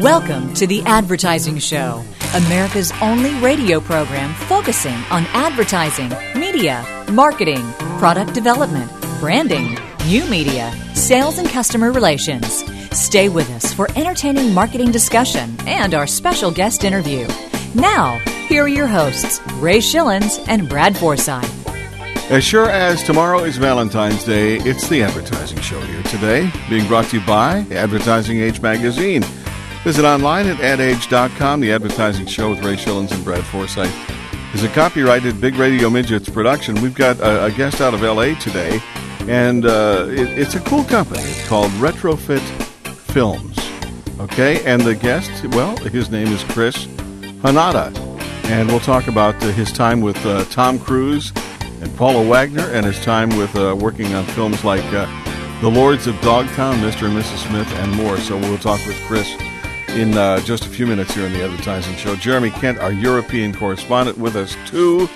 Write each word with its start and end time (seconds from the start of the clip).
Welcome 0.00 0.52
to 0.54 0.66
The 0.66 0.82
Advertising 0.82 1.56
Show, 1.56 2.04
America's 2.34 2.92
only 3.00 3.34
radio 3.36 3.80
program 3.80 4.34
focusing 4.34 4.92
on 5.10 5.24
advertising, 5.28 6.10
media, 6.38 6.84
marketing, 7.10 7.64
product 7.98 8.34
development, 8.34 8.92
branding, 9.20 9.78
new 10.06 10.26
media, 10.26 10.70
sales, 10.94 11.38
and 11.38 11.48
customer 11.48 11.92
relations. 11.92 12.62
Stay 12.94 13.30
with 13.30 13.48
us 13.52 13.72
for 13.72 13.88
entertaining 13.96 14.52
marketing 14.52 14.90
discussion 14.90 15.56
and 15.66 15.94
our 15.94 16.06
special 16.06 16.50
guest 16.50 16.84
interview. 16.84 17.26
Now, 17.74 18.18
here 18.48 18.64
are 18.64 18.68
your 18.68 18.88
hosts, 18.88 19.40
Ray 19.54 19.78
Schilens 19.78 20.44
and 20.46 20.68
Brad 20.68 20.94
Forsythe. 20.98 21.50
As 22.28 22.44
sure 22.44 22.68
as 22.68 23.02
tomorrow 23.02 23.44
is 23.44 23.56
Valentine's 23.56 24.24
Day, 24.24 24.56
it's 24.56 24.88
the 24.88 25.02
Advertising 25.02 25.60
Show 25.60 25.80
here 25.80 26.02
today, 26.02 26.50
being 26.68 26.86
brought 26.86 27.06
to 27.06 27.18
you 27.18 27.26
by 27.26 27.64
Advertising 27.70 28.40
Age 28.40 28.60
Magazine. 28.60 29.24
Visit 29.86 30.04
online 30.04 30.48
at 30.48 30.58
adage.com. 30.58 31.60
The 31.60 31.70
Advertising 31.70 32.26
Show 32.26 32.50
with 32.50 32.64
Ray 32.64 32.74
Schilens 32.74 33.12
and 33.12 33.22
Brad 33.22 33.44
Forsythe 33.44 33.88
is 34.52 34.64
a 34.64 34.68
copyrighted 34.70 35.40
Big 35.40 35.54
Radio 35.54 35.88
Midgets 35.88 36.28
production. 36.28 36.82
We've 36.82 36.92
got 36.92 37.20
a, 37.20 37.44
a 37.44 37.52
guest 37.52 37.80
out 37.80 37.94
of 37.94 38.02
LA 38.02 38.34
today, 38.40 38.80
and 39.28 39.64
uh, 39.64 40.06
it, 40.08 40.36
it's 40.36 40.56
a 40.56 40.60
cool 40.62 40.82
company. 40.82 41.20
It's 41.20 41.46
called 41.46 41.70
Retrofit 41.74 42.40
Films. 43.12 43.56
Okay, 44.18 44.60
and 44.64 44.82
the 44.82 44.96
guest, 44.96 45.30
well, 45.54 45.76
his 45.76 46.10
name 46.10 46.32
is 46.32 46.42
Chris 46.42 46.86
Hanada, 47.44 47.96
and 48.46 48.66
we'll 48.66 48.80
talk 48.80 49.06
about 49.06 49.36
uh, 49.36 49.52
his 49.52 49.70
time 49.70 50.00
with 50.00 50.18
uh, 50.26 50.44
Tom 50.46 50.80
Cruise 50.80 51.32
and 51.80 51.96
Paula 51.96 52.28
Wagner, 52.28 52.68
and 52.72 52.84
his 52.84 52.98
time 53.04 53.28
with 53.36 53.54
uh, 53.54 53.76
working 53.78 54.14
on 54.14 54.24
films 54.24 54.64
like 54.64 54.82
uh, 54.86 55.06
The 55.60 55.70
Lords 55.70 56.08
of 56.08 56.20
Dogtown, 56.22 56.74
Mr. 56.78 57.06
and 57.06 57.16
Mrs. 57.16 57.46
Smith, 57.48 57.72
and 57.74 57.92
more. 57.92 58.16
So 58.16 58.36
we'll 58.36 58.58
talk 58.58 58.84
with 58.84 59.00
Chris 59.02 59.32
in 59.96 60.16
uh, 60.18 60.38
just 60.40 60.66
a 60.66 60.68
few 60.68 60.86
minutes 60.86 61.14
here 61.14 61.24
on 61.24 61.32
the 61.32 61.42
Advertising 61.42 61.96
Show. 61.96 62.16
Jeremy 62.16 62.50
Kent, 62.50 62.78
our 62.78 62.92
European 62.92 63.54
correspondent, 63.54 64.18
with 64.18 64.36
us 64.36 64.54
too. 64.66 65.08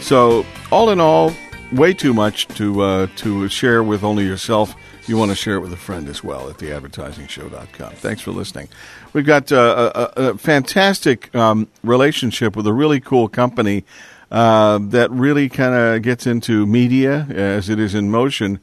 So, 0.00 0.46
all 0.70 0.90
in 0.90 1.00
all, 1.00 1.32
way 1.72 1.92
too 1.92 2.14
much 2.14 2.46
to 2.48 2.80
uh, 2.80 3.06
to 3.16 3.48
share 3.48 3.82
with 3.82 4.04
only 4.04 4.24
yourself. 4.24 4.76
You 5.06 5.16
want 5.16 5.32
to 5.32 5.34
share 5.34 5.56
it 5.56 5.60
with 5.60 5.72
a 5.72 5.76
friend 5.76 6.08
as 6.08 6.22
well 6.22 6.48
at 6.48 6.58
theadvertisingshow.com. 6.58 7.92
Thanks 7.94 8.22
for 8.22 8.30
listening. 8.30 8.68
We've 9.12 9.26
got 9.26 9.50
uh, 9.50 9.90
a, 10.16 10.22
a, 10.22 10.38
fantastic 10.38 11.34
um, 11.34 11.66
relationship 11.82 12.54
with 12.54 12.68
a 12.68 12.72
really 12.72 13.00
cool 13.00 13.28
company 13.28 13.84
uh, 14.30 14.78
that 14.80 15.10
really 15.10 15.48
kind 15.48 15.74
of 15.74 16.02
gets 16.02 16.28
into 16.28 16.66
media 16.66 17.26
as 17.30 17.68
it 17.68 17.80
is 17.80 17.96
in 17.96 18.12
motion. 18.12 18.60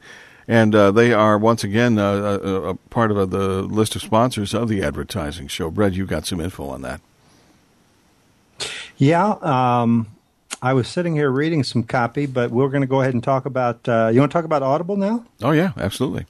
And 0.48 0.74
uh, 0.74 0.90
they 0.92 1.12
are 1.12 1.36
once 1.36 1.62
again 1.62 1.98
uh, 1.98 2.38
a, 2.42 2.52
a, 2.70 2.74
part 2.74 3.10
of 3.10 3.30
the 3.30 3.62
list 3.62 3.94
of 3.94 4.02
sponsors 4.02 4.54
of 4.54 4.70
the 4.70 4.82
advertising 4.82 5.46
show. 5.46 5.70
Brad, 5.70 5.94
you 5.94 6.06
got 6.06 6.24
some 6.24 6.40
info 6.40 6.68
on 6.68 6.80
that. 6.80 7.02
Yeah, 8.96 9.34
um, 9.42 10.08
I 10.62 10.72
was 10.72 10.88
sitting 10.88 11.14
here 11.14 11.30
reading 11.30 11.62
some 11.62 11.82
copy, 11.82 12.24
but 12.24 12.50
we're 12.50 12.70
going 12.70 12.80
to 12.80 12.86
go 12.86 13.02
ahead 13.02 13.12
and 13.12 13.22
talk 13.22 13.44
about. 13.44 13.86
Uh, 13.86 14.10
you 14.12 14.20
want 14.20 14.32
to 14.32 14.36
talk 14.36 14.46
about 14.46 14.62
Audible 14.62 14.96
now? 14.96 15.24
Oh 15.42 15.52
yeah, 15.52 15.72
absolutely. 15.76 16.24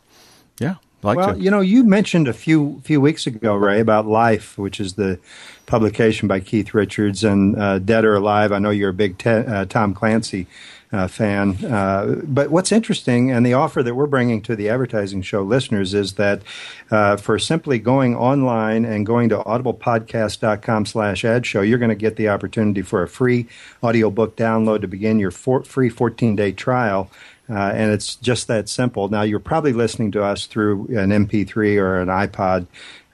Yeah, 0.60 0.74
like 1.02 1.16
well, 1.16 1.34
to. 1.34 1.40
you 1.40 1.50
know, 1.50 1.60
you 1.60 1.84
mentioned 1.84 2.26
a 2.26 2.32
few 2.32 2.82
few 2.84 3.00
weeks 3.00 3.26
ago, 3.26 3.54
Ray, 3.54 3.78
about 3.78 4.06
Life, 4.06 4.58
which 4.58 4.80
is 4.80 4.94
the 4.94 5.20
publication 5.66 6.26
by 6.26 6.40
Keith 6.40 6.74
Richards 6.74 7.22
and 7.22 7.56
uh, 7.56 7.78
Dead 7.78 8.04
or 8.04 8.16
Alive. 8.16 8.50
I 8.50 8.58
know 8.58 8.70
you're 8.70 8.90
a 8.90 8.94
big 8.94 9.16
te- 9.16 9.30
uh, 9.30 9.64
Tom 9.64 9.94
Clancy 9.94 10.42
uh, 10.42 10.46
fan. 10.90 11.64
Uh, 11.64 12.22
but 12.24 12.50
what's 12.50 12.72
interesting, 12.72 13.30
and 13.30 13.44
the 13.44 13.52
offer 13.52 13.82
that 13.82 13.94
we're 13.94 14.06
bringing 14.06 14.40
to 14.42 14.56
the 14.56 14.68
advertising 14.68 15.22
show 15.22 15.42
listeners 15.42 15.92
is 15.94 16.14
that 16.14 16.42
uh, 16.90 17.16
for 17.16 17.38
simply 17.38 17.78
going 17.78 18.16
online 18.16 18.84
and 18.84 19.04
going 19.04 19.28
to 19.28 19.38
audiblepodcast.com 19.38 20.86
slash 20.86 21.24
ad 21.24 21.44
show, 21.44 21.60
you're 21.60 21.78
going 21.78 21.90
to 21.90 21.94
get 21.94 22.16
the 22.16 22.28
opportunity 22.28 22.82
for 22.82 23.02
a 23.02 23.08
free 23.08 23.46
audiobook 23.82 24.36
download 24.36 24.80
to 24.80 24.88
begin 24.88 25.18
your 25.18 25.30
free 25.30 25.90
14-day 25.90 26.52
trial. 26.52 27.10
Uh, 27.50 27.72
and 27.74 27.92
it's 27.92 28.16
just 28.16 28.46
that 28.48 28.68
simple. 28.68 29.08
Now, 29.08 29.22
you're 29.22 29.40
probably 29.40 29.72
listening 29.72 30.10
to 30.12 30.22
us 30.22 30.46
through 30.46 30.86
an 30.88 31.10
MP3 31.10 31.78
or 31.78 32.00
an 32.00 32.08
iPod 32.08 32.66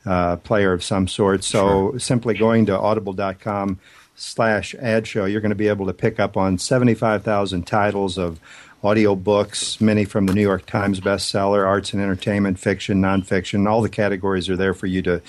uh, 0.06 0.36
player 0.36 0.72
of 0.72 0.82
some 0.82 1.08
sort. 1.08 1.44
So 1.44 1.90
sure. 1.90 1.98
simply 1.98 2.34
going 2.34 2.66
to 2.66 2.78
audible.com 2.78 3.78
slash 4.14 4.75
ad 4.76 5.06
show, 5.06 5.25
you're 5.25 5.41
going 5.41 5.50
to 5.50 5.56
be 5.56 5.69
able 5.69 5.86
to 5.86 5.92
pick 5.92 6.20
up 6.20 6.36
on 6.36 6.58
75,000 6.58 7.66
titles 7.66 8.19
of 8.19 8.41
audiobooks, 8.82 9.80
many 9.80 10.04
from 10.04 10.26
the 10.26 10.34
New 10.34 10.42
York 10.42 10.66
Times 10.66 11.00
bestseller, 11.00 11.66
arts 11.66 11.92
and 11.92 12.02
entertainment, 12.02 12.58
fiction, 12.58 13.00
nonfiction. 13.00 13.69
All 13.69 13.80
the 13.80 13.88
categories 13.88 14.48
are 14.50 14.56
there 14.56 14.75
for 14.75 14.86
you 14.86 15.00
to 15.02 15.22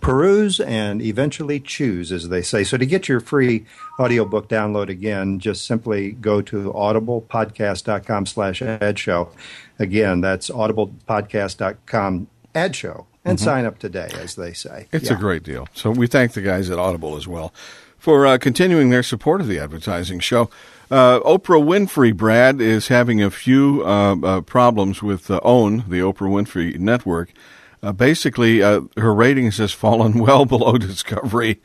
peruse 0.00 0.60
and 0.60 1.00
eventually 1.00 1.60
choose, 1.60 2.12
as 2.12 2.28
they 2.28 2.42
say. 2.42 2.62
So 2.64 2.76
to 2.76 2.84
get 2.84 3.08
your 3.08 3.20
free 3.20 3.64
audiobook 3.98 4.48
download 4.48 4.90
again, 4.90 5.38
just 5.38 5.66
simply 5.66 6.12
go 6.12 6.42
to 6.42 6.72
audiblepodcast.com 6.72 8.26
slash 8.26 8.60
ad 8.60 8.98
show. 8.98 9.30
Again, 9.78 10.20
that's 10.20 10.50
audiblepodcast.com 10.50 12.26
ad 12.54 12.76
show 12.76 13.06
and 13.24 13.38
mm-hmm. 13.38 13.44
sign 13.44 13.64
up 13.64 13.78
today, 13.78 14.10
as 14.14 14.34
they 14.34 14.52
say. 14.52 14.88
It's 14.92 15.08
yeah. 15.08 15.16
a 15.16 15.18
great 15.18 15.42
deal. 15.42 15.68
So 15.72 15.90
we 15.90 16.06
thank 16.06 16.32
the 16.32 16.42
guys 16.42 16.68
at 16.68 16.78
Audible 16.78 17.16
as 17.16 17.26
well 17.26 17.54
for 17.98 18.26
uh, 18.26 18.38
continuing 18.38 18.90
their 18.90 19.02
support 19.02 19.40
of 19.40 19.48
the 19.48 19.58
advertising 19.58 20.20
show. 20.20 20.48
Uh, 20.90 21.20
Oprah 21.20 21.62
Winfrey, 21.62 22.16
Brad, 22.16 22.60
is 22.60 22.88
having 22.88 23.22
a 23.22 23.30
few 23.30 23.84
uh, 23.84 24.16
uh 24.16 24.40
problems 24.40 25.02
with 25.02 25.30
uh, 25.30 25.40
OWN, 25.42 25.84
the 25.88 26.00
Oprah 26.00 26.30
Winfrey 26.30 26.78
Network. 26.78 27.32
Uh, 27.80 27.92
basically, 27.92 28.60
her 28.60 29.14
ratings 29.14 29.58
has 29.58 29.72
fallen 29.84 30.18
well 30.18 30.46
below 30.46 30.78
Discovery 30.78 31.60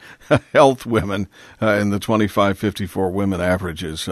Health 0.51 0.85
women 0.85 1.27
in 1.61 1.89
the 1.89 1.99
25 1.99 2.59
54 2.59 3.11
women 3.11 3.39
averages. 3.39 4.09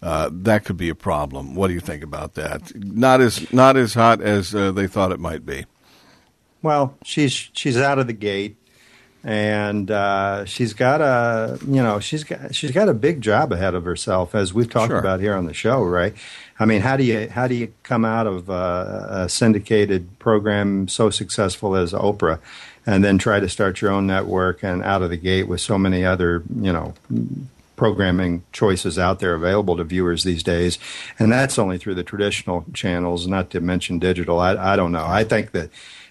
that 0.00 0.62
could 0.64 0.76
be 0.76 0.88
a 0.88 0.94
problem. 0.94 1.54
What 1.54 1.68
do 1.68 1.74
you 1.74 1.80
think 1.80 2.02
about 2.02 2.34
that? 2.34 2.72
Not 2.74 3.20
as 3.20 3.52
not 3.52 3.76
as 3.76 3.94
hot 3.94 4.22
as 4.22 4.52
they 4.52 4.86
thought 4.86 5.12
it 5.12 5.20
might 5.20 5.44
be. 5.44 5.66
Well, 6.62 6.96
she's 7.04 7.50
she's 7.52 7.76
out 7.76 7.98
of 7.98 8.06
the 8.06 8.12
gate 8.12 8.56
and 9.26 9.90
uh, 9.90 10.44
she's 10.44 10.72
got 10.72 11.00
a 11.00 11.58
you 11.66 11.82
know 11.82 11.98
she's 11.98 12.22
got 12.22 12.54
she's 12.54 12.70
got 12.70 12.88
a 12.88 12.94
big 12.94 13.20
job 13.20 13.52
ahead 13.52 13.74
of 13.74 13.84
herself 13.84 14.36
as 14.36 14.54
we've 14.54 14.70
talked 14.70 14.90
sure. 14.90 14.98
about 14.98 15.18
here 15.18 15.34
on 15.34 15.46
the 15.46 15.52
show 15.52 15.82
right? 15.82 16.14
I 16.60 16.64
mean 16.64 16.80
how 16.80 16.96
do 16.96 17.02
you 17.02 17.28
how 17.28 17.48
do 17.48 17.56
you 17.56 17.72
come 17.82 18.04
out 18.04 18.28
of 18.28 18.48
uh, 18.48 19.06
a 19.10 19.28
syndicated 19.28 20.20
program 20.20 20.86
so 20.86 21.10
successful 21.10 21.74
as 21.74 21.92
oprah 21.92 22.38
and 22.86 23.02
then 23.02 23.18
try 23.18 23.40
to 23.40 23.48
start 23.48 23.80
your 23.80 23.90
own 23.90 24.06
network 24.06 24.62
and 24.62 24.80
out 24.84 25.02
of 25.02 25.10
the 25.10 25.16
gate 25.16 25.48
with 25.48 25.60
so 25.60 25.76
many 25.76 26.04
other 26.04 26.44
you 26.60 26.72
know 26.72 26.94
programming 27.74 28.42
choices 28.52 28.98
out 28.98 29.18
there 29.18 29.34
available 29.34 29.76
to 29.76 29.84
viewers 29.84 30.24
these 30.24 30.42
days? 30.42 30.78
And 31.18 31.30
that's 31.30 31.58
only 31.58 31.76
through 31.76 31.96
the 31.96 32.02
traditional 32.02 32.64
channels 32.72 33.26
not 33.26 33.50
to 33.50 33.60
mention 33.60 33.98
digital. 33.98 34.40
I, 34.40 34.72
I 34.72 34.76
don't 34.76 34.92
know. 34.92 35.04
I 35.06 35.24
think 35.24 35.50
that 35.50 35.68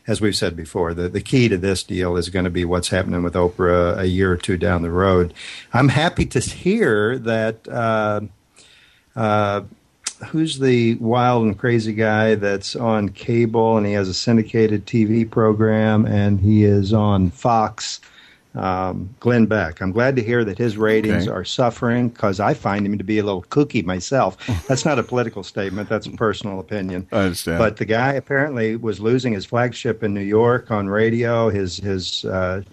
as 0.08 0.22
we've 0.22 0.36
said 0.36 0.56
before, 0.56 0.94
the, 0.94 1.10
the 1.10 1.22
key 1.22 1.50
to 1.50 1.58
this 1.58 1.84
deal 1.84 2.18
is 2.18 2.30
going 2.30 2.46
to 2.46 2.52
be 2.52 2.66
what's 2.66 2.90
happening 2.90 3.24
with 3.24 3.34
Oprah 3.34 3.98
a 3.98 4.08
year 4.08 4.32
or 4.32 4.38
two 4.38 4.58
down 4.58 4.82
the 4.82 4.92
road. 4.92 5.34
I'm 5.74 5.90
happy 5.90 6.26
to 6.28 6.40
hear 6.40 7.18
that. 7.20 7.68
Uh, 7.68 8.22
uh, 9.16 9.62
who's 10.28 10.60
the 10.60 10.96
wild 10.96 11.46
and 11.46 11.58
crazy 11.58 11.94
guy 11.94 12.36
that's 12.36 12.76
on 12.76 13.10
cable 13.10 13.78
and 13.78 13.86
he 13.86 13.94
has 13.94 14.10
a 14.10 14.14
syndicated 14.14 14.86
TV 14.86 15.30
program 15.30 16.06
and 16.06 16.40
he 16.40 16.64
is 16.64 16.94
on 16.94 17.32
Fox? 17.32 18.00
Um, 18.56 19.14
Glenn 19.20 19.46
Beck. 19.46 19.82
I'm 19.82 19.92
glad 19.92 20.16
to 20.16 20.24
hear 20.24 20.44
that 20.46 20.58
his 20.58 20.78
ratings 20.78 21.28
okay. 21.28 21.32
are 21.32 21.44
suffering 21.44 22.10
because 22.10 22.40
I 22.40 22.54
find 22.54 22.86
him 22.86 22.98
to 22.98 23.04
be 23.04 23.20
a 23.20 23.24
little 23.24 23.44
kooky 23.44 23.84
myself. 23.86 24.38
That's 24.68 24.86
not 24.86 25.00
a 25.00 25.04
political 25.04 25.44
statement, 25.44 25.90
that's 25.90 26.08
a 26.08 26.12
personal 26.12 26.60
opinion. 26.60 27.08
I 27.12 27.18
understand. 27.18 27.60
But 27.60 27.78
the 27.78 27.86
guy 27.86 28.14
apparently 28.14 28.76
was 28.76 29.00
losing 29.00 29.34
his 29.34 29.46
flagship 29.46 30.04
in 30.04 30.14
New 30.14 30.22
York 30.22 30.72
on 30.72 30.88
radio. 30.88 31.50
His, 31.50 31.78
his, 31.78 32.26
uh, 32.26 32.64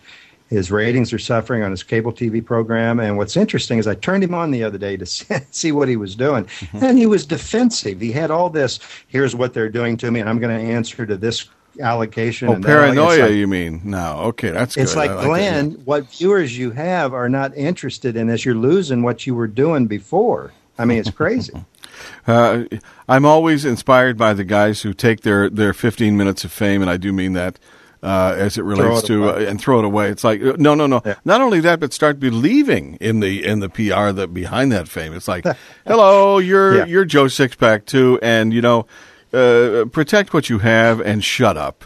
his 0.52 0.70
ratings 0.70 1.12
are 1.12 1.18
suffering 1.18 1.62
on 1.62 1.70
his 1.70 1.82
cable 1.82 2.12
TV 2.12 2.44
program. 2.44 3.00
And 3.00 3.16
what's 3.16 3.36
interesting 3.36 3.78
is 3.78 3.86
I 3.86 3.94
turned 3.94 4.22
him 4.22 4.34
on 4.34 4.50
the 4.50 4.62
other 4.62 4.78
day 4.78 4.96
to 4.96 5.06
see 5.50 5.72
what 5.72 5.88
he 5.88 5.96
was 5.96 6.14
doing. 6.14 6.44
Mm-hmm. 6.44 6.84
And 6.84 6.98
he 6.98 7.06
was 7.06 7.24
defensive. 7.24 8.00
He 8.00 8.12
had 8.12 8.30
all 8.30 8.50
this 8.50 8.78
here's 9.08 9.34
what 9.34 9.54
they're 9.54 9.70
doing 9.70 9.96
to 9.98 10.10
me, 10.10 10.20
and 10.20 10.28
I'm 10.28 10.38
going 10.38 10.56
to 10.56 10.72
answer 10.72 11.06
to 11.06 11.16
this 11.16 11.48
allocation. 11.80 12.48
Oh, 12.48 12.60
paranoia, 12.60 13.24
like, 13.24 13.32
you 13.32 13.46
mean? 13.46 13.80
No, 13.84 14.18
okay, 14.24 14.50
that's 14.50 14.76
It's 14.76 14.94
good. 14.94 14.98
like, 14.98 15.10
like 15.10 15.26
Glenn, 15.26 15.72
what 15.84 16.10
viewers 16.10 16.56
you 16.56 16.70
have 16.72 17.14
are 17.14 17.28
not 17.28 17.56
interested 17.56 18.16
in 18.16 18.26
this. 18.26 18.44
You're 18.44 18.54
losing 18.54 19.02
what 19.02 19.26
you 19.26 19.34
were 19.34 19.46
doing 19.46 19.86
before. 19.86 20.52
I 20.78 20.84
mean, 20.84 20.98
it's 20.98 21.10
crazy. 21.10 21.52
uh, 22.26 22.64
I'm 23.08 23.24
always 23.24 23.64
inspired 23.64 24.16
by 24.16 24.34
the 24.34 24.44
guys 24.44 24.82
who 24.82 24.92
take 24.92 25.22
their, 25.22 25.48
their 25.48 25.72
15 25.72 26.16
minutes 26.16 26.44
of 26.44 26.52
fame, 26.52 26.82
and 26.82 26.90
I 26.90 26.96
do 26.96 27.12
mean 27.12 27.32
that. 27.34 27.58
Uh, 28.04 28.34
as 28.36 28.58
it 28.58 28.62
relates 28.62 29.04
it 29.04 29.06
to 29.06 29.30
uh, 29.30 29.34
and 29.34 29.60
throw 29.60 29.78
it 29.78 29.84
away. 29.84 30.08
It's 30.08 30.24
like 30.24 30.42
uh, 30.42 30.56
no, 30.58 30.74
no, 30.74 30.88
no. 30.88 31.02
Yeah. 31.04 31.14
Not 31.24 31.40
only 31.40 31.60
that, 31.60 31.78
but 31.78 31.92
start 31.92 32.18
believing 32.18 32.96
in 32.96 33.20
the 33.20 33.46
in 33.46 33.60
the 33.60 33.68
PR 33.68 34.10
that 34.10 34.34
behind 34.34 34.72
that 34.72 34.88
fame. 34.88 35.14
It's 35.14 35.28
like, 35.28 35.46
hello, 35.86 36.38
you're 36.38 36.78
yeah. 36.78 36.84
you're 36.86 37.04
Joe 37.04 37.26
Sixpack 37.26 37.86
too, 37.86 38.18
and 38.20 38.52
you 38.52 38.60
know 38.60 38.86
uh, 39.32 39.84
protect 39.86 40.32
what 40.34 40.48
you 40.50 40.58
have 40.58 41.00
and 41.00 41.22
shut 41.24 41.56
up. 41.56 41.84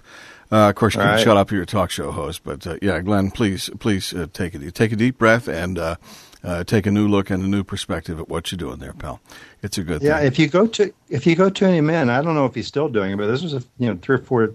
Uh, 0.51 0.69
of 0.69 0.75
course, 0.77 0.95
you 0.95 1.01
can 1.01 1.11
Right. 1.11 1.21
shut 1.21 1.37
up. 1.37 1.51
You're 1.51 1.63
a 1.63 1.67
talk 1.67 1.91
show 1.91 2.13
host, 2.13 2.43
but 2.45 2.67
uh, 2.67 2.77
yeah, 2.81 3.01
Glenn, 3.01 3.31
please, 3.33 3.69
please 3.81 4.13
uh, 4.15 4.27
take 4.33 4.55
it. 4.55 4.75
Take 4.75 4.93
a 4.93 4.97
deep 4.97 5.19
breath 5.19 5.49
and 5.49 5.77
uh, 5.79 5.97
uh, 6.45 6.63
take 6.63 6.87
a 6.87 6.91
new 6.93 7.09
look 7.09 7.31
and 7.31 7.43
a 7.43 7.49
new 7.49 7.65
perspective 7.65 8.21
at 8.21 8.29
what 8.29 8.53
you're 8.53 8.57
doing 8.59 8.79
there, 8.79 8.93
pal. 8.93 9.21
It's 9.63 9.77
a 9.79 9.83
good 9.83 10.03
Yeah, 10.03 10.19
thing. 10.19 10.27
if 10.29 10.39
you 10.39 10.47
go 10.47 10.69
to 10.69 10.93
if 11.09 11.27
you 11.27 11.35
go 11.35 11.51
to 11.51 11.65
any 11.67 11.81
man, 11.81 12.11
I 12.11 12.23
don't 12.23 12.35
know 12.37 12.47
if 12.47 12.55
he's 12.55 12.69
still 12.69 12.89
doing 12.89 13.13
it, 13.13 13.17
but 13.17 13.27
this 13.27 13.43
was 13.43 13.55
a, 13.55 13.63
you 13.79 13.89
know 13.89 13.99
three 14.01 14.15
or 14.15 14.19
four, 14.21 14.53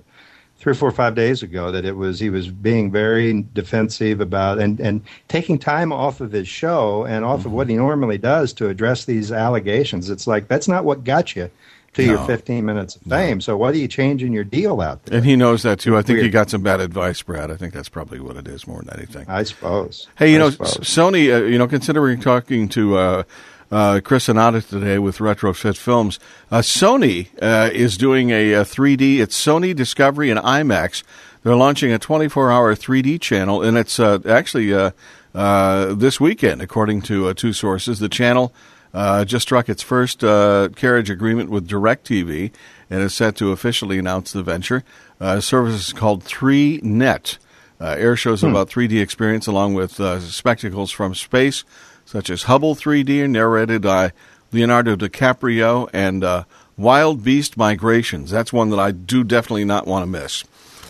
three 0.58 0.72
or 0.72 0.76
four 0.76 0.88
or 0.88 0.94
five 0.94 1.14
days 1.14 1.44
ago 1.44 1.72
that 1.74 1.84
it 1.84 1.98
was 1.98 2.22
he 2.22 2.30
was 2.30 2.48
being 2.48 2.90
very 2.90 3.46
defensive 3.54 4.22
about 4.22 4.60
and 4.60 4.80
and 4.80 5.02
taking 5.28 5.60
time 5.60 5.92
off 5.92 6.22
of 6.22 6.32
his 6.32 6.48
show 6.48 7.04
and 7.04 7.26
off 7.26 7.46
of 7.46 7.52
what 7.52 7.68
he 7.68 7.76
normally 7.76 8.18
does 8.18 8.54
to 8.54 8.70
address 8.70 9.04
these 9.04 9.30
allegations. 9.30 10.10
It's 10.10 10.26
like 10.26 10.48
that's 10.48 10.70
not 10.70 10.86
what 10.86 11.04
got 11.04 11.36
you 11.36 11.50
to 11.94 12.04
your 12.04 12.26
15 12.26 12.66
minutes 12.66 12.96
of 12.96 13.02
fame. 13.04 13.42
So 13.42 13.58
what 13.58 13.74
are 13.74 13.78
you 13.78 13.88
changing 13.88 14.32
your 14.34 14.44
deal 14.44 14.82
out 14.82 15.04
there? 15.06 15.18
and 15.18 15.26
he 15.26 15.36
knows 15.36 15.64
that 15.64 15.80
too. 15.80 15.98
I 15.98 16.02
think 16.02 16.20
he 16.20 16.30
got 16.30 16.50
some 16.50 16.62
bad 16.64 16.80
advice, 16.80 17.22
Brad. 17.22 17.52
I 17.52 17.56
think 17.56 17.74
that's 17.74 17.90
probably 17.90 18.20
what 18.20 18.38
it 18.38 18.48
is 18.48 18.66
more 18.68 18.82
than 18.82 18.98
anything. 18.98 19.26
I 19.28 19.44
suppose. 19.44 20.08
Hey, 20.18 20.32
you 20.32 20.38
I 20.38 20.40
know, 20.40 20.50
suppose. 20.52 20.78
Sony, 20.78 21.34
uh, 21.34 21.44
you 21.44 21.58
know, 21.58 21.68
considering 21.68 22.22
talking 22.22 22.70
to 22.70 22.98
uh, 22.98 23.24
uh, 23.72 24.00
Chris 24.04 24.28
Hanada 24.28 24.68
today 24.68 25.00
with 25.00 25.18
Retrofit 25.18 25.78
Films, 25.78 26.20
uh, 26.50 26.60
Sony 26.60 27.28
uh, 27.42 27.70
is 27.74 27.98
doing 27.98 28.30
a, 28.30 28.56
uh 28.56 28.64
3D, 28.64 29.20
it's 29.20 29.42
Sony 29.42 29.76
Discovery 29.76 30.30
and 30.30 30.40
IMAX. 30.40 31.04
They're 31.44 31.56
launching 31.56 31.92
a 31.92 31.98
24 32.00 32.52
hour 32.52 32.76
3D 32.76 33.20
channel, 33.20 33.64
and 33.64 33.78
it's 33.78 34.00
uh, 34.00 34.20
actually 34.28 34.74
uh, 34.74 34.92
uh, 35.34 35.94
this 35.96 36.20
weekend, 36.20 36.62
according 36.62 37.02
to 37.04 37.28
uh, 37.28 37.34
two 37.34 37.52
sources. 37.54 38.00
The 38.00 38.10
channel 38.10 38.54
uh, 38.94 39.26
just 39.26 39.44
struck 39.44 39.70
its 39.70 39.82
first 39.82 40.24
uh, 40.24 40.70
carriage 40.76 41.10
agreement 41.10 41.50
with 41.50 41.68
DirecTV 41.68 42.52
and 42.90 43.02
is 43.02 43.14
set 43.14 43.36
to 43.38 43.52
officially 43.52 43.98
announce 43.98 44.32
the 44.32 44.44
venture. 44.44 44.84
Uh, 45.20 45.40
service 45.40 45.88
is 45.88 45.94
called 45.94 46.24
3Net. 46.24 47.38
Uh, 47.80 47.96
air 47.98 48.16
shows 48.16 48.44
about 48.44 48.70
3D 48.70 49.02
experience 49.02 49.48
along 49.48 49.74
with 49.74 50.00
uh, 50.00 50.20
spectacles 50.20 50.92
from 50.92 51.16
space, 51.16 51.64
such 52.06 52.30
as 52.30 52.44
Hubble 52.44 52.76
3D, 52.76 53.28
narrated 53.28 53.82
by 53.82 54.12
Leonardo 54.52 54.96
DiCaprio, 54.96 55.90
and 55.92 56.24
uh, 56.24 56.44
Wild 56.78 57.24
Beast 57.24 57.58
Migrations. 57.58 58.30
That's 58.30 58.54
one 58.54 58.70
that 58.70 58.80
I 58.80 58.92
do 58.92 59.24
definitely 59.24 59.66
not 59.66 59.88
want 59.88 60.04
to 60.04 60.08
miss. 60.08 60.44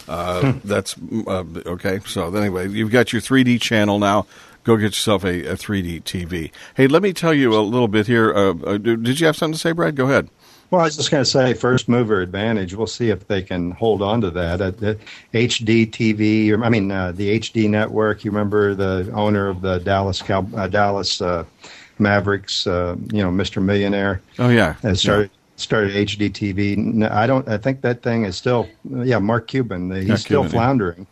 Uh, 0.07 0.53
That's 0.63 0.95
mm, 0.95 1.25
uh, 1.27 1.69
okay. 1.71 1.99
So 2.05 2.35
anyway, 2.35 2.67
you've 2.69 2.91
got 2.91 3.13
your 3.13 3.21
3D 3.21 3.61
channel 3.61 3.99
now. 3.99 4.25
Go 4.63 4.77
get 4.77 4.85
yourself 4.85 5.23
a, 5.23 5.45
a 5.45 5.55
3D 5.55 6.03
TV. 6.03 6.51
Hey, 6.75 6.87
let 6.87 7.01
me 7.01 7.13
tell 7.13 7.33
you 7.33 7.53
a 7.57 7.61
little 7.61 7.87
bit 7.87 8.07
here. 8.07 8.33
Uh, 8.33 8.53
uh, 8.65 8.77
did 8.77 9.19
you 9.19 9.25
have 9.25 9.35
something 9.35 9.53
to 9.53 9.59
say, 9.59 9.71
Brad? 9.71 9.95
Go 9.95 10.05
ahead. 10.05 10.29
Well, 10.69 10.79
I 10.79 10.85
was 10.85 10.95
just 10.95 11.11
going 11.11 11.23
to 11.23 11.29
say 11.29 11.53
first 11.53 11.89
mover 11.89 12.21
advantage. 12.21 12.73
We'll 12.73 12.87
see 12.87 13.09
if 13.09 13.27
they 13.27 13.41
can 13.41 13.71
hold 13.71 14.01
on 14.01 14.21
to 14.21 14.29
that. 14.31 14.61
Uh, 14.61 14.71
the 14.71 14.97
HD 15.33 15.89
TV, 15.89 16.49
or, 16.51 16.63
I 16.63 16.69
mean, 16.69 16.89
uh, 16.91 17.11
the 17.11 17.39
HD 17.39 17.69
network. 17.69 18.23
You 18.23 18.31
remember 18.31 18.73
the 18.73 19.11
owner 19.13 19.49
of 19.49 19.61
the 19.61 19.79
Dallas 19.79 20.21
Cow, 20.21 20.47
uh, 20.55 20.67
Dallas 20.67 21.21
uh, 21.21 21.43
Mavericks, 21.99 22.65
uh, 22.67 22.95
you 23.11 23.21
know, 23.21 23.31
Mr. 23.31 23.61
Millionaire, 23.61 24.21
Oh 24.39 24.47
yeah, 24.49 24.73
has 24.81 25.01
started 25.01 25.29
started 25.57 25.91
HD 25.91 26.31
TV. 26.31 26.77
No, 26.77 27.09
I 27.11 27.27
don't. 27.27 27.47
I 27.49 27.57
think 27.57 27.81
that 27.81 28.01
thing 28.01 28.23
is 28.23 28.37
still, 28.37 28.69
yeah, 28.89 29.19
Mark 29.19 29.47
Cuban. 29.47 29.91
He's 29.91 30.07
Yeah, 30.07 30.15
still 30.15 30.41
Cuban, 30.43 30.51
floundering. 30.51 31.07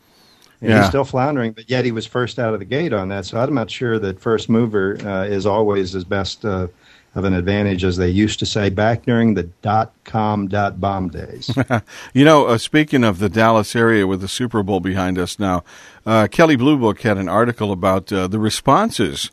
And 0.62 0.70
Yeah. 0.70 0.80
He's 0.80 0.90
still 0.90 1.06
floundering, 1.06 1.54
but 1.54 1.70
yet 1.70 1.86
he 1.86 1.92
was 1.92 2.06
first 2.06 2.38
out 2.40 2.54
of 2.54 2.60
the 2.60 2.66
gate 2.66 2.94
on 2.94 3.10
that. 3.10 3.26
So 3.26 3.40
I'm 3.40 3.54
not 3.54 3.72
sure 3.72 3.98
that 4.00 4.20
first 4.20 4.50
mover 4.50 4.98
uh, 5.06 5.24
is 5.26 5.46
always 5.46 5.96
as 5.96 6.04
best 6.04 6.44
uh, 6.44 6.68
of 7.16 7.24
an 7.26 7.34
advantage 7.34 7.84
as 7.84 7.98
they 7.98 8.10
used 8.10 8.40
to 8.40 8.46
say 8.46 8.70
back 8.70 9.04
during 9.04 9.34
the 9.34 9.44
dot 9.62 9.94
com 10.04 10.48
dot 10.48 10.80
bomb 10.80 11.10
days. 11.10 11.50
You 12.14 12.24
know, 12.26 12.46
uh, 12.46 12.58
speaking 12.58 13.04
of 13.04 13.20
the 13.20 13.30
Dallas 13.30 13.76
area 13.76 14.06
with 14.06 14.22
the 14.22 14.28
Super 14.28 14.62
Bowl 14.64 14.80
behind 14.80 15.18
us 15.18 15.40
now, 15.40 15.64
uh, 16.06 16.28
Kelley 16.30 16.56
Blue 16.56 16.78
Book 16.78 17.02
had 17.02 17.18
an 17.18 17.28
article 17.30 17.72
about 17.72 18.12
uh, 18.14 18.28
the 18.28 18.38
responses 18.40 19.32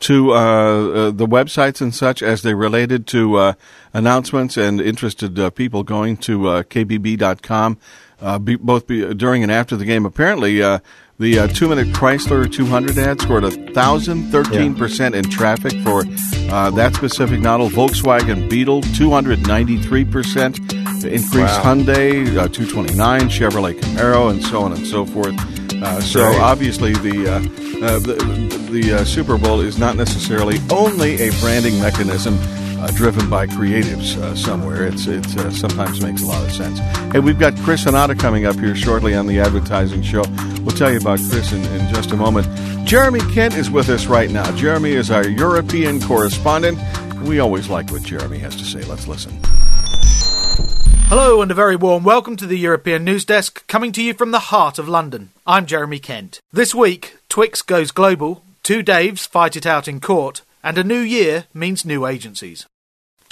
to 0.00 0.32
uh, 0.32 0.36
uh, 0.36 1.10
the 1.12 1.26
websites 1.26 1.80
and 1.80 1.94
such 1.94 2.22
as 2.22 2.42
they 2.42 2.52
related 2.52 3.06
to 3.06 3.36
uh, 3.36 3.52
announcements 3.94 4.56
and 4.58 4.80
interested 4.80 5.38
uh, 5.38 5.48
people 5.50 5.82
going 5.82 6.16
to 6.18 6.48
uh, 6.48 6.62
kbb.com 6.64 7.78
uh, 8.24 8.38
be, 8.38 8.56
both 8.56 8.86
be, 8.86 9.14
during 9.14 9.42
and 9.42 9.52
after 9.52 9.76
the 9.76 9.84
game. 9.84 10.04
Apparently, 10.06 10.62
uh, 10.62 10.78
the 11.18 11.38
uh, 11.38 11.46
two-minute 11.46 11.88
Chrysler 11.88 12.50
200 12.52 12.98
ad 12.98 13.20
scored 13.20 13.44
a 13.44 13.50
thousand 13.72 14.30
thirteen 14.32 14.74
percent 14.74 15.14
in 15.14 15.22
traffic 15.30 15.72
for 15.82 16.04
uh, 16.50 16.70
that 16.72 16.94
specific 16.96 17.40
model. 17.40 17.68
Volkswagen 17.70 18.50
Beetle 18.50 18.82
293 18.82 20.04
percent 20.06 20.58
increase. 21.04 21.34
Wow. 21.34 21.62
Hyundai 21.76 22.26
uh, 22.36 22.48
229, 22.48 23.20
Chevrolet 23.28 23.74
Camaro, 23.78 24.30
and 24.30 24.42
so 24.42 24.62
on 24.62 24.72
and 24.72 24.86
so 24.86 25.04
forth. 25.06 25.34
Uh, 25.82 26.00
so 26.00 26.20
Right. 26.22 26.40
obviously 26.40 26.92
the 26.94 27.28
uh, 27.28 27.36
uh, 27.86 27.98
the, 27.98 28.68
the 28.70 28.92
uh, 28.94 29.04
Super 29.04 29.36
Bowl 29.36 29.60
is 29.60 29.78
not 29.78 29.96
necessarily 29.96 30.58
only 30.70 31.14
a 31.20 31.30
branding 31.40 31.78
mechanism 31.80 32.38
uh, 32.84 32.90
driven 32.90 33.28
by 33.30 33.46
creatives 33.46 34.16
uh, 34.18 34.36
somewhere. 34.36 34.86
It's 34.86 35.06
it 35.06 35.26
uh, 35.38 35.50
sometimes 35.50 36.02
makes 36.02 36.22
a 36.22 36.26
lot 36.26 36.44
of 36.44 36.52
sense. 36.52 36.78
Hey, 37.12 37.20
we've 37.20 37.38
got 37.38 37.56
Chris 37.58 37.84
Hanada 37.84 38.18
coming 38.18 38.44
up 38.44 38.56
here 38.56 38.76
shortly 38.76 39.14
on 39.14 39.26
the 39.26 39.40
advertising 39.40 40.02
show. 40.02 40.22
We'll 40.60 40.76
tell 40.76 40.90
you 40.90 40.98
about 40.98 41.18
Chris 41.30 41.52
in, 41.52 41.64
in 41.64 41.94
just 41.94 42.10
a 42.10 42.16
moment. 42.16 42.46
Jeremy 42.86 43.20
Kent 43.32 43.54
is 43.54 43.70
with 43.70 43.88
us 43.88 44.06
right 44.06 44.30
now. 44.30 44.54
Jeremy 44.56 44.92
is 44.92 45.10
our 45.10 45.26
European 45.26 46.00
correspondent. 46.00 46.78
We 47.22 47.38
always 47.38 47.70
like 47.70 47.90
what 47.90 48.02
Jeremy 48.02 48.38
has 48.38 48.54
to 48.56 48.64
say. 48.64 48.82
Let's 48.82 49.06
listen. 49.06 49.32
Hello 51.08 51.40
and 51.40 51.50
a 51.50 51.54
very 51.54 51.76
warm 51.76 52.04
welcome 52.04 52.36
to 52.36 52.46
the 52.46 52.58
European 52.58 53.04
News 53.04 53.24
Desk, 53.24 53.66
coming 53.66 53.92
to 53.92 54.02
you 54.02 54.12
from 54.12 54.30
the 54.30 54.50
heart 54.50 54.78
of 54.78 54.88
London. 54.88 55.30
I'm 55.46 55.64
Jeremy 55.64 56.00
Kent. 56.00 56.40
This 56.52 56.74
week, 56.74 57.16
Twix 57.30 57.62
goes 57.62 57.90
global, 57.92 58.42
two 58.62 58.82
Daves 58.82 59.26
fight 59.26 59.56
it 59.56 59.64
out 59.64 59.88
in 59.88 60.00
court, 60.00 60.42
and 60.62 60.76
a 60.76 60.84
new 60.84 61.00
year 61.00 61.44
means 61.54 61.84
new 61.84 62.06
agencies. 62.06 62.66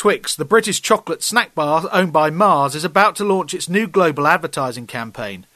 Twix, 0.02 0.34
the 0.34 0.44
British 0.44 0.82
chocolate 0.82 1.22
snack 1.22 1.54
bar 1.54 1.88
owned 1.92 2.12
by 2.12 2.28
Mars, 2.28 2.74
is 2.74 2.82
about 2.82 3.14
to 3.14 3.24
launch 3.24 3.54
its 3.54 3.68
new 3.68 3.86
global 3.86 4.26
advertising 4.26 4.88
campaign. 4.88 5.46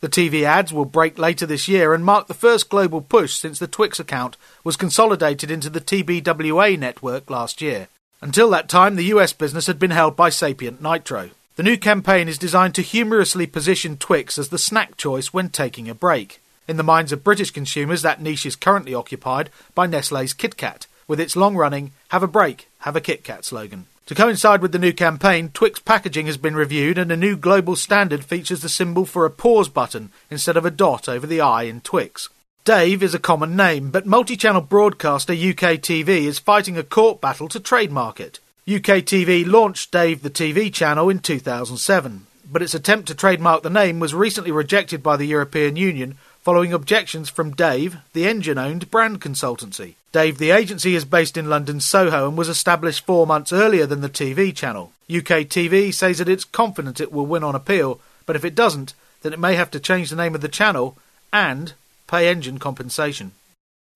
The 0.00 0.08
TV 0.08 0.42
ads 0.42 0.72
will 0.72 0.86
break 0.86 1.18
later 1.18 1.44
this 1.44 1.68
year 1.68 1.92
and 1.92 2.02
mark 2.02 2.26
the 2.26 2.32
first 2.32 2.70
global 2.70 3.02
push 3.02 3.34
since 3.34 3.58
the 3.58 3.66
Twix 3.66 4.00
account 4.00 4.38
was 4.64 4.78
consolidated 4.78 5.50
into 5.50 5.68
the 5.68 5.82
TBWA 5.82 6.78
network 6.78 7.28
last 7.28 7.60
year. 7.60 7.88
Until 8.22 8.48
that 8.48 8.70
time, 8.70 8.96
the 8.96 9.12
US 9.12 9.34
business 9.34 9.66
had 9.66 9.78
been 9.78 9.90
held 9.90 10.16
by 10.16 10.30
Sapient 10.30 10.80
Nitro. 10.80 11.28
The 11.56 11.62
new 11.62 11.76
campaign 11.76 12.26
is 12.26 12.38
designed 12.38 12.74
to 12.76 12.82
humorously 12.82 13.46
position 13.46 13.98
Twix 13.98 14.38
as 14.38 14.48
the 14.48 14.56
snack 14.56 14.96
choice 14.96 15.34
when 15.34 15.50
taking 15.50 15.90
a 15.90 15.94
break. 15.94 16.40
In 16.66 16.78
the 16.78 16.82
minds 16.82 17.12
of 17.12 17.22
British 17.22 17.50
consumers, 17.50 18.00
that 18.00 18.22
niche 18.22 18.46
is 18.46 18.56
currently 18.56 18.94
occupied 18.94 19.50
by 19.74 19.86
Nestle's 19.86 20.32
Kit 20.32 20.56
Kat, 20.56 20.86
with 21.06 21.20
its 21.20 21.36
long 21.36 21.54
running 21.54 21.92
Have 22.08 22.22
a 22.22 22.26
Break, 22.26 22.66
Have 22.78 22.96
a 22.96 23.02
Kit 23.02 23.24
Kat 23.24 23.44
slogan. 23.44 23.88
To 24.10 24.16
coincide 24.16 24.60
with 24.60 24.72
the 24.72 24.78
new 24.80 24.92
campaign, 24.92 25.50
Twix 25.54 25.78
packaging 25.78 26.26
has 26.26 26.36
been 26.36 26.56
reviewed 26.56 26.98
and 26.98 27.12
a 27.12 27.16
new 27.16 27.36
global 27.36 27.76
standard 27.76 28.24
features 28.24 28.60
the 28.60 28.68
symbol 28.68 29.06
for 29.06 29.24
a 29.24 29.30
pause 29.30 29.68
button 29.68 30.10
instead 30.28 30.56
of 30.56 30.64
a 30.64 30.70
dot 30.72 31.08
over 31.08 31.28
the 31.28 31.40
I 31.40 31.62
in 31.62 31.80
Twix. 31.80 32.28
Dave 32.64 33.04
is 33.04 33.14
a 33.14 33.20
common 33.20 33.54
name, 33.54 33.92
but 33.92 34.06
multi 34.06 34.36
channel 34.36 34.62
broadcaster 34.62 35.32
UK 35.32 35.78
TV 35.78 36.24
is 36.24 36.40
fighting 36.40 36.76
a 36.76 36.82
court 36.82 37.20
battle 37.20 37.46
to 37.50 37.60
trademark 37.60 38.18
it. 38.18 38.40
UK 38.66 39.06
TV 39.06 39.46
launched 39.46 39.92
Dave 39.92 40.24
the 40.24 40.28
TV 40.28 40.74
channel 40.74 41.08
in 41.08 41.20
2007, 41.20 42.26
but 42.50 42.62
its 42.62 42.74
attempt 42.74 43.06
to 43.06 43.14
trademark 43.14 43.62
the 43.62 43.70
name 43.70 44.00
was 44.00 44.12
recently 44.12 44.50
rejected 44.50 45.04
by 45.04 45.16
the 45.16 45.26
European 45.26 45.76
Union 45.76 46.18
following 46.40 46.72
objections 46.72 47.30
from 47.30 47.52
Dave, 47.52 47.98
the 48.12 48.26
engine 48.26 48.58
owned 48.58 48.90
brand 48.90 49.20
consultancy. 49.20 49.94
Dave 50.12 50.38
the 50.38 50.50
agency 50.50 50.96
is 50.96 51.04
based 51.04 51.36
in 51.36 51.48
London's 51.48 51.84
Soho 51.84 52.26
and 52.26 52.36
was 52.36 52.48
established 52.48 53.06
four 53.06 53.28
months 53.28 53.52
earlier 53.52 53.86
than 53.86 54.00
the 54.00 54.08
TV 54.08 54.54
channel. 54.54 54.92
UK 55.08 55.46
TV 55.46 55.94
says 55.94 56.18
that 56.18 56.28
it's 56.28 56.44
confident 56.44 57.00
it 57.00 57.12
will 57.12 57.26
win 57.26 57.44
on 57.44 57.54
appeal, 57.54 58.00
but 58.26 58.34
if 58.34 58.44
it 58.44 58.56
doesn't, 58.56 58.94
then 59.22 59.32
it 59.32 59.38
may 59.38 59.54
have 59.54 59.70
to 59.70 59.78
change 59.78 60.10
the 60.10 60.16
name 60.16 60.34
of 60.34 60.40
the 60.40 60.48
channel 60.48 60.98
and 61.32 61.74
pay 62.08 62.28
engine 62.28 62.58
compensation. 62.58 63.30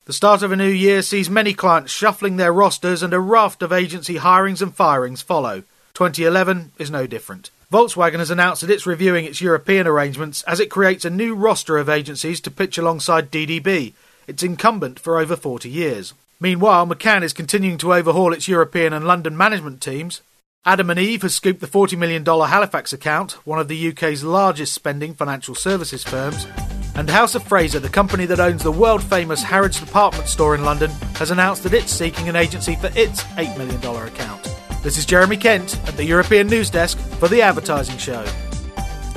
The 0.04 0.12
start 0.12 0.42
of 0.42 0.52
a 0.52 0.56
new 0.56 0.68
year 0.68 1.02
sees 1.02 1.28
many 1.28 1.52
clients 1.52 1.90
shuffling 1.90 2.36
their 2.36 2.52
rosters 2.52 3.02
and 3.02 3.12
a 3.12 3.18
raft 3.18 3.62
of 3.62 3.72
agency 3.72 4.16
hirings 4.16 4.62
and 4.62 4.72
firings 4.72 5.22
follow. 5.22 5.64
2011 5.94 6.72
is 6.78 6.92
no 6.92 7.08
different. 7.08 7.50
Volkswagen 7.72 8.18
has 8.18 8.30
announced 8.30 8.60
that 8.60 8.70
it's 8.70 8.86
reviewing 8.86 9.24
its 9.24 9.40
European 9.40 9.88
arrangements 9.88 10.42
as 10.42 10.60
it 10.60 10.70
creates 10.70 11.04
a 11.04 11.10
new 11.10 11.34
roster 11.34 11.76
of 11.76 11.88
agencies 11.88 12.40
to 12.42 12.50
pitch 12.52 12.78
alongside 12.78 13.32
DDB, 13.32 13.94
its 14.26 14.42
incumbent 14.42 14.98
for 14.98 15.18
over 15.18 15.36
40 15.36 15.68
years. 15.68 16.14
Meanwhile, 16.40 16.86
McCann 16.86 17.22
is 17.22 17.32
continuing 17.32 17.78
to 17.78 17.94
overhaul 17.94 18.32
its 18.32 18.48
European 18.48 18.92
and 18.92 19.06
London 19.06 19.36
management 19.36 19.80
teams. 19.80 20.20
Adam 20.66 20.90
and 20.90 20.98
Eve 20.98 21.22
has 21.22 21.34
scooped 21.34 21.60
the 21.60 21.66
$40 21.66 21.98
million 21.98 22.24
Halifax 22.24 22.92
account, 22.92 23.32
one 23.46 23.58
of 23.58 23.68
the 23.68 23.88
UK's 23.90 24.24
largest 24.24 24.72
spending 24.72 25.14
financial 25.14 25.54
services 25.54 26.02
firms. 26.02 26.46
And 26.94 27.10
House 27.10 27.34
of 27.34 27.42
Fraser, 27.42 27.80
the 27.80 27.88
company 27.88 28.24
that 28.26 28.40
owns 28.40 28.62
the 28.62 28.72
world 28.72 29.02
famous 29.02 29.42
Harrods 29.42 29.80
department 29.80 30.28
store 30.28 30.54
in 30.54 30.64
London, 30.64 30.90
has 31.16 31.30
announced 31.30 31.64
that 31.64 31.74
it's 31.74 31.92
seeking 31.92 32.28
an 32.28 32.36
agency 32.36 32.76
for 32.76 32.90
its 32.94 33.22
$8 33.22 33.58
million 33.58 33.78
account. 34.06 34.48
This 34.82 34.96
is 34.96 35.06
Jeremy 35.06 35.36
Kent 35.36 35.76
at 35.88 35.96
the 35.96 36.04
European 36.04 36.46
News 36.46 36.70
Desk 36.70 36.98
for 37.18 37.28
The 37.28 37.42
Advertising 37.42 37.98
Show. 37.98 38.24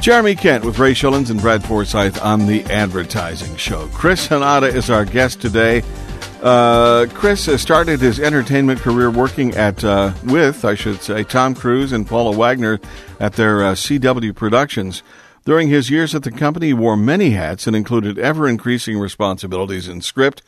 Jeremy 0.08 0.36
Kent 0.36 0.64
with 0.64 0.80
Ray 0.80 0.94
Schilens 0.94 1.30
and 1.32 1.42
Brad 1.42 1.66
Forsythe 1.66 2.18
on 2.20 2.48
the 2.48 2.64
Advertising 2.72 3.58
Show. 3.58 3.90
Chris 3.90 4.30
Hanada 4.30 4.74
is 4.74 4.90
our 4.90 5.04
guest 5.04 5.42
today. 5.42 5.84
Uh, 6.42 7.08
Chris 7.14 7.44
started 7.62 8.00
his 8.00 8.18
entertainment 8.18 8.80
career 8.80 9.12
working 9.12 9.54
at 9.56 9.84
uh, 9.84 10.14
with, 10.24 10.64
I 10.64 10.76
should 10.76 11.02
say, 11.02 11.26
Tom 11.26 11.54
Cruise 11.54 11.92
and 11.92 12.08
Paula 12.08 12.34
Wagner 12.34 12.80
at 13.20 13.34
their 13.34 13.66
uh, 13.66 13.74
CW 13.74 14.34
Productions. 14.34 15.04
During 15.44 15.68
his 15.68 15.90
years 15.90 16.16
at 16.16 16.24
the 16.24 16.32
company, 16.32 16.68
he 16.68 16.74
wore 16.74 16.96
many 16.96 17.32
hats 17.32 17.68
and 17.68 17.76
included 17.76 18.18
ever 18.18 18.48
increasing 18.48 18.98
responsibilities 18.98 19.90
in 19.90 20.00
script, 20.00 20.42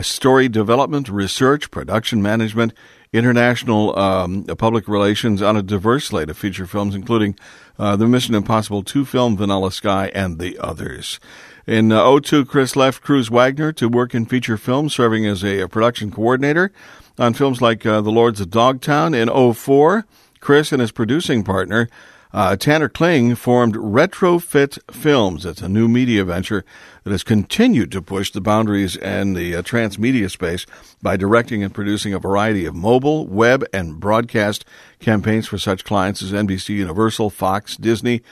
story 0.00 0.48
development, 0.48 1.10
research, 1.10 1.70
production 1.70 2.22
management, 2.22 2.72
international 3.12 3.98
um, 3.98 4.44
public 4.44 4.88
relations 4.88 5.42
on 5.42 5.54
a 5.54 5.62
diverse 5.62 6.06
slate 6.06 6.30
of 6.30 6.38
feature 6.38 6.66
films, 6.66 6.94
including 6.94 7.36
uh, 7.78 7.96
the 7.96 8.06
Mission 8.06 8.34
Impossible 8.34 8.82
2 8.82 9.04
film 9.04 9.36
Vanilla 9.36 9.72
Sky 9.72 10.10
and 10.14 10.38
the 10.38 10.58
others. 10.58 11.18
In 11.66 11.92
uh, 11.92 12.20
02, 12.20 12.44
Chris 12.44 12.74
left 12.74 13.02
Cruise 13.02 13.30
Wagner 13.30 13.72
to 13.72 13.88
work 13.88 14.14
in 14.14 14.26
feature 14.26 14.56
films, 14.56 14.94
serving 14.94 15.26
as 15.26 15.44
a, 15.44 15.60
a 15.60 15.68
production 15.68 16.10
coordinator 16.10 16.72
on 17.18 17.34
films 17.34 17.60
like 17.60 17.86
uh, 17.86 18.00
The 18.00 18.10
Lords 18.10 18.40
of 18.40 18.50
Dogtown. 18.50 19.14
In 19.14 19.28
04, 19.28 20.04
Chris 20.40 20.72
and 20.72 20.80
his 20.80 20.90
producing 20.90 21.44
partner 21.44 21.88
uh, 22.32 22.56
Tanner 22.56 22.88
Kling 22.88 23.34
formed 23.34 23.74
Retrofit 23.74 24.78
Films. 24.90 25.44
It's 25.44 25.60
a 25.60 25.68
new 25.68 25.88
media 25.88 26.24
venture 26.24 26.64
that 27.04 27.10
has 27.10 27.22
continued 27.22 27.92
to 27.92 28.02
push 28.02 28.30
the 28.30 28.40
boundaries 28.40 28.96
in 28.96 29.34
the 29.34 29.56
uh, 29.56 29.62
transmedia 29.62 30.30
space 30.30 30.64
by 31.02 31.16
directing 31.16 31.62
and 31.62 31.74
producing 31.74 32.14
a 32.14 32.18
variety 32.18 32.64
of 32.64 32.74
mobile, 32.74 33.26
web, 33.26 33.64
and 33.72 34.00
broadcast 34.00 34.64
campaigns 34.98 35.46
for 35.46 35.58
such 35.58 35.84
clients 35.84 36.22
as 36.22 36.32
NBC 36.32 36.70
Universal, 36.70 37.30
Fox, 37.30 37.76
Disney, 37.76 38.22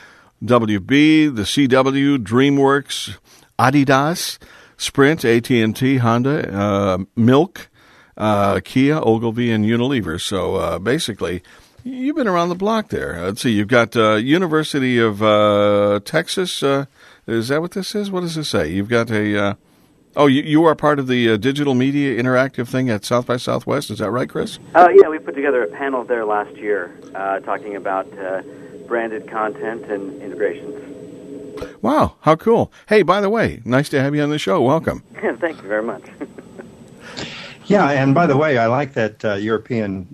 WB, 0.43 1.35
the 1.35 1.43
CW, 1.43 2.19
DreamWorks, 2.19 3.19
Adidas, 3.59 4.39
Sprint, 4.79 5.25
AT&T, 5.25 5.99
Honda, 5.99 6.55
uh, 6.55 6.99
Milk, 7.15 7.69
uh, 8.17 8.61
Kia, 8.65 8.99
Ogilvy, 8.99 9.51
and 9.51 9.67
Unilever. 9.67 10.19
So 10.19 10.57
uh, 10.57 10.79
basically, 10.79 11.43
You've 11.85 12.17
been 12.17 12.29
around 12.29 12.51
the 12.51 12.55
block 12.55 12.89
there. 12.89 13.23
Let's 13.23 13.43
see. 13.43 13.53
You've 13.53 13.69
got 13.69 13.97
uh, 13.97 14.15
University 14.17 14.99
of 14.99 15.23
uh, 15.23 16.01
Texas. 16.05 16.63
Uh, 16.63 16.87
is 17.27 17.49
that 17.49 17.61
what 17.61 17.73
this 17.73 17.95
is? 17.95 18.11
What 18.11 18.21
does 18.21 18.35
this 18.35 18.49
say? 18.49 18.71
You've 18.71 18.89
got 18.89 19.11
a. 19.11 19.43
Uh, 19.43 19.55
oh, 20.15 20.27
you, 20.27 20.43
you 20.43 20.65
are 20.65 20.75
part 20.75 20.99
of 20.99 21.07
the 21.07 21.31
uh, 21.31 21.37
digital 21.39 21.75
media 21.75 22.21
interactive 22.23 22.69
thing 22.69 22.91
at 22.91 23.05
South 23.05 23.27
by 23.27 23.39
Southwest. 23.39 23.91
Is 23.91 23.99
that 24.01 24.11
right, 24.11 24.29
Chris? 24.29 24.59
Uh, 24.75 24.89
yeah, 24.95 25.09
we 25.09 25.19
put 25.19 25.35
together 25.35 25.63
a 25.63 25.69
panel 25.69 26.05
there 26.05 26.25
last 26.25 26.55
year 26.57 26.99
talking 27.45 27.77
about 27.77 28.07
branded 28.87 29.31
content 29.31 29.87
and 29.87 30.21
integrations. 30.21 30.87
Wow, 31.83 32.17
how 32.21 32.37
cool! 32.37 32.73
Hey, 32.89 33.03
by 33.03 33.21
the 33.21 33.31
way, 33.31 33.61
nice 33.65 33.89
to 33.91 34.01
have 34.01 34.15
you 34.15 34.23
on 34.23 34.31
the 34.31 34.39
show. 34.39 34.61
Welcome. 34.61 35.03
Thank 35.15 35.63
you 35.63 35.69
very 35.69 35.83
much. 35.83 36.05
yeah, 37.67 37.89
and 37.91 38.15
by 38.15 38.27
the 38.27 38.37
way, 38.37 38.59
I 38.59 38.67
like 38.67 38.95
that 38.95 39.23
European 39.41 40.09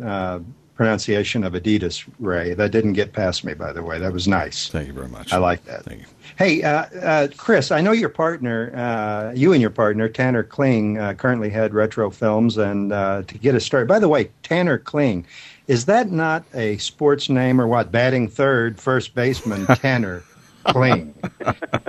pronunciation 0.77 1.43
of 1.43 1.55
Adidas, 1.55 2.07
Ray. 2.21 2.55
That 2.55 2.71
didn't 2.71 2.93
get 2.93 3.13
past 3.13 3.45
me, 3.45 3.55
by 3.55 3.73
the 3.73 3.83
way. 3.83 3.99
That 3.99 4.13
was 4.13 4.29
nice. 4.29 4.69
Thank 4.69 4.89
you 4.89 4.93
very 4.93 5.09
much. 5.09 5.33
I 5.33 5.39
like 5.39 5.65
that. 5.65 5.85
Thank 5.85 6.03
you. 6.03 6.07
Hey, 6.37 6.63
uh, 6.63 6.85
uh, 7.01 7.29
Chris, 7.37 7.71
I 7.71 7.81
know 7.81 7.93
your 7.93 8.11
partner, 8.11 8.71
uh, 8.77 9.33
you 9.35 9.53
and 9.55 9.61
your 9.61 9.71
partner, 9.71 10.09
Tanner 10.09 10.43
Kling, 10.43 10.99
uh, 10.99 11.15
currently 11.15 11.49
had 11.49 11.73
Retro 11.73 12.11
Films. 12.11 12.59
And 12.59 12.93
uh, 12.93 13.23
to 13.27 13.39
get 13.39 13.55
us 13.55 13.65
started, 13.65 13.89
by 13.89 13.99
the 13.99 14.09
way, 14.09 14.31
Tanner 14.43 14.77
Kling, 14.77 15.27
is 15.67 15.87
that 15.87 16.13
not 16.13 16.45
a 16.55 16.77
sports 16.77 17.31
name 17.31 17.59
or 17.59 17.67
what? 17.67 17.91
Batting 17.91 18.29
third, 18.29 18.79
first 18.79 19.15
baseman, 19.15 19.67
Tanner 19.77 20.23
Kling. 20.69 21.15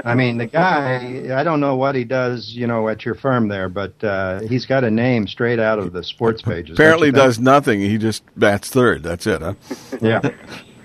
I 0.03 0.15
mean, 0.15 0.37
the 0.37 0.45
guy, 0.45 1.37
I 1.37 1.43
don't 1.43 1.59
know 1.59 1.75
what 1.75 1.95
he 1.95 2.03
does, 2.03 2.49
you 2.49 2.67
know, 2.67 2.87
at 2.87 3.05
your 3.05 3.15
firm 3.15 3.47
there, 3.47 3.69
but 3.69 4.01
uh, 4.03 4.41
he's 4.41 4.65
got 4.65 4.83
a 4.83 4.91
name 4.91 5.27
straight 5.27 5.59
out 5.59 5.79
of 5.79 5.93
the 5.93 6.03
sports 6.03 6.41
pages. 6.41 6.77
Apparently 6.77 7.11
does 7.11 7.39
nothing. 7.39 7.79
He 7.79 7.97
just 7.97 8.23
bats 8.37 8.69
third. 8.69 9.03
That's 9.03 9.27
it, 9.27 9.41
huh? 9.41 9.53
Yeah. 10.01 10.29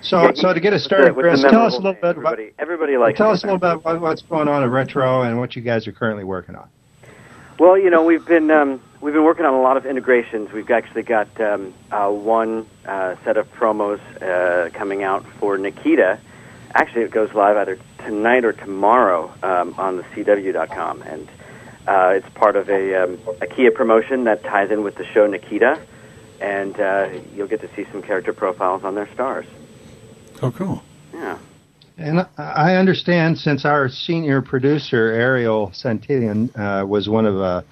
So, 0.03 0.33
so 0.35 0.53
to 0.53 0.59
get 0.59 0.73
us 0.73 0.83
started, 0.83 1.15
Chris, 1.15 1.43
tell 1.43 1.65
us 1.65 1.75
a 1.75 1.77
little 1.77 1.93
bit 1.93 2.05
everybody, 2.05 2.49
about 2.49 2.55
everybody 2.59 2.97
likes. 2.97 3.19
Tell 3.19 3.31
us 3.31 3.45
a 3.45 3.47
little 3.47 3.59
bit 3.59 3.75
about 3.75 4.01
what's 4.01 4.23
going 4.23 4.49
on 4.49 4.65
at 4.65 4.69
Retro 4.69 5.23
and 5.23 5.39
what 5.39 5.55
you 5.55 5.63
guys 5.63 5.87
are 5.87 5.93
currently 5.93 6.25
working 6.25 6.57
on. 6.57 6.69
Well, 7.61 7.79
you 7.79 7.91
know, 7.91 8.03
we've 8.03 8.27
been 8.27 8.51
um, 8.51 8.83
we've 9.01 9.15
been 9.15 9.23
working 9.23 9.45
on 9.45 9.55
a 9.55 9.61
lot 9.61 9.77
of 9.77 9.87
integrations. 9.87 10.51
We've 10.51 10.69
actually 10.71 11.05
got 11.05 11.29
um, 11.41 11.73
uh, 11.93 12.09
one 12.11 12.67
uh, 12.85 13.15
set 13.23 13.37
of 13.37 13.49
promos 13.53 14.01
uh, 14.21 14.71
coming 14.71 15.05
out 15.05 15.25
for 15.39 15.57
Nikita 15.57 16.19
actually, 16.75 17.03
it 17.03 17.11
goes 17.11 17.33
live 17.35 17.57
either 17.57 17.79
tonight 17.99 18.45
or 18.45 18.53
tomorrow 18.53 19.33
um, 19.43 19.75
on 19.79 19.97
the 19.97 20.03
CW.com, 20.05 21.03
and 21.03 21.29
uh, 21.87 22.13
it's 22.15 22.29
part 22.35 22.57
of 22.57 22.69
a, 22.69 23.05
um, 23.05 23.19
a 23.41 23.47
Kia 23.47 23.71
promotion 23.71 24.25
that 24.25 24.43
ties 24.43 24.71
in 24.71 24.83
with 24.83 24.97
the 24.97 25.05
show 25.05 25.27
Nikita, 25.27 25.81
and 26.41 26.79
uh, 26.79 27.09
you'll 27.35 27.49
get 27.49 27.61
to 27.61 27.75
see 27.75 27.85
some 27.91 28.03
character 28.03 28.33
profiles 28.33 28.85
on 28.85 28.95
their 28.95 29.13
stars. 29.13 29.47
Oh, 30.41 30.51
cool! 30.51 30.83
Yeah. 31.13 31.39
And 31.99 32.27
I 32.39 32.77
understand 32.77 33.39
since 33.39 33.65
our 33.65 33.89
senior 33.89 34.41
producer 34.41 35.13
Ariel 35.13 35.71
Santillan 35.75 36.51
uh, 36.59 36.87
was 36.87 37.09
one 37.09 37.27
of 37.27 37.37
a, 37.37 37.65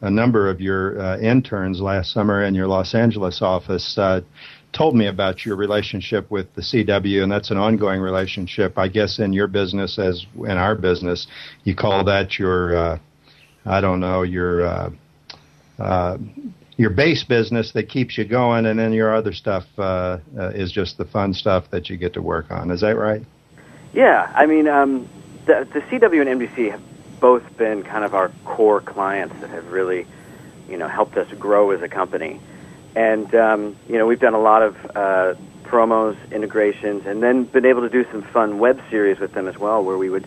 a 0.00 0.10
number 0.10 0.48
of 0.48 0.60
your 0.60 1.00
uh, 1.00 1.18
interns 1.18 1.80
last 1.80 2.12
summer 2.12 2.44
in 2.44 2.54
your 2.54 2.68
Los 2.68 2.94
Angeles 2.94 3.42
office 3.42 3.98
uh, 3.98 4.20
told 4.72 4.94
me 4.94 5.06
about 5.06 5.44
your 5.44 5.56
relationship 5.56 6.30
with 6.30 6.52
the 6.54 6.62
CW, 6.62 7.22
and 7.22 7.32
that's 7.32 7.50
an 7.50 7.56
ongoing 7.56 8.00
relationship. 8.00 8.78
I 8.78 8.88
guess 8.88 9.18
in 9.18 9.32
your 9.32 9.46
business, 9.46 9.98
as 9.98 10.26
in 10.36 10.50
our 10.50 10.74
business, 10.74 11.26
you 11.64 11.74
call 11.74 12.04
that 12.04 12.38
your, 12.38 12.76
uh, 12.76 12.98
I 13.64 13.80
don't 13.80 14.00
know, 14.00 14.22
your 14.22 14.66
uh, 14.66 14.90
uh, 15.78 16.18
your 16.76 16.90
base 16.90 17.24
business 17.24 17.72
that 17.72 17.88
keeps 17.88 18.18
you 18.18 18.24
going, 18.24 18.66
and 18.66 18.78
then 18.78 18.92
your 18.92 19.14
other 19.14 19.32
stuff 19.32 19.64
uh, 19.78 20.18
uh, 20.38 20.48
is 20.50 20.70
just 20.70 20.98
the 20.98 21.06
fun 21.06 21.32
stuff 21.32 21.70
that 21.70 21.88
you 21.88 21.96
get 21.96 22.12
to 22.14 22.22
work 22.22 22.50
on. 22.50 22.70
Is 22.70 22.82
that 22.82 22.96
right? 22.96 23.22
Yeah, 23.94 24.30
I 24.34 24.44
mean, 24.46 24.68
um, 24.68 25.08
the, 25.46 25.66
the 25.72 25.80
CW 25.80 26.26
and 26.26 26.40
NBC 26.40 26.70
have 26.70 26.82
both 27.18 27.42
been 27.56 27.82
kind 27.82 28.04
of 28.04 28.14
our 28.14 28.30
core 28.44 28.82
clients 28.82 29.40
that 29.40 29.48
have 29.48 29.72
really, 29.72 30.06
you 30.68 30.76
know, 30.76 30.86
helped 30.86 31.16
us 31.16 31.32
grow 31.38 31.70
as 31.70 31.80
a 31.80 31.88
company. 31.88 32.40
And 32.96 33.32
um, 33.34 33.76
you 33.88 33.98
know, 33.98 34.06
we've 34.06 34.18
done 34.18 34.32
a 34.32 34.40
lot 34.40 34.62
of 34.62 34.74
uh, 34.96 35.34
promos, 35.64 36.16
integrations, 36.32 37.04
and 37.06 37.22
then 37.22 37.44
been 37.44 37.66
able 37.66 37.82
to 37.82 37.90
do 37.90 38.06
some 38.10 38.22
fun 38.22 38.58
web 38.58 38.80
series 38.90 39.18
with 39.18 39.32
them 39.34 39.46
as 39.46 39.58
well, 39.58 39.84
where 39.84 39.98
we 39.98 40.08
would 40.08 40.26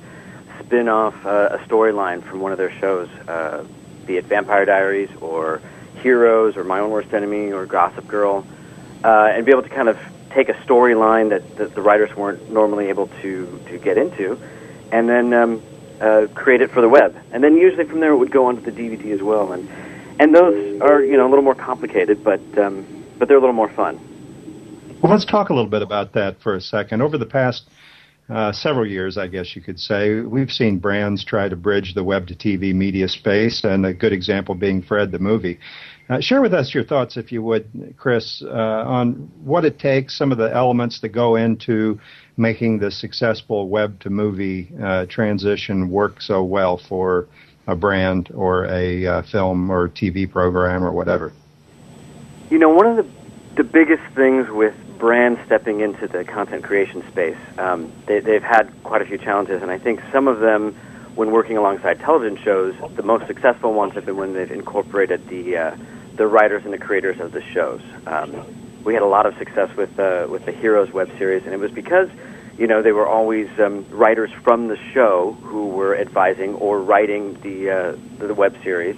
spin 0.59 0.87
off 0.87 1.25
uh, 1.25 1.49
a 1.51 1.57
storyline 1.67 2.23
from 2.23 2.41
one 2.41 2.51
of 2.51 2.59
their 2.59 2.71
shows, 2.79 3.09
uh, 3.27 3.65
be 4.05 4.17
it 4.17 4.25
Vampire 4.25 4.65
Diaries 4.65 5.09
or 5.19 5.61
Heroes 6.03 6.55
or 6.57 6.63
My 6.63 6.79
Own 6.79 6.91
Worst 6.91 7.11
Enemy 7.11 7.51
or 7.53 7.65
Gossip 7.65 8.07
Girl, 8.07 8.45
uh, 9.03 9.31
and 9.33 9.47
be 9.47 9.51
able 9.51 9.63
to 9.63 9.69
kind 9.69 9.89
of 9.89 9.97
take 10.29 10.49
a 10.49 10.53
storyline 10.53 11.29
that, 11.29 11.57
that 11.57 11.73
the 11.73 11.81
writers 11.81 12.15
weren't 12.15 12.51
normally 12.51 12.89
able 12.89 13.07
to 13.23 13.59
to 13.67 13.79
get 13.79 13.97
into, 13.97 14.39
and 14.91 15.09
then 15.09 15.33
um, 15.33 15.63
uh, 15.99 16.27
create 16.35 16.61
it 16.61 16.69
for 16.69 16.81
the 16.81 16.89
web. 16.89 17.19
And 17.31 17.43
then 17.43 17.57
usually 17.57 17.85
from 17.85 17.99
there 17.99 18.11
it 18.11 18.17
would 18.17 18.31
go 18.31 18.45
onto 18.45 18.61
the 18.61 18.71
DVD 18.71 19.11
as 19.11 19.23
well. 19.23 19.53
And 19.53 19.67
and 20.19 20.35
those 20.35 20.81
are 20.81 21.01
you 21.01 21.17
know 21.17 21.27
a 21.27 21.29
little 21.29 21.43
more 21.43 21.55
complicated, 21.55 22.23
but 22.23 22.41
um, 22.57 22.85
but 23.17 23.27
they're 23.27 23.37
a 23.37 23.41
little 23.41 23.55
more 23.55 23.69
fun. 23.69 23.99
Well, 25.01 25.11
let's 25.11 25.25
talk 25.25 25.49
a 25.49 25.53
little 25.53 25.69
bit 25.69 25.81
about 25.81 26.13
that 26.13 26.41
for 26.41 26.55
a 26.55 26.61
second. 26.61 27.01
Over 27.01 27.17
the 27.17 27.25
past 27.25 27.63
uh, 28.29 28.51
several 28.51 28.85
years, 28.85 29.17
I 29.17 29.27
guess 29.27 29.55
you 29.55 29.61
could 29.61 29.79
say, 29.79 30.19
we've 30.19 30.51
seen 30.51 30.77
brands 30.77 31.23
try 31.23 31.47
to 31.47 31.55
bridge 31.55 31.95
the 31.95 32.03
web 32.03 32.27
to 32.27 32.35
TV 32.35 32.75
media 32.75 33.07
space, 33.07 33.63
and 33.63 33.85
a 33.85 33.93
good 33.93 34.13
example 34.13 34.55
being 34.55 34.81
Fred 34.81 35.11
the 35.11 35.19
movie. 35.19 35.57
Uh, 36.09 36.19
share 36.19 36.41
with 36.41 36.53
us 36.53 36.73
your 36.73 36.83
thoughts, 36.83 37.17
if 37.17 37.31
you 37.31 37.41
would, 37.43 37.93
Chris, 37.97 38.41
uh, 38.43 38.49
on 38.49 39.31
what 39.43 39.63
it 39.63 39.79
takes, 39.79 40.17
some 40.17 40.31
of 40.31 40.37
the 40.37 40.53
elements 40.53 40.99
that 41.01 41.09
go 41.09 41.35
into 41.35 41.99
making 42.35 42.79
the 42.79 42.91
successful 42.91 43.69
web 43.69 43.99
to 43.99 44.09
movie 44.09 44.71
uh, 44.83 45.05
transition 45.05 45.89
work 45.89 46.21
so 46.21 46.43
well 46.43 46.77
for 46.77 47.27
a 47.67 47.75
brand 47.75 48.31
or 48.33 48.65
a 48.65 49.05
uh, 49.05 49.21
film 49.23 49.69
or 49.69 49.89
TV 49.89 50.29
program 50.29 50.83
or 50.83 50.91
whatever? 50.91 51.33
You 52.49 52.57
know, 52.57 52.69
one 52.69 52.87
of 52.87 52.97
the 52.97 53.05
the 53.55 53.63
biggest 53.63 54.03
things 54.15 54.49
with 54.49 54.73
brands 54.99 55.39
stepping 55.45 55.79
into 55.79 56.07
the 56.07 56.23
content 56.23 56.63
creation 56.63 57.05
space, 57.09 57.37
um, 57.57 57.91
they, 58.05 58.19
they've 58.19 58.43
had 58.43 58.71
quite 58.83 59.01
a 59.01 59.05
few 59.05 59.17
challenges, 59.17 59.61
and 59.61 59.71
I 59.71 59.77
think 59.77 60.01
some 60.11 60.27
of 60.27 60.39
them, 60.39 60.75
when 61.15 61.31
working 61.31 61.57
alongside 61.57 61.99
television 61.99 62.37
shows, 62.37 62.75
the 62.95 63.03
most 63.03 63.27
successful 63.27 63.73
ones 63.73 63.93
have 63.95 64.05
been 64.05 64.17
when 64.17 64.33
they've 64.33 64.51
incorporated 64.51 65.27
the 65.27 65.57
uh, 65.57 65.77
the 66.15 66.27
writers 66.27 66.63
and 66.65 66.73
the 66.73 66.77
creators 66.77 67.19
of 67.19 67.31
the 67.31 67.41
shows. 67.41 67.81
Um, 68.05 68.45
we 68.83 68.93
had 68.93 69.03
a 69.03 69.07
lot 69.07 69.25
of 69.25 69.37
success 69.37 69.75
with 69.75 69.99
uh, 69.99 70.27
with 70.29 70.45
the 70.45 70.51
Heroes 70.51 70.91
web 70.91 71.09
series, 71.17 71.43
and 71.45 71.53
it 71.53 71.59
was 71.59 71.71
because 71.71 72.09
you 72.59 72.67
know, 72.67 72.81
they 72.81 72.91
were 72.91 73.07
always 73.07 73.47
um, 73.57 73.85
writers 73.89 74.31
from 74.43 74.67
the 74.67 74.77
show 74.93 75.31
who 75.43 75.67
were 75.67 75.95
advising 75.95 76.55
or 76.55 76.81
writing 76.81 77.35
the 77.41 77.69
uh, 77.71 77.95
the 78.17 78.33
web 78.33 78.55
series. 78.63 78.97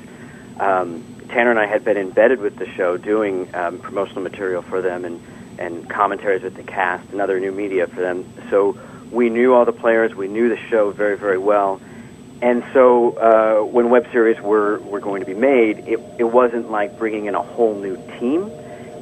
Um, 0.60 1.06
Tanner 1.30 1.52
and 1.52 1.60
I 1.60 1.68
had 1.68 1.86
been 1.86 1.96
embedded 1.96 2.42
with 2.42 2.58
the 2.58 2.66
show, 2.66 2.98
doing 2.98 3.54
um, 3.54 3.78
promotional 3.78 4.24
material 4.24 4.64
for 4.64 4.82
them 4.82 5.06
and 5.06 5.22
and 5.60 5.88
commentaries 5.88 6.42
with 6.42 6.56
the 6.56 6.64
cast 6.64 7.08
and 7.12 7.22
other 7.22 7.40
new 7.40 7.52
media 7.52 7.86
for 7.86 8.02
them. 8.02 8.26
So 8.50 8.80
we 9.12 9.30
knew 9.30 9.54
all 9.54 9.66
the 9.66 9.74
players, 9.74 10.16
we 10.16 10.28
knew 10.28 10.50
the 10.50 10.58
show 10.58 10.90
very, 10.90 11.16
very 11.16 11.38
well. 11.38 11.80
And 12.42 12.64
so 12.74 13.12
uh, 13.18 13.64
when 13.64 13.92
web 13.92 14.08
series 14.12 14.42
were, 14.42 14.80
were 14.80 15.00
going 15.00 15.20
to 15.20 15.28
be 15.28 15.36
made, 15.36 15.88
it, 15.88 16.00
it 16.18 16.24
wasn't 16.24 16.72
like 16.72 16.98
bringing 16.98 17.26
in 17.26 17.36
a 17.36 17.42
whole 17.44 17.76
new 17.76 17.98
team. 18.18 18.50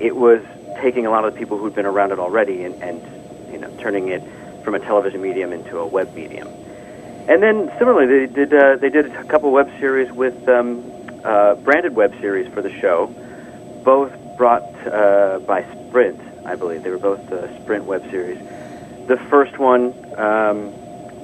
It 0.02 0.14
was 0.14 0.42
taking 0.82 1.06
a 1.06 1.10
lot 1.10 1.24
of 1.24 1.34
the 1.34 1.40
people 1.40 1.58
who'd 1.58 1.76
been 1.76 1.86
around 1.86 2.12
it 2.12 2.20
already 2.20 2.66
and, 2.66 2.76
and 2.84 3.54
you 3.54 3.60
know, 3.60 3.74
turning 3.80 4.10
it 4.10 4.22
from 4.70 4.80
a 4.80 4.86
television 4.86 5.20
medium 5.20 5.52
into 5.52 5.80
a 5.80 5.88
web 5.88 6.14
medium. 6.14 6.48
And 7.28 7.42
then 7.42 7.72
similarly, 7.80 8.28
they 8.28 8.32
did 8.32 8.54
uh, 8.54 8.76
they 8.76 8.90
did 8.90 9.08
a 9.08 9.24
couple 9.24 9.52
web 9.52 9.68
series 9.80 10.12
with 10.12 10.48
um, 10.48 10.84
uh, 11.24 11.56
branded 11.56 11.96
web 11.96 12.14
series 12.22 12.54
for 12.54 12.62
the 12.62 12.72
show, 12.80 13.08
both 13.84 14.14
brought 14.38 14.62
uh, 14.86 15.40
by 15.40 15.64
Sprint, 15.64 16.22
I 16.46 16.56
believe. 16.56 16.84
They 16.84 16.92
were 16.92 17.00
both 17.00 17.20
Sprint 17.64 17.86
web 17.86 18.08
series. 18.12 18.38
The 19.08 19.18
first 19.32 19.58
one 19.58 19.86
um, 20.20 20.72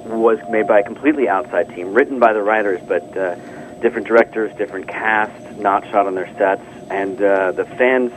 was 0.08 0.40
made 0.50 0.66
by 0.66 0.80
a 0.80 0.82
completely 0.82 1.28
outside 1.28 1.68
team, 1.68 1.94
written 1.94 2.18
by 2.18 2.32
the 2.32 2.42
writers, 2.42 2.80
but 2.88 3.16
uh, 3.16 3.36
different 3.80 4.08
directors, 4.08 4.52
different 4.56 4.88
cast, 4.88 5.56
not 5.56 5.84
shot 5.92 6.08
on 6.08 6.16
their 6.16 6.32
sets, 6.36 6.66
and 6.90 7.22
uh, 7.22 7.52
the 7.52 7.64
fans 7.64 8.12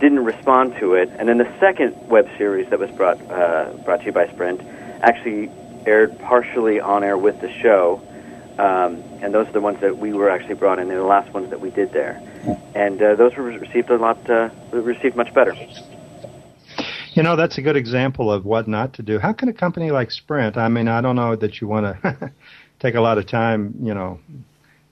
didn't 0.00 0.24
respond 0.24 0.74
to 0.80 0.94
it. 0.94 1.10
And 1.18 1.28
then 1.28 1.38
the 1.38 1.52
second 1.60 1.94
web 2.08 2.28
series 2.36 2.68
that 2.70 2.78
was 2.78 2.90
brought 2.90 3.20
uh, 3.30 3.72
brought 3.84 4.00
to 4.00 4.06
you 4.06 4.12
by 4.12 4.28
Sprint 4.28 4.60
actually 5.02 5.50
aired 5.86 6.18
partially 6.20 6.80
on 6.80 7.04
air 7.04 7.16
with 7.16 7.40
the 7.40 7.52
show, 7.60 8.02
um, 8.58 9.02
and 9.22 9.32
those 9.32 9.46
are 9.48 9.52
the 9.52 9.60
ones 9.60 9.80
that 9.80 9.98
we 9.98 10.12
were 10.12 10.28
actually 10.28 10.54
brought 10.54 10.78
in. 10.78 10.88
They're 10.88 10.98
the 10.98 11.04
last 11.04 11.32
ones 11.32 11.50
that 11.50 11.60
we 11.60 11.70
did 11.70 11.92
there, 11.92 12.20
and 12.74 13.00
uh, 13.00 13.14
those 13.14 13.36
were 13.36 13.44
received 13.44 13.90
a 13.90 13.96
lot 13.96 14.28
uh, 14.28 14.50
received 14.72 15.16
much 15.16 15.32
better. 15.32 15.54
You 17.12 17.24
know, 17.24 17.34
that's 17.34 17.58
a 17.58 17.62
good 17.62 17.76
example 17.76 18.32
of 18.32 18.44
what 18.44 18.68
not 18.68 18.92
to 18.94 19.02
do. 19.02 19.18
How 19.18 19.32
can 19.32 19.48
a 19.48 19.52
company 19.52 19.90
like 19.90 20.10
Sprint? 20.10 20.56
I 20.56 20.68
mean, 20.68 20.86
I 20.86 21.00
don't 21.00 21.16
know 21.16 21.34
that 21.36 21.60
you 21.60 21.66
want 21.66 22.02
to 22.02 22.32
take 22.78 22.94
a 22.94 23.00
lot 23.00 23.18
of 23.18 23.26
time, 23.26 23.74
you 23.82 23.92
know, 23.92 24.20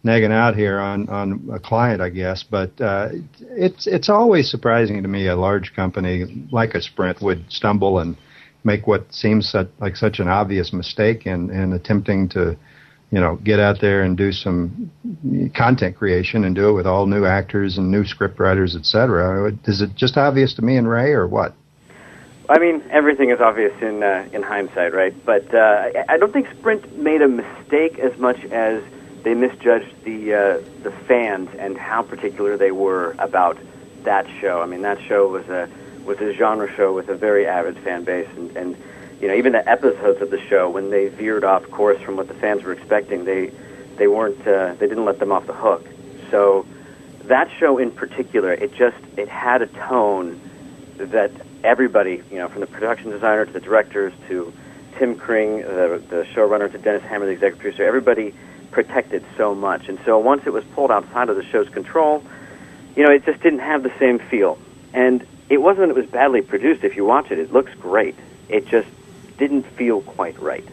nagging 0.09 0.33
out 0.33 0.57
here 0.57 0.79
on 0.79 1.09
on 1.11 1.51
a 1.53 1.61
client, 1.61 2.01
I 2.01 2.09
guess. 2.09 2.43
But 2.43 2.81
uh, 2.81 3.11
it's 3.41 3.87
it's 3.87 4.09
always 4.09 4.51
surprising 4.51 5.03
to 5.03 5.09
me 5.09 5.29
a 5.29 5.37
large 5.37 5.75
company 5.75 6.47
like 6.51 6.75
a 6.75 6.81
Sprint 6.81 7.21
would 7.21 7.45
stumble 7.51 7.99
and 7.99 8.17
make 8.65 8.87
what 8.87 9.13
seems 9.13 9.49
such, 9.49 9.69
like 9.81 9.97
such 9.97 10.19
an 10.19 10.29
obvious 10.29 10.73
mistake 10.73 11.27
in 11.27 11.51
in 11.51 11.75
attempting 11.75 12.29
to, 12.31 12.57
you 13.11 13.21
know, 13.21 13.37
get 13.37 13.61
out 13.61 13.81
there 13.83 14.03
and 14.03 14.17
do 14.17 14.33
some 14.33 14.91
content 15.55 15.95
creation 15.97 16.45
and 16.45 16.55
do 16.55 16.71
it 16.71 16.73
with 16.73 16.87
all 16.87 17.07
new 17.07 17.27
actors 17.27 17.77
and 17.77 17.91
new 17.91 18.05
script 18.05 18.41
writers, 18.41 18.75
etc. 18.75 19.53
Is 19.67 19.83
it 19.83 19.95
just 19.95 20.17
obvious 20.17 20.55
to 20.55 20.63
me 20.63 20.77
and 20.79 20.89
Ray, 20.89 21.13
or 21.13 21.29
what? 21.29 21.55
I 22.49 22.59
mean, 22.59 22.83
everything 22.91 23.29
is 23.29 23.41
obvious 23.41 23.75
in 23.83 24.03
uh, 24.03 24.27
in 24.33 24.43
hindsight, 24.43 24.95
right? 24.95 25.15
But 25.27 25.55
uh, 25.55 25.91
I 26.09 26.17
don't 26.17 26.33
think 26.33 26.49
Sprint 26.59 26.97
made 26.97 27.21
a 27.21 27.29
mistake 27.29 27.99
as 27.99 28.19
much 28.19 28.43
as 28.47 28.83
they 29.23 29.35
misjudged 29.35 30.05
the 30.05 30.35
uh, 30.35 30.61
the 30.83 30.91
fans 31.07 31.51
and 31.59 31.77
how 31.77 32.03
particular 32.03 32.57
they 32.57 32.71
were 32.71 33.15
about 33.19 33.59
that 34.05 34.27
show. 34.41 34.61
I 34.61 34.67
mean, 34.67 34.83
that 34.83 35.01
show 35.03 35.29
was 35.29 35.49
a 35.49 35.69
was 36.05 36.19
a 36.21 36.33
genre 36.33 36.73
show 36.75 36.93
with 36.93 37.09
a 37.09 37.15
very 37.15 37.47
avid 37.47 37.79
fan 37.79 38.05
base, 38.05 38.29
and, 38.37 38.57
and 38.57 38.77
you 39.21 39.29
know, 39.29 39.35
even 39.35 39.53
the 39.53 39.69
episodes 39.69 40.23
of 40.23 40.31
the 40.31 40.41
show 40.49 40.71
when 40.71 40.91
they 40.91 41.09
veered 41.09 41.45
off 41.45 41.69
course 41.71 42.01
from 42.01 42.17
what 42.17 42.29
the 42.29 42.35
fans 42.35 42.63
were 42.63 42.73
expecting, 42.73 43.25
they 43.25 43.53
they 43.97 44.07
weren't 44.07 44.47
uh, 44.47 44.75
they 44.75 44.87
didn't 44.87 45.05
let 45.05 45.19
them 45.19 45.33
off 45.33 45.47
the 45.47 45.53
hook. 45.55 45.87
So 46.31 46.67
that 47.25 47.51
show 47.59 47.79
in 47.79 47.91
particular, 47.91 48.53
it 48.53 48.75
just 48.75 48.97
it 49.17 49.29
had 49.29 49.63
a 49.63 49.67
tone 49.67 50.41
that 50.97 51.31
everybody, 51.65 52.23
you 52.31 52.39
know, 52.39 52.49
from 52.49 52.61
the 52.61 52.67
production 52.67 53.11
designer 53.11 53.45
to 53.47 53.53
the 53.53 53.61
directors 53.61 54.13
to 54.29 54.53
Tim 54.99 55.17
Kring, 55.17 55.59
the, 55.59 56.03
the 56.09 56.27
showrunner, 56.35 56.71
to 56.73 56.79
Dennis 56.79 57.03
Hammer, 57.03 57.27
the 57.27 57.33
executive 57.33 57.61
producer, 57.61 57.85
everybody 57.85 58.35
protected 58.71 59.25
so 59.37 59.55
much. 59.55 59.89
And 59.89 59.99
so 60.05 60.19
once 60.19 60.43
it 60.47 60.53
was 60.53 60.65
pulled 60.75 60.91
outside 60.91 61.29
of 61.29 61.37
the 61.37 61.45
show's 61.45 61.69
control, 61.69 62.23
you 62.97 63.05
know, 63.05 63.11
it 63.11 63.25
just 63.25 63.43
didn't 63.43 63.61
have 63.61 63.83
the 63.83 63.93
same 63.99 64.19
feel. 64.19 64.59
And 64.93 65.27
it 65.49 65.59
wasn't 65.59 65.89
that 65.89 65.97
it 65.97 66.01
was 66.03 66.11
badly 66.11 66.43
produced. 66.43 66.85
If 66.85 66.97
you 66.97 67.05
watch 67.05 67.31
it, 67.31 67.39
it 67.39 67.53
looks 67.53 67.73
great. 67.75 68.17
It 68.49 68.67
just 68.67 68.89
didn't 69.39 69.65
feel 69.65 70.03
quite 70.03 70.39
right. 70.41 70.67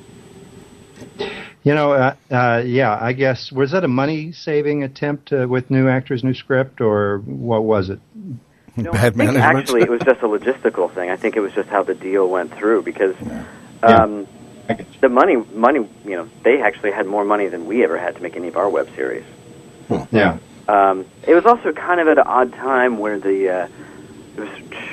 You 1.63 1.73
know, 1.73 1.93
uh, 1.93 2.15
uh, 2.31 2.63
yeah, 2.65 2.97
I 2.99 3.13
guess 3.13 3.51
was 3.51 3.71
that 3.71 3.83
a 3.83 3.87
money-saving 3.87 4.83
attempt 4.83 5.33
uh, 5.33 5.47
with 5.49 5.69
new 5.71 5.87
actors, 5.89 6.23
new 6.23 6.33
script, 6.33 6.79
or 6.79 7.19
what 7.19 7.63
was 7.63 7.89
it? 7.89 7.99
No, 8.77 8.91
Bad 8.91 9.15
management. 9.15 9.45
Actually, 9.57 9.81
it 9.81 9.89
was 9.89 10.01
just 10.01 10.21
a 10.21 10.27
logistical 10.27 10.93
thing. 10.93 11.09
I 11.09 11.15
think 11.15 11.35
it 11.35 11.39
was 11.39 11.53
just 11.53 11.69
how 11.69 11.83
the 11.83 11.95
deal 11.95 12.29
went 12.29 12.53
through 12.53 12.83
because 12.83 13.15
yeah. 13.25 13.45
Um, 13.83 14.19
yeah. 14.21 14.25
The 15.01 15.09
money, 15.09 15.35
money, 15.53 15.87
you 16.05 16.15
know, 16.15 16.29
they 16.43 16.61
actually 16.61 16.91
had 16.91 17.05
more 17.05 17.23
money 17.23 17.47
than 17.47 17.65
we 17.65 17.83
ever 17.83 17.97
had 17.97 18.15
to 18.15 18.21
make 18.21 18.35
any 18.35 18.47
of 18.47 18.57
our 18.57 18.69
web 18.69 18.89
series. 18.95 19.25
Yeah. 20.11 20.37
Um, 20.67 21.05
it 21.27 21.35
was 21.35 21.45
also 21.45 21.71
kind 21.73 21.99
of 21.99 22.07
at 22.07 22.17
an 22.17 22.25
odd 22.25 22.53
time 22.53 22.97
where 22.97 23.19
the 23.19 23.49
uh, 23.49 23.67
it 24.35 24.39
was 24.39 24.49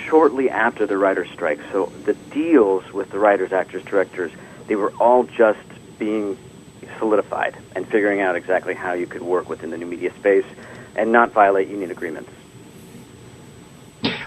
shortly 0.06 0.50
after 0.50 0.86
the 0.86 0.98
writer's 0.98 1.30
strike, 1.30 1.60
so 1.72 1.90
the 2.04 2.14
deals 2.30 2.92
with 2.92 3.10
the 3.10 3.18
writers, 3.18 3.52
actors, 3.52 3.82
directors, 3.84 4.30
they 4.66 4.76
were 4.76 4.92
all 5.00 5.24
just 5.24 5.58
being 5.98 6.36
solidified 6.98 7.56
and 7.74 7.88
figuring 7.88 8.20
out 8.20 8.36
exactly 8.36 8.74
how 8.74 8.92
you 8.92 9.06
could 9.06 9.22
work 9.22 9.48
within 9.48 9.70
the 9.70 9.78
new 9.78 9.86
media 9.86 10.12
space 10.14 10.44
and 10.94 11.10
not 11.10 11.32
violate 11.32 11.68
union 11.68 11.90
agreements. 11.90 12.30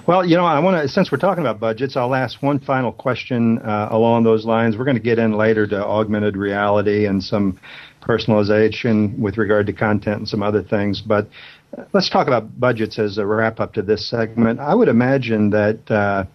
Well, 0.08 0.24
you 0.24 0.38
know, 0.38 0.46
I 0.46 0.60
want 0.60 0.80
to, 0.84 0.88
since 0.88 1.12
we're 1.12 1.18
talking 1.18 1.41
about 1.41 1.60
budgets, 1.60 1.98
I'll 1.98 2.13
ask 2.13 2.44
one 2.44 2.60
final 2.60 2.91
question 2.91 3.58
uh, 3.63 3.88
along 3.89 4.24
those 4.24 4.46
lines. 4.46 4.78
We're 4.78 4.86
going 4.86 4.98
to 4.98 5.04
get 5.04 5.18
in 5.18 5.36
later 5.36 5.65
to 5.65 5.84
augmented 5.84 6.38
reality 6.38 7.08
and 7.08 7.24
some 7.24 7.60
personalization 8.04 9.18
with 9.18 9.39
regard 9.39 9.65
to 9.65 9.74
content 9.74 10.18
and 10.18 10.30
some 10.30 10.44
other 10.44 10.62
things. 10.62 11.02
But 11.02 11.28
uh, 11.76 11.86
let's 11.94 12.08
talk 12.08 12.28
about 12.28 12.60
budgets 12.60 13.00
as 13.00 13.18
a 13.18 13.26
wrap 13.26 13.60
up 13.60 13.74
to 13.74 13.82
this 13.82 14.08
segment. 14.08 14.60
I 14.60 14.76
would 14.76 14.89
imagine 14.89 15.50
that 15.50 15.89
uh, 15.89 16.26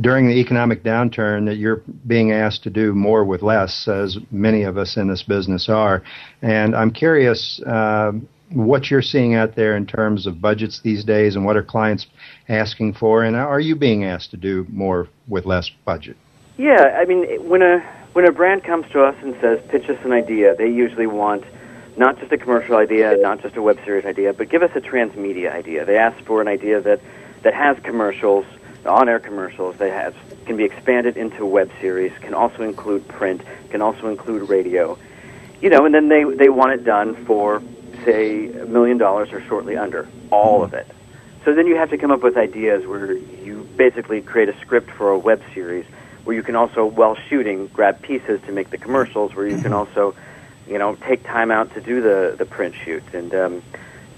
during 0.00 0.26
the 0.26 0.40
economic 0.40 0.82
downturn 0.82 1.46
that 1.46 1.58
you're 1.58 1.82
being 2.08 2.32
asked 2.32 2.64
to 2.64 2.70
do 2.70 2.92
more 2.92 3.24
with 3.24 3.40
less, 3.40 3.86
as 3.86 4.18
many 4.32 4.64
of 4.64 4.76
us 4.76 4.96
in 4.96 5.06
this 5.06 5.22
business 5.22 5.68
are. 5.68 6.02
And 6.42 6.74
I'm 6.74 6.90
curious. 6.90 7.62
Uh, 7.64 8.14
what 8.50 8.90
you're 8.90 9.02
seeing 9.02 9.34
out 9.34 9.54
there 9.54 9.76
in 9.76 9.86
terms 9.86 10.26
of 10.26 10.40
budgets 10.40 10.80
these 10.80 11.04
days 11.04 11.36
and 11.36 11.44
what 11.44 11.56
are 11.56 11.62
clients 11.62 12.06
asking 12.48 12.94
for? 12.94 13.24
And 13.24 13.36
are 13.36 13.60
you 13.60 13.76
being 13.76 14.04
asked 14.04 14.30
to 14.30 14.36
do 14.36 14.66
more 14.70 15.08
with 15.28 15.46
less 15.46 15.68
budget? 15.84 16.16
Yeah 16.58 16.96
i 16.98 17.04
mean 17.04 17.24
when 17.48 17.62
a 17.62 17.80
when 18.12 18.26
a 18.26 18.32
brand 18.32 18.64
comes 18.64 18.90
to 18.92 19.02
us 19.02 19.14
and 19.22 19.36
says 19.40 19.60
pitch 19.68 19.88
us 19.90 19.98
an 20.04 20.12
idea 20.12 20.54
they 20.54 20.70
usually 20.70 21.06
want 21.06 21.44
not 21.96 22.18
just 22.18 22.32
a 22.32 22.38
commercial 22.38 22.76
idea 22.76 23.16
not 23.18 23.42
just 23.42 23.56
a 23.56 23.62
web 23.62 23.78
series 23.84 24.04
idea 24.04 24.32
but 24.32 24.48
give 24.48 24.62
us 24.62 24.70
a 24.74 24.80
transmedia 24.80 25.52
idea. 25.52 25.84
They 25.84 25.98
ask 25.98 26.18
for 26.24 26.40
an 26.40 26.48
idea 26.48 26.80
that 26.80 27.00
that 27.42 27.54
has 27.54 27.78
commercials 27.80 28.46
on-air 28.86 29.18
commercials 29.18 29.76
that 29.76 29.92
has 29.92 30.14
can 30.46 30.56
be 30.56 30.64
expanded 30.64 31.16
into 31.16 31.44
web 31.44 31.70
series 31.80 32.12
can 32.20 32.32
also 32.32 32.62
include 32.62 33.06
print 33.08 33.42
can 33.70 33.82
also 33.82 34.08
include 34.08 34.48
radio. 34.48 34.98
You 35.60 35.68
know 35.68 35.84
and 35.84 35.94
then 35.94 36.08
they 36.08 36.24
they 36.24 36.48
want 36.48 36.72
it 36.72 36.84
done 36.84 37.22
for 37.26 37.62
say 38.06 38.48
a 38.48 38.64
million 38.66 38.96
dollars 38.96 39.32
or 39.32 39.42
shortly 39.42 39.76
under, 39.76 40.08
all 40.30 40.62
of 40.62 40.72
it. 40.72 40.86
So 41.44 41.54
then 41.54 41.66
you 41.66 41.76
have 41.76 41.90
to 41.90 41.98
come 41.98 42.10
up 42.10 42.22
with 42.22 42.36
ideas 42.36 42.86
where 42.86 43.12
you 43.12 43.68
basically 43.76 44.22
create 44.22 44.48
a 44.48 44.58
script 44.60 44.90
for 44.90 45.10
a 45.10 45.18
web 45.18 45.42
series 45.52 45.84
where 46.24 46.34
you 46.34 46.42
can 46.42 46.56
also, 46.56 46.86
while 46.86 47.16
shooting, 47.28 47.68
grab 47.68 48.02
pieces 48.02 48.40
to 48.46 48.52
make 48.52 48.70
the 48.70 48.78
commercials, 48.78 49.34
where 49.34 49.46
you 49.46 49.60
can 49.60 49.72
also, 49.72 50.14
you 50.66 50.78
know, 50.78 50.96
take 50.96 51.22
time 51.22 51.52
out 51.52 51.72
to 51.74 51.80
do 51.80 52.00
the, 52.00 52.34
the 52.36 52.44
print 52.44 52.74
shoot. 52.74 53.04
And, 53.12 53.32
um, 53.32 53.62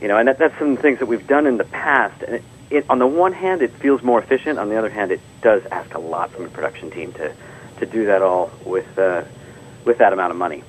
you 0.01 0.09
know, 0.09 0.16
and 0.16 0.29
that, 0.29 0.38
that's 0.38 0.59
some 0.59 0.79
things 0.79 1.01
that 1.01 1.07
we've 1.07 1.27
done 1.27 1.46
in 1.46 1.59
the 1.59 1.64
past. 1.64 2.22
And 2.22 2.37
it, 2.37 2.44
it, 2.70 2.87
on 2.88 2.98
the 2.98 3.07
one 3.07 3.35
hand, 3.35 3.61
it 3.61 3.72
feels 3.72 4.03
more 4.03 4.22
efficient. 4.22 4.59
On 4.59 4.70
the 4.70 4.77
other 4.77 4.88
hand, 4.88 5.12
it 5.12 5.20
does 5.42 5.62
ask 5.66 5.94
a 5.94 5.98
lot 5.98 6.31
from 6.31 6.46
a 6.46 6.48
production 6.48 6.90
team 6.90 7.12
to, 7.14 7.35
to 7.81 7.87
do 7.87 8.07
that 8.07 8.22
all 8.22 8.51
with, 8.64 8.98
uh, 8.98 9.24
with 9.85 9.98
that 9.98 10.14
amount 10.14 10.31
of 10.31 10.38
money. 10.38 10.62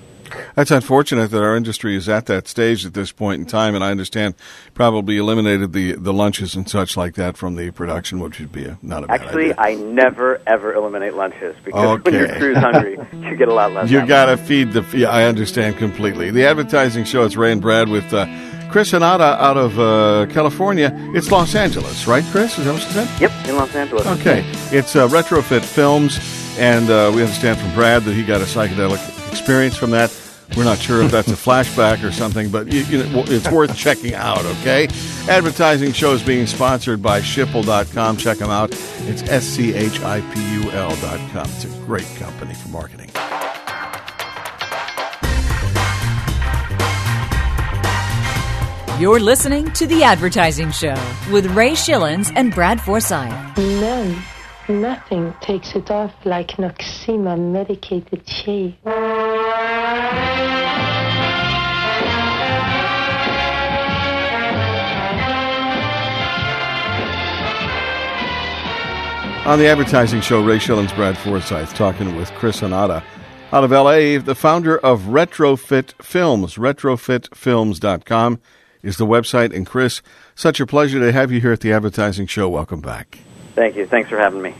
That's 0.55 0.71
unfortunate 0.71 1.31
that 1.31 1.41
our 1.41 1.55
industry 1.55 1.95
is 1.95 2.09
at 2.09 2.25
that 2.27 2.47
stage 2.47 2.85
at 2.85 2.93
this 2.93 3.11
point 3.11 3.41
in 3.41 3.47
time, 3.47 3.75
and 3.75 3.83
I 3.83 3.91
understand 3.91 4.35
probably 4.73 5.17
eliminated 5.17 5.73
the, 5.73 5.93
the 5.93 6.13
lunches 6.13 6.55
and 6.55 6.69
such 6.69 6.97
like 6.97 7.15
that 7.15 7.37
from 7.37 7.55
the 7.55 7.71
production, 7.71 8.19
which 8.19 8.39
would 8.39 8.51
be 8.51 8.65
a, 8.65 8.77
not 8.81 9.03
a 9.03 9.07
bad 9.07 9.21
Actually, 9.21 9.57
I 9.57 9.75
never 9.75 10.41
ever 10.47 10.73
eliminate 10.73 11.13
lunches 11.13 11.55
because 11.63 11.99
okay. 11.99 12.11
when 12.11 12.19
your 12.19 12.35
crew's 12.37 12.57
hungry, 12.57 12.97
you 13.13 13.35
get 13.35 13.47
a 13.47 13.53
lot 13.53 13.71
less. 13.73 13.89
You 13.89 14.05
got 14.05 14.25
to 14.25 14.37
feed 14.37 14.71
the. 14.73 14.85
Yeah, 14.95 15.09
I 15.09 15.23
understand 15.23 15.77
completely. 15.77 16.31
The 16.31 16.45
advertising 16.45 17.05
show. 17.05 17.23
It's 17.23 17.35
Ray 17.35 17.51
and 17.51 17.61
Brad 17.61 17.89
with. 17.89 18.13
Uh, 18.13 18.25
Chris 18.69 18.91
Hanada 18.91 19.35
out 19.39 19.57
of 19.57 19.79
uh, 19.79 20.31
California. 20.31 20.91
It's 21.15 21.31
Los 21.31 21.55
Angeles, 21.55 22.05
right, 22.05 22.23
Chris? 22.25 22.57
Is 22.59 22.65
that 22.65 22.73
what 22.73 22.83
you 22.83 22.91
said? 22.91 23.19
Yep, 23.19 23.47
in 23.49 23.55
Los 23.55 23.73
Angeles. 23.73 24.05
Okay. 24.05 24.43
It's 24.71 24.95
uh, 24.95 25.07
Retrofit 25.07 25.63
Films, 25.63 26.19
and 26.59 26.87
uh, 26.91 27.11
we 27.13 27.23
understand 27.23 27.59
from 27.59 27.73
Brad 27.73 28.03
that 28.03 28.13
he 28.13 28.23
got 28.23 28.41
a 28.41 28.43
psychedelic 28.43 28.99
experience 29.31 29.75
from 29.75 29.91
that. 29.91 30.15
We're 30.57 30.63
not 30.63 30.79
sure 30.79 31.03
if 31.03 31.11
that's 31.11 31.27
a 31.27 31.35
flashback 31.35 32.03
or 32.03 32.11
something, 32.11 32.49
but 32.49 32.71
you, 32.71 32.81
you 32.81 33.03
know, 33.03 33.23
it's 33.27 33.49
worth 33.51 33.77
checking 33.77 34.15
out, 34.15 34.43
okay? 34.45 34.87
Advertising 35.29 35.93
show 35.93 36.11
is 36.13 36.23
being 36.23 36.47
sponsored 36.47 37.03
by 37.03 37.21
Schipul.com. 37.21 38.17
Check 38.17 38.39
them 38.39 38.49
out. 38.49 38.71
It's 39.03 39.21
S 39.23 39.43
C 39.43 39.75
H 39.75 40.01
I 40.01 40.21
P 40.21 40.53
U 40.63 40.71
L.com. 40.71 41.45
It's 41.45 41.65
a 41.65 41.85
great 41.85 42.07
company 42.17 42.55
for 42.55 42.69
marketing. 42.69 43.11
You're 48.99 49.21
listening 49.21 49.71
to 49.73 49.87
The 49.87 50.03
Advertising 50.03 50.71
Show 50.71 50.95
with 51.31 51.45
Ray 51.55 51.71
Schilens 51.71 52.33
and 52.35 52.53
Brad 52.53 52.81
Forsythe. 52.81 53.57
None, 53.57 54.21
nothing 54.67 55.33
takes 55.39 55.73
it 55.73 55.89
off 55.89 56.11
like 56.25 56.49
Noxzema 56.57 57.39
medicated 57.39 58.27
shave. 58.27 58.75
On 69.49 69.57
the 69.57 69.65
advertising 69.65 70.21
show, 70.21 70.43
Ray 70.43 70.59
Schilens, 70.59 70.95
Brad 70.95 71.17
Forsythe, 71.17 71.69
talking 71.69 72.15
with 72.15 72.29
Chris 72.33 72.61
Hanada 72.61 73.03
out 73.51 73.63
of 73.63 73.71
LA, 73.71 74.19
the 74.19 74.35
founder 74.35 74.77
of 74.77 75.05
Retrofit 75.05 75.99
Films. 76.03 76.53
Retrofitfilms.com 76.53 78.41
is 78.83 78.97
the 78.97 79.07
website. 79.07 79.51
And 79.51 79.65
Chris, 79.65 80.03
such 80.35 80.59
a 80.59 80.67
pleasure 80.67 80.99
to 80.99 81.11
have 81.11 81.31
you 81.31 81.41
here 81.41 81.51
at 81.51 81.61
the 81.61 81.73
advertising 81.73 82.27
show. 82.27 82.47
Welcome 82.47 82.79
back. 82.79 83.17
Thank 83.55 83.75
you. 83.75 83.87
Thanks 83.87 84.11
for 84.11 84.19
having 84.19 84.43
me. 84.43 84.53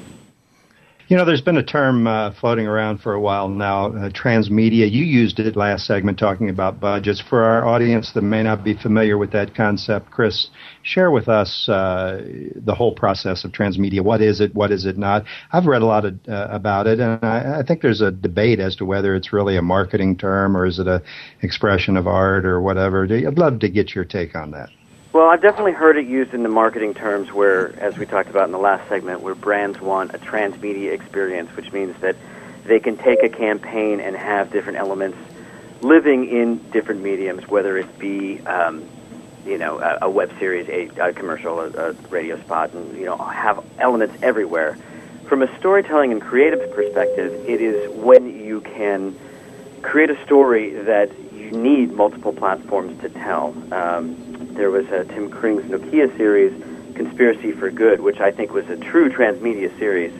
You 1.09 1.17
know, 1.17 1.25
there's 1.25 1.41
been 1.41 1.57
a 1.57 1.63
term 1.63 2.05
uh, 2.05 2.33
floating 2.39 2.67
around 2.67 2.99
for 2.99 3.13
a 3.13 3.19
while 3.19 3.49
now, 3.49 3.87
uh, 3.87 4.09
transmedia. 4.09 4.91
You 4.91 5.03
used 5.03 5.39
it 5.39 5.55
last 5.55 5.87
segment 5.87 6.19
talking 6.19 6.51
about 6.51 6.79
budgets. 6.79 7.19
For 7.19 7.43
our 7.43 7.65
audience 7.65 8.11
that 8.13 8.21
may 8.21 8.43
not 8.43 8.63
be 8.63 8.75
familiar 8.75 9.17
with 9.17 9.31
that 9.31 9.55
concept, 9.55 10.11
Chris, 10.11 10.51
share 10.83 11.09
with 11.09 11.27
us 11.27 11.67
uh, 11.67 12.21
the 12.55 12.75
whole 12.75 12.93
process 12.93 13.43
of 13.43 13.51
transmedia. 13.51 14.01
What 14.01 14.21
is 14.21 14.39
it? 14.39 14.53
What 14.53 14.71
is 14.71 14.85
it 14.85 14.99
not? 14.99 15.23
I've 15.51 15.65
read 15.65 15.81
a 15.81 15.87
lot 15.87 16.05
of, 16.05 16.13
uh, 16.27 16.47
about 16.51 16.85
it, 16.85 16.99
and 16.99 17.17
I, 17.25 17.61
I, 17.61 17.63
think 17.63 17.81
there's 17.81 18.01
a 18.01 18.11
debate 18.11 18.59
as 18.59 18.75
to 18.75 18.85
whether 18.85 19.15
it's 19.15 19.33
really 19.33 19.57
a 19.57 19.63
marketing 19.63 20.15
term 20.15 20.55
or 20.55 20.67
is 20.67 20.77
it 20.77 20.87
an 20.87 21.01
expression 21.41 21.97
of 21.97 22.05
art 22.05 22.45
or 22.45 22.61
whatever. 22.61 23.05
I'd 23.05 23.39
love 23.39 23.57
to 23.61 23.69
get 23.69 23.95
your 23.95 24.05
take 24.05 24.35
on 24.35 24.51
that. 24.51 24.69
Well, 25.11 25.27
I've 25.27 25.41
definitely 25.41 25.71
heard 25.71 25.97
it 25.97 26.05
used 26.05 26.35
in 26.35 26.43
the 26.43 26.49
marketing 26.49 26.93
terms 26.93 27.31
where, 27.31 27.73
as 27.79 27.97
we 27.97 28.05
talked 28.05 28.29
about 28.29 28.45
in 28.45 28.51
the 28.51 28.59
last 28.59 28.87
segment, 28.89 29.21
where 29.21 29.33
brands 29.33 29.81
want 29.81 30.13
a 30.13 30.19
transmedia 30.19 30.91
experience, 30.91 31.49
which 31.55 31.71
means 31.71 31.99
that 32.01 32.15
they 32.65 32.79
can 32.79 32.95
take 32.95 33.23
a 33.23 33.29
campaign 33.29 33.99
and 33.99 34.15
have 34.15 34.51
different 34.51 34.77
elements 34.77 35.17
living 35.81 36.29
in 36.29 36.57
different 36.69 37.01
mediums, 37.01 37.47
whether 37.47 37.75
it 37.75 37.97
be, 37.97 38.39
um, 38.41 38.87
you 39.47 39.57
know, 39.57 39.79
a, 39.79 39.97
a, 40.03 40.09
web 40.09 40.31
series, 40.37 40.69
a, 40.69 41.09
a 41.09 41.11
commercial, 41.11 41.59
a, 41.59 41.69
a 41.69 41.93
radio 42.09 42.39
spot, 42.41 42.71
and, 42.73 42.95
you 42.95 43.05
know, 43.05 43.17
have 43.17 43.65
elements 43.79 44.15
everywhere. 44.21 44.77
From 45.25 45.41
a 45.41 45.57
storytelling 45.57 46.11
and 46.11 46.21
creative 46.21 46.71
perspective, 46.75 47.33
it 47.49 47.61
is 47.61 47.89
when 47.95 48.45
you 48.45 48.61
can 48.61 49.17
create 49.81 50.11
a 50.11 50.23
story 50.23 50.69
that 50.83 51.09
you 51.33 51.49
need 51.49 51.93
multiple 51.93 52.33
platforms 52.33 53.01
to 53.01 53.09
tell. 53.09 53.55
Um, 53.71 54.38
there 54.59 54.69
was 54.69 54.85
a 54.89 55.05
Tim 55.05 55.31
Kring's 55.31 55.63
Nokia 55.63 56.15
series, 56.17 56.51
Conspiracy 56.93 57.53
for 57.53 57.71
Good, 57.71 58.01
which 58.01 58.19
I 58.19 58.29
think 58.29 58.51
was 58.51 58.69
a 58.69 58.75
true 58.75 59.09
transmedia 59.09 59.75
series. 59.79 60.13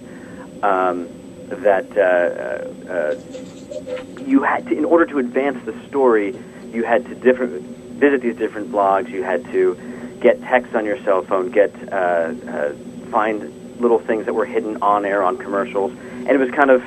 Um, 0.63 1.09
that 1.49 1.85
uh, 1.97 2.01
uh, 2.01 2.93
uh, 2.93 4.21
you 4.21 4.43
had 4.43 4.67
to, 4.67 4.77
in 4.77 4.85
order 4.85 5.05
to 5.07 5.17
advance 5.17 5.63
the 5.65 5.73
story, 5.87 6.37
you 6.71 6.83
had 6.83 7.05
to 7.07 7.15
different 7.15 7.63
visit 7.97 8.21
these 8.21 8.37
different 8.37 8.71
blogs. 8.71 9.09
You 9.09 9.23
had 9.23 9.43
to 9.45 9.75
get 10.21 10.39
text 10.41 10.73
on 10.73 10.85
your 10.85 11.03
cell 11.03 11.23
phone, 11.23 11.49
get 11.49 11.73
uh, 11.91 11.95
uh, 11.95 12.73
find 13.09 13.81
little 13.81 13.99
things 13.99 14.25
that 14.25 14.33
were 14.33 14.45
hidden 14.45 14.81
on 14.81 15.05
air 15.05 15.23
on 15.23 15.37
commercials, 15.37 15.91
and 15.91 16.29
it 16.29 16.37
was 16.37 16.51
kind 16.51 16.69
of 16.69 16.83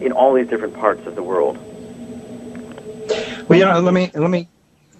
in 0.00 0.10
all 0.12 0.32
these 0.32 0.48
different 0.48 0.74
parts 0.74 1.06
of 1.06 1.14
the 1.14 1.22
world. 1.22 1.58
Well, 3.48 3.58
yeah. 3.58 3.76
Let 3.76 3.94
me 3.94 4.10
let 4.14 4.30
me. 4.30 4.48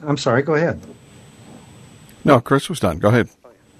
I'm 0.03 0.19
sorry. 0.19 0.43
Go 0.43 0.55
ahead. 0.55 0.81
No, 2.27 2.41
Chris 2.41 2.69
was 2.69 2.81
done. 2.81 2.99
Go 2.99 3.09
ahead. 3.09 3.29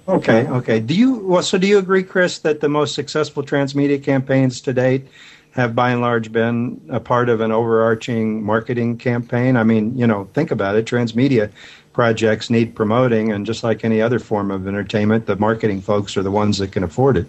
Okay, 0.07 0.47
okay. 0.47 0.79
Do 0.79 0.93
you 0.93 1.15
well? 1.15 1.43
So, 1.43 1.57
do 1.57 1.67
you 1.67 1.79
agree, 1.79 2.01
Chris, 2.01 2.39
that 2.39 2.61
the 2.61 2.69
most 2.69 2.95
successful 2.95 3.43
transmedia 3.43 4.01
campaigns 4.01 4.61
to 4.61 4.71
date 4.71 5.05
have, 5.51 5.75
by 5.75 5.89
and 5.89 5.99
large, 5.99 6.31
been 6.31 6.79
a 6.87 7.01
part 7.01 7.27
of 7.27 7.41
an 7.41 7.51
overarching 7.51 8.41
marketing 8.41 8.99
campaign? 8.99 9.57
I 9.57 9.63
mean, 9.63 9.97
you 9.97 10.07
know, 10.07 10.29
think 10.33 10.51
about 10.51 10.77
it. 10.77 10.85
Transmedia 10.85 11.51
projects 11.91 12.49
need 12.49 12.73
promoting, 12.73 13.33
and 13.33 13.45
just 13.45 13.65
like 13.65 13.83
any 13.83 14.01
other 14.01 14.17
form 14.17 14.49
of 14.49 14.65
entertainment, 14.65 15.25
the 15.25 15.35
marketing 15.35 15.81
folks 15.81 16.15
are 16.15 16.23
the 16.23 16.31
ones 16.31 16.57
that 16.59 16.71
can 16.71 16.83
afford 16.83 17.17
it. 17.17 17.27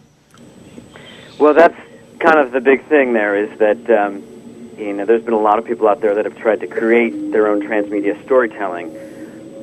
Well, 1.41 1.53
that's 1.53 1.81
kind 2.21 2.39
of 2.39 2.53
the 2.53 2.61
big 2.61 2.85
thing. 2.85 3.13
There 3.13 3.35
is 3.35 3.59
that 3.59 3.91
um, 3.91 4.23
you 4.79 4.93
know, 4.93 5.05
there's 5.05 5.25
been 5.25 5.35
a 5.35 5.41
lot 5.41 5.59
of 5.59 5.65
people 5.65 5.89
out 5.89 6.01
there 6.01 6.15
that 6.15 6.27
have 6.27 6.39
tried 6.39 6.61
to 6.61 6.69
create 6.69 7.33
their 7.33 7.49
own 7.49 7.61
transmedia 7.61 8.23
storytelling, 8.25 8.97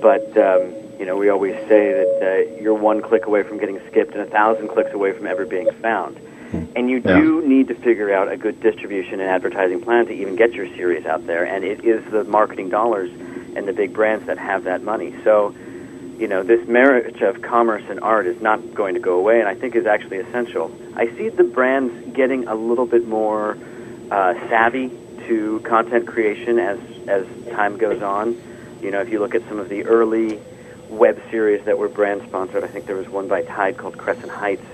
but 0.01 0.37
um, 0.37 0.84
you 0.99 1.05
know, 1.05 1.15
we 1.15 1.29
always 1.29 1.55
say 1.67 1.93
that 1.93 2.19
uh, 2.21 2.61
you're 2.61 2.73
one 2.73 3.01
click 3.01 3.25
away 3.25 3.43
from 3.43 3.57
getting 3.57 3.79
skipped 3.87 4.13
and 4.13 4.21
a 4.21 4.25
thousand 4.25 4.69
clicks 4.69 4.93
away 4.93 5.11
from 5.11 5.27
ever 5.27 5.45
being 5.45 5.71
found. 5.81 6.17
Hmm. 6.51 6.65
And 6.75 6.89
you 6.89 7.01
yeah. 7.03 7.19
do 7.19 7.47
need 7.47 7.67
to 7.67 7.75
figure 7.75 8.13
out 8.13 8.31
a 8.31 8.37
good 8.37 8.59
distribution 8.61 9.19
and 9.19 9.29
advertising 9.29 9.81
plan 9.81 10.05
to 10.07 10.13
even 10.13 10.35
get 10.35 10.53
your 10.53 10.67
series 10.75 11.05
out 11.05 11.25
there. 11.25 11.45
And 11.45 11.63
it 11.63 11.83
is 11.83 12.03
the 12.11 12.23
marketing 12.23 12.69
dollars 12.69 13.11
and 13.55 13.67
the 13.67 13.73
big 13.73 13.93
brands 13.93 14.25
that 14.27 14.37
have 14.37 14.65
that 14.65 14.83
money. 14.83 15.13
So, 15.23 15.55
you 16.17 16.27
know, 16.27 16.43
this 16.43 16.65
marriage 16.67 17.21
of 17.21 17.41
commerce 17.41 17.83
and 17.89 17.99
art 17.99 18.25
is 18.25 18.41
not 18.41 18.73
going 18.73 18.93
to 18.93 19.01
go 19.01 19.17
away, 19.17 19.39
and 19.39 19.49
I 19.49 19.55
think 19.55 19.75
is 19.75 19.85
actually 19.85 20.17
essential. 20.19 20.71
I 20.95 21.07
see 21.17 21.29
the 21.29 21.43
brands 21.43 22.15
getting 22.15 22.47
a 22.47 22.55
little 22.55 22.85
bit 22.85 23.07
more 23.07 23.57
uh, 24.11 24.33
savvy 24.49 24.91
to 25.27 25.59
content 25.61 26.07
creation 26.07 26.59
as 26.59 26.79
as 27.07 27.25
time 27.51 27.77
goes 27.77 28.01
on. 28.01 28.41
You 28.81 28.91
know, 28.91 29.01
if 29.01 29.09
you 29.09 29.19
look 29.19 29.35
at 29.35 29.47
some 29.47 29.59
of 29.59 29.67
the 29.69 29.83
early 29.85 30.39
web 30.97 31.21
series 31.29 31.63
that 31.65 31.77
were 31.77 31.89
brand 31.89 32.23
sponsored. 32.27 32.63
I 32.63 32.67
think 32.67 32.85
there 32.85 32.95
was 32.95 33.09
one 33.09 33.27
by 33.27 33.41
Tide 33.43 33.77
called 33.77 33.97
Crescent 33.97 34.31
Heights. 34.31 34.65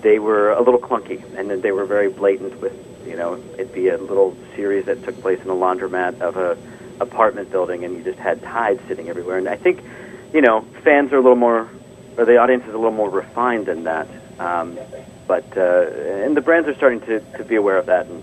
They 0.00 0.18
were 0.18 0.52
a 0.52 0.60
little 0.60 0.80
clunky, 0.80 1.22
and 1.36 1.50
then 1.50 1.60
they 1.60 1.72
were 1.72 1.84
very 1.84 2.08
blatant 2.08 2.60
with, 2.60 2.74
you 3.06 3.16
know, 3.16 3.42
it'd 3.54 3.72
be 3.72 3.88
a 3.88 3.98
little 3.98 4.36
series 4.54 4.86
that 4.86 5.04
took 5.04 5.20
place 5.20 5.40
in 5.40 5.48
a 5.50 5.54
laundromat 5.54 6.20
of 6.20 6.36
a 6.36 6.56
apartment 7.00 7.50
building, 7.50 7.84
and 7.84 7.96
you 7.96 8.02
just 8.02 8.18
had 8.18 8.42
Tide 8.42 8.80
sitting 8.88 9.08
everywhere. 9.08 9.38
And 9.38 9.48
I 9.48 9.56
think, 9.56 9.82
you 10.32 10.40
know, 10.40 10.62
fans 10.82 11.12
are 11.12 11.16
a 11.16 11.20
little 11.20 11.36
more, 11.36 11.68
or 12.16 12.24
the 12.24 12.38
audience 12.38 12.64
is 12.64 12.74
a 12.74 12.78
little 12.78 12.90
more 12.90 13.10
refined 13.10 13.66
than 13.66 13.84
that. 13.84 14.08
Um, 14.38 14.78
but 15.26 15.44
uh, 15.56 15.86
and 16.24 16.36
the 16.36 16.40
brands 16.40 16.68
are 16.68 16.74
starting 16.74 17.00
to, 17.02 17.20
to 17.36 17.44
be 17.44 17.56
aware 17.56 17.78
of 17.78 17.86
that 17.86 18.06
and 18.06 18.22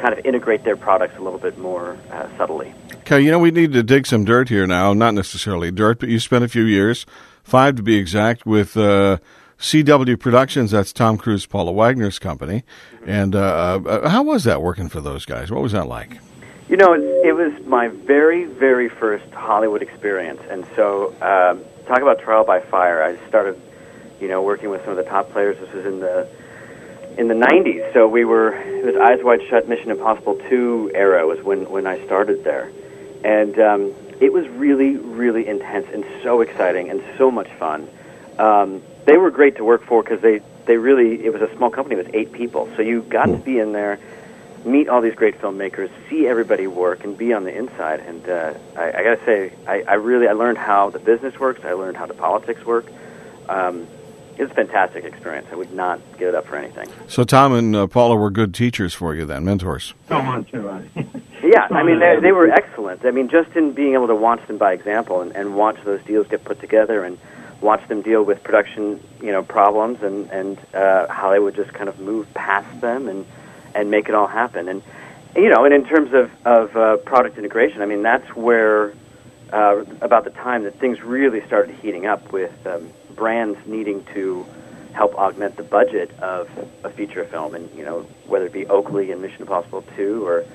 kind 0.00 0.18
of 0.18 0.24
integrate 0.24 0.64
their 0.64 0.76
products 0.76 1.16
a 1.16 1.20
little 1.20 1.38
bit 1.38 1.58
more 1.58 1.96
uh, 2.10 2.28
subtly. 2.36 2.74
Okay, 3.00 3.20
you 3.20 3.30
know, 3.30 3.38
we 3.38 3.50
need 3.50 3.72
to 3.72 3.82
dig 3.82 4.06
some 4.06 4.24
dirt 4.24 4.48
here 4.48 4.66
now. 4.66 4.92
Not 4.92 5.14
necessarily 5.14 5.70
dirt, 5.70 5.98
but 6.00 6.08
you 6.08 6.20
spent 6.20 6.44
a 6.44 6.48
few 6.48 6.64
years, 6.64 7.06
five 7.42 7.76
to 7.76 7.82
be 7.82 7.96
exact, 7.96 8.46
with 8.46 8.76
uh, 8.76 9.18
CW 9.58 10.18
Productions. 10.18 10.70
That's 10.70 10.92
Tom 10.92 11.18
Cruise, 11.18 11.46
Paula 11.46 11.72
Wagner's 11.72 12.18
company. 12.18 12.64
And 13.06 13.34
uh, 13.34 13.80
uh, 13.84 14.08
how 14.08 14.22
was 14.22 14.44
that 14.44 14.62
working 14.62 14.88
for 14.88 15.00
those 15.00 15.24
guys? 15.24 15.50
What 15.50 15.62
was 15.62 15.72
that 15.72 15.86
like? 15.86 16.18
You 16.68 16.76
know, 16.76 16.92
it, 16.92 17.00
it 17.00 17.32
was 17.32 17.52
my 17.66 17.88
very, 17.88 18.44
very 18.44 18.88
first 18.88 19.28
Hollywood 19.32 19.82
experience. 19.82 20.40
And 20.48 20.64
so, 20.76 21.08
um, 21.20 21.64
talk 21.86 22.00
about 22.00 22.20
trial 22.20 22.44
by 22.44 22.60
fire. 22.60 23.02
I 23.02 23.16
started, 23.28 23.60
you 24.20 24.28
know, 24.28 24.42
working 24.42 24.70
with 24.70 24.82
some 24.82 24.90
of 24.90 24.96
the 24.96 25.02
top 25.02 25.30
players. 25.32 25.58
This 25.58 25.72
was 25.72 25.84
in 25.84 25.98
the 25.98 26.28
in 27.18 27.28
the 27.28 27.34
90s. 27.34 27.92
So 27.92 28.08
we 28.08 28.24
were, 28.24 28.54
it 28.54 28.84
was 28.84 28.96
Eyes 28.96 29.22
Wide 29.22 29.40
Shut, 29.48 29.68
Mission 29.68 29.90
Impossible 29.90 30.36
2 30.48 30.92
era 30.94 31.26
was 31.26 31.40
when, 31.42 31.68
when 31.70 31.86
I 31.86 32.04
started 32.06 32.44
there. 32.44 32.70
And 33.24 33.58
um, 33.58 33.94
it 34.20 34.32
was 34.32 34.48
really, 34.48 34.96
really 34.96 35.46
intense 35.46 35.86
and 35.92 36.04
so 36.22 36.40
exciting 36.40 36.90
and 36.90 37.02
so 37.18 37.30
much 37.30 37.48
fun. 37.58 37.88
Um, 38.38 38.82
they 39.04 39.16
were 39.16 39.30
great 39.30 39.56
to 39.56 39.64
work 39.64 39.84
for 39.84 40.02
because 40.02 40.20
they, 40.20 40.40
they 40.66 40.76
really, 40.76 41.24
it 41.24 41.32
was 41.32 41.42
a 41.42 41.54
small 41.56 41.70
company, 41.70 41.98
it 41.98 42.06
was 42.06 42.14
eight 42.14 42.32
people. 42.32 42.70
So 42.76 42.82
you 42.82 43.02
got 43.02 43.26
to 43.26 43.36
be 43.36 43.58
in 43.58 43.72
there, 43.72 43.98
meet 44.64 44.88
all 44.88 45.00
these 45.00 45.14
great 45.14 45.40
filmmakers, 45.40 45.90
see 46.08 46.26
everybody 46.26 46.66
work, 46.66 47.04
and 47.04 47.16
be 47.16 47.32
on 47.32 47.44
the 47.44 47.56
inside. 47.56 48.00
And 48.00 48.28
uh, 48.28 48.54
I, 48.76 48.88
I 48.92 49.02
got 49.02 49.18
to 49.18 49.24
say, 49.24 49.52
I, 49.66 49.82
I 49.82 49.94
really, 49.94 50.28
I 50.28 50.32
learned 50.32 50.58
how 50.58 50.90
the 50.90 50.98
business 50.98 51.38
works, 51.38 51.64
I 51.64 51.72
learned 51.72 51.96
how 51.96 52.06
the 52.06 52.14
politics 52.14 52.64
work. 52.64 52.86
Um, 53.48 53.86
it 54.40 54.44
was 54.44 54.52
a 54.52 54.54
fantastic 54.54 55.04
experience. 55.04 55.48
I 55.52 55.54
would 55.54 55.74
not 55.74 56.00
give 56.18 56.28
it 56.28 56.34
up 56.34 56.46
for 56.46 56.56
anything. 56.56 56.88
So 57.08 57.24
Tom 57.24 57.52
and 57.52 57.76
uh, 57.76 57.86
Paula 57.86 58.16
were 58.16 58.30
good 58.30 58.54
teachers 58.54 58.94
for 58.94 59.14
you 59.14 59.26
then, 59.26 59.44
mentors. 59.44 59.92
So 60.08 60.22
much, 60.22 60.48
yeah, 60.54 61.68
I 61.70 61.82
mean 61.82 61.98
they, 61.98 62.18
they 62.20 62.32
were 62.32 62.50
excellent. 62.50 63.04
I 63.04 63.10
mean 63.10 63.28
just 63.28 63.50
in 63.54 63.72
being 63.72 63.92
able 63.92 64.06
to 64.06 64.14
watch 64.14 64.46
them 64.46 64.56
by 64.56 64.72
example 64.72 65.20
and, 65.20 65.32
and 65.36 65.56
watch 65.56 65.76
those 65.84 66.02
deals 66.04 66.26
get 66.26 66.42
put 66.42 66.58
together 66.58 67.04
and 67.04 67.18
watch 67.60 67.86
them 67.88 68.00
deal 68.00 68.22
with 68.22 68.42
production, 68.42 69.04
you 69.20 69.30
know, 69.30 69.42
problems 69.42 70.02
and 70.02 70.30
and 70.30 70.58
uh, 70.72 71.06
how 71.08 71.30
they 71.30 71.38
would 71.38 71.54
just 71.54 71.74
kind 71.74 71.90
of 71.90 72.00
move 72.00 72.32
past 72.32 72.80
them 72.80 73.08
and 73.08 73.26
and 73.74 73.90
make 73.90 74.08
it 74.08 74.14
all 74.14 74.26
happen. 74.26 74.70
And 74.70 74.82
you 75.36 75.50
know, 75.50 75.66
and 75.66 75.74
in 75.74 75.84
terms 75.84 76.14
of 76.14 76.30
of 76.46 76.74
uh, 76.74 76.96
product 76.96 77.36
integration, 77.36 77.82
I 77.82 77.86
mean, 77.86 78.02
that's 78.02 78.34
where 78.34 78.94
uh, 79.52 79.84
about 80.00 80.24
the 80.24 80.30
time 80.30 80.62
that 80.62 80.78
things 80.78 81.02
really 81.02 81.44
started 81.46 81.74
heating 81.74 82.06
up 82.06 82.32
with 82.32 82.54
um, 82.66 82.90
brands 83.20 83.58
needing 83.66 84.02
to 84.14 84.46
help 84.94 85.14
augment 85.16 85.54
the 85.56 85.62
budget 85.62 86.10
of 86.20 86.48
a 86.82 86.88
feature 86.88 87.26
film, 87.26 87.54
and 87.54 87.70
you 87.76 87.84
know, 87.84 88.00
whether 88.26 88.46
it 88.46 88.52
be 88.52 88.66
Oakley 88.66 89.12
and 89.12 89.20
Mission 89.20 89.42
Impossible 89.42 89.84
Two, 89.94 90.26
or 90.26 90.46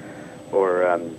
or 0.51 0.87
um, 0.87 1.15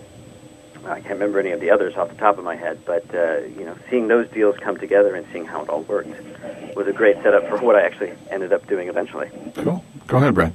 I 0.84 1.00
can't 1.00 1.14
remember 1.14 1.38
any 1.38 1.52
of 1.52 1.60
the 1.60 1.70
others 1.70 1.94
off 1.94 2.08
the 2.08 2.16
top 2.16 2.36
of 2.36 2.44
my 2.44 2.56
head, 2.56 2.80
but 2.84 3.14
uh, 3.14 3.38
you 3.58 3.64
know, 3.64 3.76
seeing 3.88 4.08
those 4.08 4.28
deals 4.30 4.56
come 4.58 4.76
together 4.76 5.14
and 5.14 5.24
seeing 5.32 5.46
how 5.46 5.62
it 5.62 5.68
all 5.68 5.82
worked 5.82 6.10
was 6.74 6.88
a 6.88 6.92
great 6.92 7.16
setup 7.22 7.48
for 7.48 7.58
what 7.58 7.76
I 7.76 7.82
actually 7.82 8.12
ended 8.28 8.52
up 8.52 8.66
doing 8.66 8.88
eventually. 8.88 9.30
Cool. 9.54 9.84
Go 10.08 10.16
ahead, 10.16 10.34
Brad. 10.34 10.52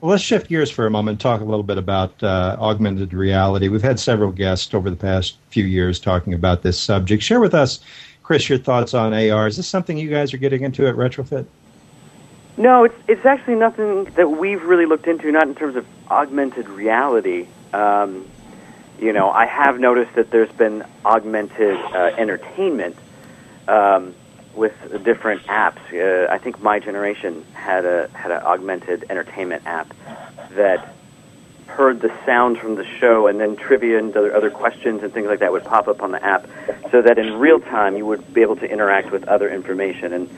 Well, 0.00 0.12
let's 0.12 0.22
shift 0.22 0.48
gears 0.48 0.70
for 0.70 0.86
a 0.86 0.90
moment 0.90 1.14
and 1.14 1.20
talk 1.20 1.40
a 1.40 1.44
little 1.44 1.64
bit 1.64 1.78
about 1.78 2.22
uh, 2.22 2.56
augmented 2.60 3.12
reality. 3.12 3.68
We've 3.68 3.82
had 3.82 3.98
several 3.98 4.30
guests 4.30 4.72
over 4.72 4.90
the 4.90 4.96
past 4.96 5.38
few 5.50 5.64
years 5.64 5.98
talking 5.98 6.34
about 6.34 6.62
this 6.62 6.78
subject. 6.78 7.20
Share 7.22 7.40
with 7.40 7.54
us, 7.54 7.80
Chris, 8.28 8.46
your 8.46 8.58
thoughts 8.58 8.92
on 8.92 9.14
AR. 9.14 9.46
Is 9.46 9.56
this 9.56 9.66
something 9.66 9.96
you 9.96 10.10
guys 10.10 10.34
are 10.34 10.36
getting 10.36 10.62
into 10.62 10.86
at 10.86 10.96
Retrofit? 10.96 11.46
No, 12.58 12.84
it's 12.84 12.94
it's 13.06 13.24
actually 13.24 13.54
nothing 13.54 14.04
that 14.16 14.32
we've 14.32 14.62
really 14.64 14.84
looked 14.84 15.06
into. 15.06 15.32
Not 15.32 15.48
in 15.48 15.54
terms 15.54 15.76
of 15.76 15.86
augmented 16.10 16.68
reality. 16.68 17.46
Um, 17.72 18.28
you 19.00 19.14
know, 19.14 19.30
I 19.30 19.46
have 19.46 19.80
noticed 19.80 20.14
that 20.16 20.30
there's 20.30 20.52
been 20.52 20.84
augmented 21.06 21.74
uh, 21.78 22.10
entertainment 22.18 22.96
um, 23.66 24.14
with 24.54 24.74
different 25.04 25.44
apps. 25.44 25.80
Uh, 25.90 26.30
I 26.30 26.36
think 26.36 26.60
my 26.60 26.80
generation 26.80 27.46
had 27.54 27.86
a 27.86 28.10
had 28.12 28.30
an 28.30 28.42
augmented 28.42 29.06
entertainment 29.08 29.62
app 29.64 29.94
that 30.50 30.94
heard 31.68 32.00
the 32.00 32.12
sound 32.26 32.58
from 32.58 32.74
the 32.74 32.84
show, 32.84 33.26
and 33.28 33.38
then 33.38 33.56
trivia 33.56 33.98
and 33.98 34.16
other, 34.16 34.34
other 34.34 34.50
questions 34.50 35.02
and 35.02 35.12
things 35.12 35.28
like 35.28 35.40
that 35.40 35.52
would 35.52 35.64
pop 35.64 35.86
up 35.86 36.02
on 36.02 36.10
the 36.10 36.24
app, 36.24 36.48
so 36.90 37.02
that 37.02 37.18
in 37.18 37.38
real 37.38 37.60
time 37.60 37.96
you 37.96 38.04
would 38.06 38.34
be 38.34 38.42
able 38.42 38.56
to 38.56 38.70
interact 38.70 39.10
with 39.10 39.24
other 39.28 39.48
information. 39.48 40.12
And 40.12 40.28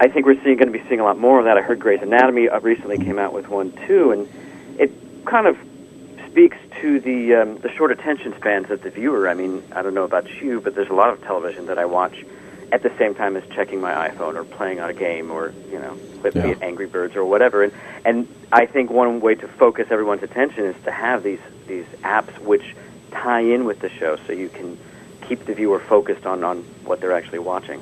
I 0.00 0.08
think 0.08 0.26
we're 0.26 0.42
seeing, 0.42 0.56
going 0.56 0.72
to 0.72 0.78
be 0.78 0.84
seeing 0.88 1.00
a 1.00 1.04
lot 1.04 1.18
more 1.18 1.38
of 1.38 1.44
that. 1.46 1.56
I 1.56 1.62
heard 1.62 1.80
Grey's 1.80 2.02
Anatomy 2.02 2.48
uh, 2.48 2.60
recently 2.60 2.98
came 2.98 3.18
out 3.18 3.32
with 3.32 3.48
one 3.48 3.72
too, 3.86 4.12
and 4.12 4.80
it 4.80 4.92
kind 5.24 5.46
of 5.46 5.56
speaks 6.30 6.56
to 6.80 6.98
the 7.00 7.34
um, 7.34 7.58
the 7.58 7.70
short 7.70 7.90
attention 7.92 8.34
spans 8.36 8.70
of 8.70 8.82
the 8.82 8.90
viewer. 8.90 9.28
I 9.28 9.34
mean, 9.34 9.62
I 9.72 9.82
don't 9.82 9.94
know 9.94 10.04
about 10.04 10.28
you, 10.40 10.60
but 10.60 10.74
there's 10.74 10.88
a 10.90 10.94
lot 10.94 11.10
of 11.10 11.22
television 11.22 11.66
that 11.66 11.78
I 11.78 11.84
watch 11.84 12.24
at 12.72 12.82
the 12.82 12.90
same 12.98 13.14
time 13.14 13.36
as 13.36 13.44
checking 13.54 13.80
my 13.80 14.08
iPhone 14.08 14.34
or 14.34 14.44
playing 14.44 14.80
on 14.80 14.88
a 14.90 14.94
game 14.94 15.30
or 15.30 15.52
you 15.70 15.78
know, 15.78 15.96
be 16.22 16.30
Yeah. 16.34 16.54
Angry 16.62 16.86
Birds 16.86 17.14
or 17.14 17.24
whatever. 17.24 17.62
And 17.62 17.72
and 18.04 18.26
I 18.50 18.66
think 18.66 18.90
one 18.90 19.20
way 19.20 19.34
to 19.36 19.46
focus 19.46 19.88
everyone's 19.90 20.22
attention 20.22 20.64
is 20.64 20.76
to 20.84 20.90
have 20.90 21.22
these 21.22 21.40
these 21.66 21.86
apps 22.02 22.36
which 22.40 22.74
tie 23.10 23.40
in 23.40 23.66
with 23.66 23.80
the 23.80 23.90
show, 23.90 24.16
so 24.26 24.32
you 24.32 24.48
can 24.48 24.78
keep 25.20 25.44
the 25.44 25.54
viewer 25.54 25.78
focused 25.78 26.26
on 26.26 26.42
on 26.42 26.62
what 26.84 27.00
they're 27.00 27.12
actually 27.12 27.38
watching. 27.40 27.80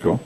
Cool. 0.00 0.20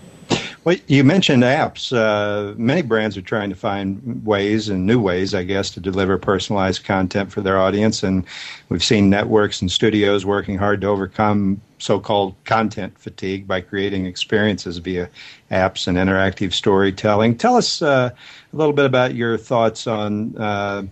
Well, 0.65 0.77
you 0.87 1.03
mentioned 1.03 1.43
apps. 1.43 1.93
Uh, 1.93 2.55
many 2.57 2.83
brands 2.83 3.17
are 3.17 3.23
trying 3.23 3.51
to 3.51 3.57
find 3.57 4.25
ways 4.25 4.69
and 4.69 4.87
new 4.87 5.01
ways, 5.01 5.35
I 5.35 5.43
guess, 5.43 5.71
to 5.71 5.81
deliver 5.81 6.19
personalized 6.19 6.85
content 6.85 7.33
for 7.33 7.41
their 7.41 7.59
audience. 7.59 8.05
And 8.05 8.25
we've 8.69 8.85
seen 8.85 9.11
networks 9.11 9.61
and 9.61 9.73
studios 9.73 10.25
working 10.25 10.59
hard 10.59 10.81
to 10.83 10.87
overcome 10.87 11.61
so 11.79 11.99
called 11.99 12.37
content 12.45 12.97
fatigue 12.97 13.49
by 13.49 13.61
creating 13.61 14.07
experiences 14.07 14.79
via 14.79 15.11
apps 15.51 15.89
and 15.89 15.99
interactive 15.99 16.53
storytelling. 16.53 17.37
Tell 17.37 17.57
us 17.57 17.83
uh, 17.83 18.11
a 18.53 18.57
little 18.57 18.73
bit 18.73 18.87
about 18.87 19.17
your 19.17 19.37
thoughts 19.37 19.89
on. 19.89 20.37
Uh, 20.37 20.85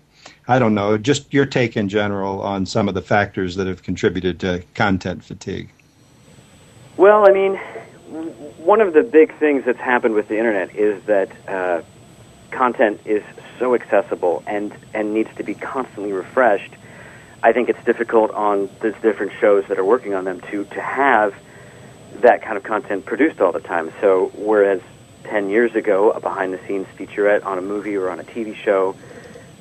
I 0.49 0.59
don't 0.59 0.75
know, 0.75 0.99
just 0.99 1.33
your 1.33 1.47
take 1.47 1.77
in 1.77 1.89
general 1.89 2.43
on 2.43 2.67
some 2.67 2.89
of 2.89 2.95
the 2.95 3.03
factors 3.03 3.55
that 3.55 3.69
have 3.69 3.85
contributed 3.85 4.41
to 4.41 4.65
content 4.75 5.23
fatigue. 5.23 5.71
Well, 6.97 7.25
I 7.29 7.33
mean, 7.33 7.61
one 8.11 8.81
of 8.81 8.93
the 8.93 9.03
big 9.03 9.37
things 9.39 9.65
that's 9.65 9.79
happened 9.79 10.15
with 10.15 10.29
the 10.29 10.37
internet 10.37 10.75
is 10.75 11.03
that 11.05 11.31
uh, 11.49 11.83
content 12.51 13.01
is 13.05 13.23
so 13.59 13.75
accessible 13.75 14.43
and 14.47 14.73
and 14.93 15.15
needs 15.15 15.31
to 15.37 15.45
be 15.45 15.55
constantly 15.55 16.13
refreshed. 16.13 16.73
I 17.43 17.53
think 17.53 17.69
it's 17.69 17.83
difficult 17.85 18.33
on 18.33 18.69
the 18.81 18.91
different 18.91 19.33
shows 19.41 19.65
that 19.69 19.79
are 19.79 19.85
working 19.85 20.15
on 20.15 20.25
them 20.25 20.41
to 20.51 20.65
to 20.65 20.81
have 20.81 21.35
that 22.21 22.43
kind 22.43 22.57
of 22.57 22.65
content 22.65 23.07
produced 23.07 23.41
all 23.41 23.53
the 23.53 23.61
time. 23.61 23.93
So 24.01 24.33
whereas 24.35 24.81
10 25.25 25.49
years 25.49 25.75
ago, 25.77 26.11
a 26.11 26.21
behind 26.21 26.53
the 26.53 26.59
scenes 26.67 26.89
featurette 26.97 27.45
on 27.47 27.59
a 27.59 27.63
movie 27.63 27.97
or 27.97 28.11
on 28.11 28.19
a 28.19 28.25
TV 28.25 28.57
show, 28.57 28.97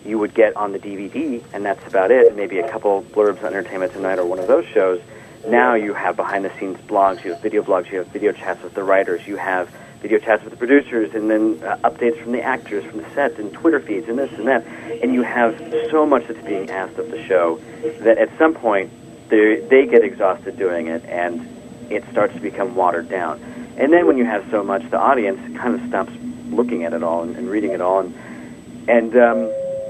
you 0.04 0.18
would 0.18 0.34
get 0.34 0.56
on 0.58 0.72
the 0.72 0.80
DVD, 0.80 1.44
and 1.54 1.64
that's 1.64 1.86
about 1.86 2.10
it. 2.10 2.36
Maybe 2.36 2.60
a 2.60 2.68
couple 2.68 3.04
blurbs 3.04 3.44
on 3.44 3.48
Entertainment 3.48 3.94
Tonight 3.94 4.18
or 4.18 4.26
one 4.26 4.40
of 4.40 4.48
those 4.48 4.66
shows. 4.66 5.02
Now 5.47 5.75
you 5.75 5.93
have 5.93 6.15
behind 6.15 6.45
the 6.45 6.52
scenes 6.60 6.78
blogs, 6.80 7.23
you 7.23 7.32
have 7.32 7.41
video 7.41 7.63
blogs, 7.63 7.89
you 7.91 7.99
have 7.99 8.08
video 8.08 8.32
chats 8.32 8.62
with 8.62 8.73
the 8.73 8.84
writers, 8.84 9.25
you 9.25 9.38
have 9.38 9.69
video 10.02 10.19
chats 10.19 10.43
with 10.43 10.52
the 10.52 10.58
producers, 10.58 11.13
and 11.13 11.30
then 11.30 11.62
uh, 11.63 11.78
updates 11.78 12.21
from 12.21 12.32
the 12.32 12.41
actors 12.41 12.84
from 12.86 12.97
the 12.97 13.10
set, 13.13 13.38
and 13.39 13.52
Twitter 13.54 13.80
feeds, 13.80 14.08
and 14.10 14.17
this 14.17 14.32
and 14.34 14.47
that. 14.47 14.65
And 15.02 15.13
you 15.13 15.23
have 15.23 15.58
so 15.91 16.06
much 16.06 16.28
that's 16.28 16.45
being 16.45 16.69
asked 16.69 16.97
of 16.97 17.10
the 17.10 17.25
show 17.25 17.60
that 18.02 18.17
at 18.17 18.38
some 18.38 18.54
point 18.54 18.91
they 19.30 19.62
they 19.62 19.86
get 19.86 20.04
exhausted 20.04 20.58
doing 20.58 20.88
it, 20.88 21.04
and 21.06 21.47
it 21.89 22.04
starts 22.12 22.34
to 22.34 22.39
become 22.39 22.75
watered 22.75 23.10
down. 23.10 23.41
And 23.78 23.93
then 23.93 24.08
when 24.08 24.17
you 24.17 24.25
have 24.25 24.45
so 24.52 24.63
much, 24.63 24.89
the 24.89 24.99
audience 24.99 25.39
kind 25.58 25.80
of 25.80 25.88
stops 25.88 26.12
looking 26.49 26.84
at 26.84 26.93
it 26.93 27.02
all 27.02 27.23
and, 27.23 27.36
and 27.38 27.49
reading 27.49 27.71
it 27.71 27.82
all. 27.82 27.99
And, 27.99 28.13
and 28.89 29.15
um, 29.15 29.38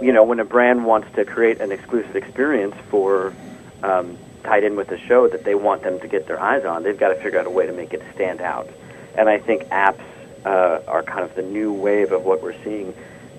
you 0.02 0.14
know, 0.14 0.24
when 0.24 0.40
a 0.40 0.46
brand 0.46 0.86
wants 0.86 1.14
to 1.16 1.26
create 1.26 1.60
an 1.60 1.72
exclusive 1.72 2.16
experience 2.16 2.76
for 2.90 3.34
um, 3.82 4.18
tied 4.50 4.64
in 4.64 4.76
with 4.76 4.88
the 4.88 4.98
show 4.98 5.28
that 5.28 5.44
they 5.44 5.54
want 5.54 5.84
them 5.84 6.00
to 6.00 6.08
get 6.08 6.26
their 6.26 6.40
eyes 6.40 6.66
on, 6.66 6.82
they've 6.82 7.00
got 7.00 7.10
to 7.10 7.22
figure 7.22 7.40
out 7.40 7.46
a 7.46 7.52
way 7.52 7.68
to 7.68 7.72
make 7.72 7.94
it 7.94 8.02
stand 8.16 8.42
out. 8.42 8.68
And 9.16 9.30
I 9.30 9.38
think 9.38 9.66
apps 9.66 10.02
uh, 10.44 10.82
are 10.88 11.04
kind 11.04 11.24
of 11.24 11.36
the 11.36 11.44
new 11.44 11.72
wave 11.72 12.12
of 12.12 12.24
what 12.24 12.42
we're 12.42 12.60
seeing 12.64 12.96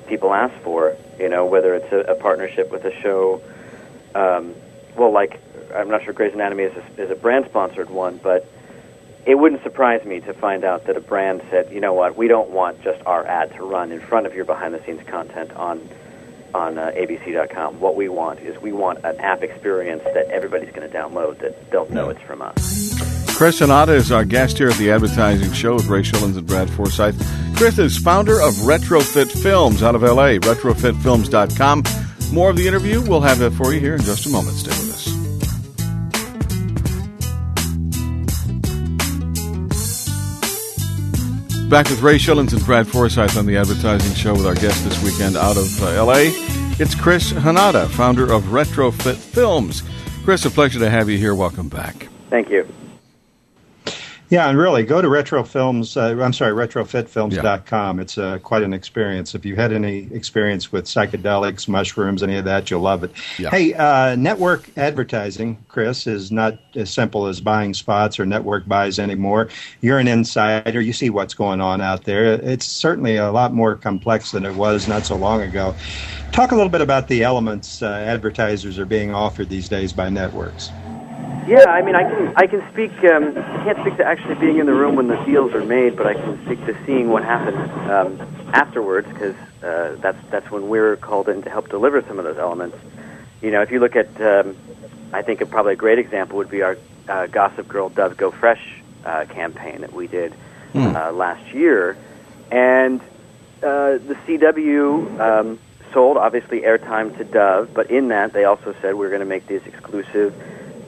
people 0.07 0.33
ask 0.33 0.55
for. 0.62 0.96
You 1.18 1.29
know, 1.29 1.46
whether 1.46 1.75
it's 1.75 1.92
a, 1.92 2.12
a 2.12 2.14
partnership 2.14 2.70
with 2.70 2.85
a 2.85 2.94
show, 3.03 3.42
um, 4.14 4.55
well, 4.96 5.11
like 5.11 5.40
I'm 5.75 5.88
not 5.88 6.05
sure 6.05 6.12
Grey's 6.12 6.33
Anatomy 6.33 6.64
is 6.64 6.77
a, 6.77 7.03
is 7.03 7.11
a 7.11 7.16
brand 7.16 7.46
sponsored 7.46 7.90
one, 7.90 8.20
but 8.23 8.49
it 9.27 9.35
wouldn't 9.35 9.64
surprise 9.64 10.05
me 10.05 10.20
to 10.20 10.33
find 10.33 10.64
out 10.64 10.85
that 10.85 10.96
a 10.96 11.01
brand 11.01 11.42
said, 11.51 11.73
you 11.73 11.81
know 11.81 11.92
what, 11.92 12.16
we 12.16 12.29
don't 12.29 12.51
want 12.51 12.83
just 12.83 13.05
our 13.05 13.27
ad 13.27 13.53
to 13.57 13.64
run 13.64 13.90
in 13.90 14.01
front 14.01 14.27
of 14.27 14.35
your 14.35 14.44
behind 14.44 14.75
the 14.75 14.83
scenes 14.85 15.03
content 15.09 15.51
on 15.57 15.88
on 16.55 16.79
uh, 16.79 16.93
abc.com. 16.97 17.81
What 17.81 17.97
we 17.97 18.09
want 18.09 18.41
is 18.41 18.61
we 18.61 18.73
want 18.73 19.05
an 19.05 19.19
app 19.21 19.43
experience 19.43 20.03
that 20.05 20.27
everybody's 20.31 20.73
going 20.73 20.89
to 20.89 20.97
download 20.97 21.39
that 21.39 21.71
they'll 21.71 21.89
know 21.91 22.09
it's 22.09 22.21
from 22.23 22.43
us. 22.43 22.81
Chris 23.37 23.61
Hanada 23.61 23.95
is 23.95 24.13
our 24.13 24.25
guest 24.25 24.59
here 24.59 24.69
at 24.69 24.77
the 24.77 24.91
Advertising 24.91 25.53
Show 25.53 25.75
with 25.77 25.87
Ray 25.87 26.03
Schilens 26.03 26.37
and 26.37 26.47
Brad 26.47 26.69
Forsythe. 26.69 27.19
Chris 27.57 27.79
is 27.79 27.97
founder 27.97 28.41
of 28.41 28.53
Retrofit 28.57 29.31
Films 29.43 29.83
out 29.83 29.95
of 29.95 30.03
LA, 30.03 30.39
retrofitfilms.com. 30.39 31.83
More 32.35 32.51
of 32.51 32.57
the 32.57 32.69
interview, 32.69 33.01
we'll 33.01 33.23
have 33.23 33.41
it 33.41 33.53
for 33.55 33.73
you 33.73 33.81
here 33.81 33.95
in 33.95 34.03
just 34.03 34.27
a 34.27 34.29
moment. 34.29 34.57
Stay 34.57 34.71
with 34.71 34.81
us. 34.81 34.89
Back 41.71 41.89
with 41.89 42.03
Ray 42.03 42.17
Schilens 42.17 42.53
and 42.53 42.67
Brad 42.67 42.89
Forsythe 42.89 43.37
on 43.37 43.47
the 43.47 43.57
Advertising 43.57 44.13
Show 44.17 44.33
with 44.33 44.45
our 44.45 44.57
guest 44.57 44.83
this 44.83 45.01
weekend 45.05 45.37
out 45.37 45.57
of 45.57 45.81
uh, 45.81 46.05
LA. 46.05 46.33
It's 46.81 46.97
Chris 46.97 47.33
Hanada, 47.33 47.89
founder 47.89 48.25
of 48.25 48.43
Retrofit 48.47 49.15
Films. 49.15 49.85
Chris, 50.25 50.45
a 50.45 50.51
pleasure 50.51 50.81
to 50.81 50.91
have 50.91 51.09
you 51.09 51.17
here. 51.17 51.33
Welcome 51.33 51.69
back. 51.69 52.09
Thank 52.29 52.51
you. 52.51 52.67
Yeah, 54.31 54.49
and 54.49 54.57
really, 54.57 54.85
go 54.85 55.03
to 55.03 55.09
retrofilms. 55.09 55.97
Uh, 55.97 56.23
I'm 56.23 56.33
sorry, 56.33 56.53
retrofitfilms.com. 56.53 57.99
It's 57.99 58.16
uh, 58.16 58.38
quite 58.38 58.62
an 58.62 58.73
experience. 58.73 59.35
If 59.35 59.45
you 59.45 59.57
had 59.57 59.73
any 59.73 60.09
experience 60.12 60.71
with 60.71 60.85
psychedelics, 60.85 61.66
mushrooms, 61.66 62.23
any 62.23 62.37
of 62.37 62.45
that, 62.45 62.71
you'll 62.71 62.81
love 62.81 63.03
it. 63.03 63.11
Yeah. 63.38 63.51
Hey, 63.51 63.75
uh, 63.75 64.14
network 64.14 64.71
advertising, 64.79 65.59
Chris, 65.66 66.07
is 66.07 66.31
not 66.31 66.59
as 66.77 66.90
simple 66.90 67.27
as 67.27 67.40
buying 67.40 67.75
spots 67.75 68.21
or 68.21 68.25
network 68.25 68.69
buys 68.69 69.01
anymore. 69.01 69.49
You're 69.81 69.99
an 69.99 70.07
insider. 70.07 70.81
You 70.81 70.93
see 70.93 71.11
what's 71.11 71.35
going 71.35 71.61
on 71.61 71.81
out 71.81 72.05
there. 72.05 72.35
It's 72.35 72.66
certainly 72.66 73.16
a 73.16 73.33
lot 73.33 73.53
more 73.53 73.75
complex 73.75 74.31
than 74.31 74.47
it 74.47 74.55
was 74.55 74.87
not 74.87 75.05
so 75.05 75.16
long 75.16 75.43
ago. 75.43 75.75
Talk 76.31 76.53
a 76.53 76.55
little 76.55 76.71
bit 76.71 76.83
about 76.83 77.09
the 77.09 77.25
elements 77.25 77.83
uh, 77.83 77.87
advertisers 77.88 78.79
are 78.79 78.87
being 78.87 79.12
offered 79.12 79.49
these 79.49 79.69
days 79.69 79.93
by 79.93 80.09
networks. 80.09 80.71
Yeah, 81.47 81.65
I 81.69 81.83
mean, 81.83 81.97
I 81.97 82.05
can 82.05 82.33
I 82.37 82.47
can 82.47 82.63
speak. 82.73 82.93
Um, 83.05 83.37
I 83.37 83.65
can't 83.65 83.81
speak 83.81 83.97
to 83.97 84.05
actually 84.05 84.37
being 84.37 84.59
in 84.59 84.67
the 84.67 84.73
room 84.73 84.95
when 84.95 85.09
the 85.09 85.17
deals 85.25 85.53
are 85.53 85.65
made, 85.65 85.97
but 85.97 86.07
I 86.07 86.15
can 86.15 86.41
speak 86.45 86.65
to 86.67 86.77
seeing 86.87 87.09
what 87.09 87.25
happens 87.25 87.59
um, 87.91 88.21
afterwards 88.55 89.09
because 89.09 89.35
uh, 89.63 89.97
that's 90.01 90.19
that's 90.31 90.49
when 90.51 90.69
we're 90.69 90.97
called 90.97 91.29
in 91.29 91.43
to 91.43 91.51
help 91.51 91.69
deliver 91.69 92.03
some 92.03 92.19
of 92.19 92.25
those 92.25 92.39
elements. 92.39 92.77
You 93.43 93.51
know, 93.51 93.63
if 93.63 93.73
you 93.73 93.81
look 93.81 93.97
at, 93.97 94.09
um, 94.21 94.55
I 95.13 95.23
think 95.23 95.41
a, 95.41 95.47
probably 95.47 95.73
a 95.73 95.77
great 95.77 95.99
example 95.99 96.37
would 96.37 96.51
be 96.51 96.63
our 96.63 96.77
uh, 97.09 97.27
Gossip 97.27 97.67
Girl 97.67 97.89
Dove 97.89 98.17
Go 98.17 98.31
Fresh 98.31 98.83
uh, 99.05 99.25
campaign 99.25 99.81
that 99.81 99.93
we 99.93 100.07
did 100.07 100.35
uh, 100.95 101.11
last 101.11 101.53
year, 101.53 101.97
and 102.53 103.01
uh, 103.63 103.99
the 103.99 104.17
CW 104.27 105.19
um, 105.19 105.59
sold 105.93 106.17
obviously 106.17 106.61
airtime 106.61 107.17
to 107.19 107.25
Dove, 107.25 107.75
but 107.75 107.91
in 107.91 108.09
that 108.09 108.33
they 108.33 108.45
also 108.45 108.73
said 108.81 108.95
we 108.95 109.07
are 109.07 109.11
going 109.11 109.21
to 109.21 109.27
make 109.27 109.49
these 109.49 109.63
exclusive 109.67 110.33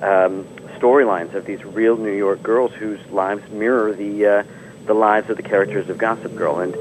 um, 0.02 0.44
storylines 0.78 1.34
of 1.34 1.44
these 1.44 1.64
real 1.64 1.96
New 1.96 2.12
York 2.12 2.42
girls 2.42 2.72
whose 2.72 3.00
lives 3.10 3.48
mirror 3.50 3.92
the 3.92 4.26
uh, 4.26 4.44
the 4.86 4.94
lives 4.94 5.30
of 5.30 5.36
the 5.36 5.42
characters 5.42 5.88
of 5.88 5.96
Gossip 5.96 6.34
Girl. 6.34 6.58
And 6.58 6.74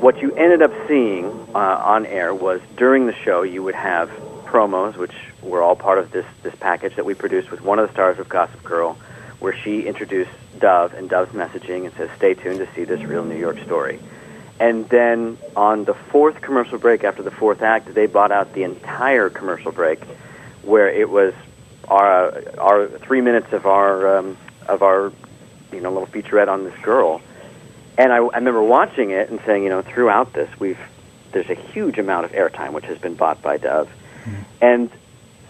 what 0.00 0.22
you 0.22 0.32
ended 0.34 0.62
up 0.62 0.72
seeing 0.88 1.26
uh, 1.54 1.58
on 1.84 2.06
air 2.06 2.34
was 2.34 2.60
during 2.76 3.06
the 3.06 3.14
show 3.14 3.42
you 3.42 3.62
would 3.62 3.74
have 3.74 4.08
promos, 4.46 4.96
which 4.96 5.14
were 5.42 5.62
all 5.62 5.76
part 5.76 5.98
of 5.98 6.10
this 6.10 6.26
this 6.42 6.54
package 6.56 6.96
that 6.96 7.04
we 7.04 7.14
produced 7.14 7.50
with 7.50 7.60
one 7.60 7.78
of 7.78 7.86
the 7.86 7.92
stars 7.92 8.18
of 8.18 8.28
Gossip 8.28 8.62
Girl, 8.64 8.96
where 9.38 9.54
she 9.54 9.82
introduced 9.82 10.30
Dove 10.58 10.94
and 10.94 11.10
Dove's 11.10 11.32
messaging 11.32 11.84
and 11.84 11.94
says, 11.94 12.10
"Stay 12.16 12.34
tuned 12.34 12.58
to 12.58 12.68
see 12.74 12.84
this 12.84 13.02
real 13.02 13.24
New 13.24 13.38
York 13.38 13.58
story." 13.60 13.98
And 14.60 14.88
then 14.88 15.38
on 15.56 15.84
the 15.84 15.94
fourth 15.94 16.40
commercial 16.40 16.78
break 16.78 17.04
after 17.04 17.22
the 17.22 17.30
fourth 17.30 17.62
act, 17.62 17.92
they 17.94 18.06
bought 18.06 18.30
out 18.30 18.52
the 18.54 18.62
entire 18.62 19.28
commercial 19.28 19.72
break, 19.72 20.02
where 20.62 20.88
it 20.88 21.10
was 21.10 21.34
our 21.88 22.32
our 22.58 22.86
three 22.88 23.20
minutes 23.20 23.52
of 23.52 23.66
our 23.66 24.18
um, 24.18 24.36
of 24.68 24.82
our 24.82 25.12
you 25.72 25.80
know 25.80 25.92
little 25.92 26.06
featurette 26.06 26.48
on 26.48 26.64
this 26.64 26.78
girl. 26.80 27.20
And 27.98 28.12
I, 28.12 28.16
I 28.16 28.36
remember 28.38 28.62
watching 28.62 29.10
it 29.10 29.28
and 29.28 29.38
saying, 29.44 29.64
you 29.64 29.68
know, 29.68 29.82
throughout 29.82 30.32
this, 30.32 30.48
we've 30.58 30.78
there's 31.32 31.50
a 31.50 31.54
huge 31.54 31.98
amount 31.98 32.24
of 32.24 32.32
airtime 32.32 32.72
which 32.72 32.84
has 32.86 32.98
been 32.98 33.14
bought 33.14 33.42
by 33.42 33.56
Dove, 33.56 33.90
mm-hmm. 34.24 34.42
and 34.60 34.90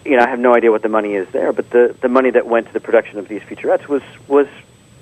you 0.05 0.17
know 0.17 0.23
I 0.23 0.29
have 0.29 0.39
no 0.39 0.55
idea 0.55 0.71
what 0.71 0.81
the 0.81 0.89
money 0.89 1.13
is 1.13 1.27
there, 1.29 1.53
but 1.53 1.69
the 1.69 1.95
the 2.01 2.09
money 2.09 2.31
that 2.31 2.47
went 2.47 2.67
to 2.67 2.73
the 2.73 2.79
production 2.79 3.19
of 3.19 3.27
these 3.27 3.41
featurettes 3.41 3.87
was 3.87 4.03
was 4.27 4.47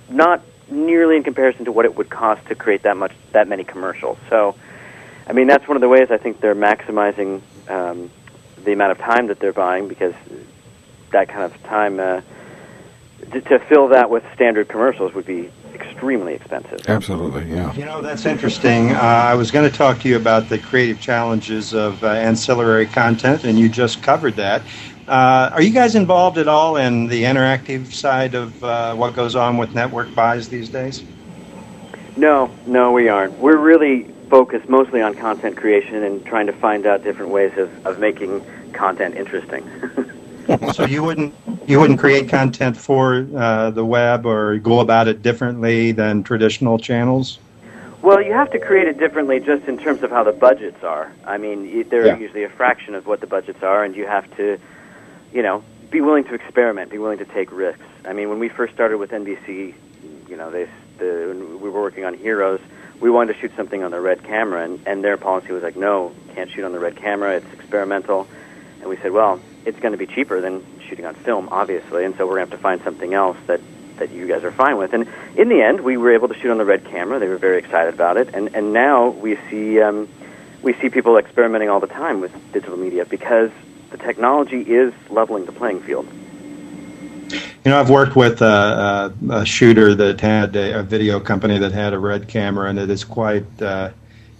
not 0.09 0.41
nearly 0.69 1.17
in 1.17 1.23
comparison 1.23 1.65
to 1.65 1.71
what 1.71 1.85
it 1.85 1.95
would 1.95 2.09
cost 2.09 2.45
to 2.47 2.55
create 2.55 2.83
that 2.83 2.97
much 2.97 3.13
that 3.31 3.47
many 3.47 3.63
commercials. 3.63 4.17
So, 4.29 4.55
I 5.27 5.33
mean, 5.33 5.47
that's 5.47 5.67
one 5.67 5.77
of 5.77 5.81
the 5.81 5.89
ways 5.89 6.11
I 6.11 6.17
think 6.17 6.39
they're 6.41 6.55
maximizing 6.55 7.41
um, 7.67 8.09
the 8.63 8.73
amount 8.73 8.91
of 8.91 8.97
time 8.99 9.27
that 9.27 9.39
they're 9.39 9.53
buying 9.53 9.87
because 9.87 10.13
that 11.11 11.29
kind 11.29 11.43
of 11.43 11.63
time 11.63 11.99
uh, 11.99 12.21
to, 13.31 13.41
to 13.41 13.59
fill 13.59 13.87
that 13.89 14.09
with 14.09 14.23
standard 14.33 14.67
commercials 14.67 15.13
would 15.13 15.25
be 15.25 15.49
extremely 15.73 16.33
expensive. 16.33 16.81
Absolutely, 16.87 17.49
yeah. 17.51 17.73
You 17.73 17.85
know, 17.85 18.01
that's 18.01 18.25
interesting. 18.25 18.91
Uh, 18.91 18.99
I 18.99 19.35
was 19.35 19.51
going 19.51 19.69
to 19.69 19.75
talk 19.75 19.99
to 20.01 20.09
you 20.09 20.15
about 20.15 20.49
the 20.49 20.57
creative 20.57 20.99
challenges 20.99 21.73
of 21.73 22.03
uh, 22.03 22.07
ancillary 22.07 22.85
content, 22.85 23.43
and 23.43 23.59
you 23.59 23.69
just 23.69 24.01
covered 24.03 24.35
that. 24.35 24.61
Uh, 25.07 25.49
are 25.53 25.61
you 25.61 25.71
guys 25.71 25.95
involved 25.95 26.37
at 26.37 26.47
all 26.47 26.77
in 26.77 27.07
the 27.07 27.23
interactive 27.23 27.91
side 27.91 28.33
of 28.35 28.63
uh, 28.63 28.95
what 28.95 29.15
goes 29.15 29.35
on 29.35 29.57
with 29.57 29.73
network 29.73 30.13
buys 30.15 30.47
these 30.49 30.69
days? 30.69 31.03
No, 32.15 32.51
no, 32.65 32.91
we 32.91 33.09
aren't. 33.09 33.33
We're 33.39 33.57
really 33.57 34.03
focused 34.29 34.69
mostly 34.69 35.01
on 35.01 35.15
content 35.15 35.57
creation 35.57 36.03
and 36.03 36.25
trying 36.25 36.47
to 36.47 36.53
find 36.53 36.85
out 36.85 37.03
different 37.03 37.31
ways 37.31 37.57
of, 37.57 37.85
of 37.85 37.99
making 37.99 38.43
content 38.73 39.15
interesting. 39.15 39.69
so 40.73 40.85
you 40.85 41.03
wouldn't 41.03 41.33
you 41.67 41.79
wouldn't 41.79 41.99
create 41.99 42.29
content 42.29 42.77
for 42.77 43.27
uh, 43.35 43.71
the 43.71 43.85
web 43.85 44.25
or 44.25 44.57
go 44.57 44.79
about 44.79 45.07
it 45.07 45.21
differently 45.21 45.91
than 45.91 46.23
traditional 46.23 46.77
channels? 46.77 47.39
Well, 48.01 48.21
you 48.21 48.33
have 48.33 48.51
to 48.51 48.59
create 48.59 48.87
it 48.87 48.97
differently 48.97 49.39
just 49.39 49.67
in 49.67 49.77
terms 49.77 50.01
of 50.01 50.09
how 50.09 50.23
the 50.23 50.31
budgets 50.31 50.83
are. 50.83 51.13
I 51.25 51.37
mean, 51.37 51.87
they're 51.89 52.07
yeah. 52.07 52.17
usually 52.17 52.43
a 52.43 52.49
fraction 52.49 52.95
of 52.95 53.05
what 53.05 53.21
the 53.21 53.27
budgets 53.27 53.61
are, 53.61 53.83
and 53.83 53.95
you 53.95 54.07
have 54.07 54.35
to, 54.37 54.57
you 55.31 55.43
know, 55.43 55.63
be 55.91 56.01
willing 56.01 56.23
to 56.23 56.33
experiment, 56.33 56.89
be 56.89 56.97
willing 56.97 57.19
to 57.19 57.25
take 57.25 57.51
risks. 57.51 57.83
I 58.05 58.13
mean, 58.13 58.29
when 58.29 58.39
we 58.39 58.49
first 58.49 58.73
started 58.73 58.97
with 58.97 59.11
NBC, 59.11 59.75
you 60.27 60.35
know, 60.35 60.49
they, 60.49 60.67
the, 60.97 61.35
we 61.61 61.69
were 61.69 61.81
working 61.81 62.03
on 62.03 62.15
Heroes, 62.15 62.59
we 62.99 63.11
wanted 63.11 63.33
to 63.33 63.39
shoot 63.39 63.51
something 63.55 63.83
on 63.83 63.91
the 63.91 63.99
red 63.99 64.23
camera, 64.23 64.63
and, 64.63 64.79
and 64.87 65.03
their 65.03 65.17
policy 65.17 65.51
was 65.51 65.61
like, 65.61 65.75
no, 65.75 66.11
can't 66.33 66.49
shoot 66.49 66.63
on 66.63 66.71
the 66.71 66.79
red 66.79 66.95
camera, 66.95 67.35
it's 67.35 67.53
experimental. 67.53 68.27
And 68.79 68.89
we 68.89 68.97
said, 68.97 69.11
well, 69.11 69.39
it's 69.65 69.79
going 69.79 69.91
to 69.91 69.97
be 69.97 70.07
cheaper 70.07 70.41
than 70.41 70.65
shooting 70.87 71.05
on 71.05 71.15
film, 71.15 71.49
obviously, 71.51 72.05
and 72.05 72.15
so 72.15 72.25
we're 72.25 72.35
going 72.35 72.47
to 72.47 72.51
have 72.51 72.59
to 72.59 72.63
find 72.63 72.81
something 72.83 73.13
else 73.13 73.37
that 73.47 73.61
that 73.97 74.11
you 74.11 74.27
guys 74.27 74.43
are 74.43 74.51
fine 74.51 74.77
with. 74.77 74.93
And 74.93 75.07
in 75.35 75.47
the 75.47 75.61
end, 75.61 75.81
we 75.81 75.95
were 75.95 76.11
able 76.11 76.27
to 76.27 76.33
shoot 76.33 76.49
on 76.49 76.57
the 76.57 76.65
red 76.65 76.85
camera. 76.85 77.19
They 77.19 77.27
were 77.27 77.37
very 77.37 77.59
excited 77.59 77.93
about 77.93 78.17
it, 78.17 78.33
and 78.33 78.55
and 78.55 78.73
now 78.73 79.09
we 79.09 79.37
see 79.49 79.79
um, 79.79 80.07
we 80.61 80.73
see 80.73 80.89
people 80.89 81.17
experimenting 81.17 81.69
all 81.69 81.79
the 81.79 81.87
time 81.87 82.21
with 82.21 82.31
digital 82.51 82.77
media 82.77 83.05
because 83.05 83.51
the 83.91 83.97
technology 83.97 84.61
is 84.61 84.93
leveling 85.09 85.45
the 85.45 85.51
playing 85.51 85.81
field. 85.81 86.07
You 87.63 87.69
know, 87.69 87.79
I've 87.79 87.89
worked 87.89 88.15
with 88.15 88.41
a, 88.41 89.13
a, 89.21 89.33
a 89.33 89.45
shooter 89.45 89.93
that 89.95 90.19
had 90.19 90.55
a, 90.55 90.79
a, 90.79 90.83
video 90.83 91.19
company 91.19 91.59
that 91.59 91.71
had 91.71 91.93
a 91.93 91.99
red 91.99 92.27
camera, 92.27 92.69
and 92.69 92.79
it 92.79 92.89
is 92.89 93.03
quite 93.03 93.45
uh, 93.61 93.91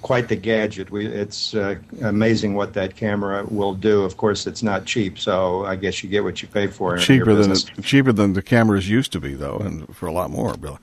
quite 0.01 0.27
the 0.27 0.35
gadget. 0.35 0.91
We, 0.91 1.05
it's 1.05 1.53
uh, 1.53 1.75
amazing 2.01 2.55
what 2.55 2.73
that 2.73 2.95
camera 2.95 3.45
will 3.45 3.73
do. 3.73 4.03
Of 4.03 4.17
course, 4.17 4.47
it's 4.47 4.63
not 4.63 4.85
cheap, 4.85 5.19
so 5.19 5.65
I 5.65 5.75
guess 5.75 6.03
you 6.03 6.09
get 6.09 6.23
what 6.23 6.41
you 6.41 6.47
pay 6.47 6.67
for. 6.67 6.97
Cheaper 6.97 7.33
than 7.33 7.55
cheaper 7.81 8.11
than 8.11 8.33
the 8.33 8.41
cameras 8.41 8.89
used 8.89 9.11
to 9.13 9.19
be, 9.19 9.33
though, 9.33 9.57
and 9.57 9.95
for 9.95 10.07
a 10.07 10.11
lot 10.11 10.31
more, 10.31 10.55
really. 10.59 10.77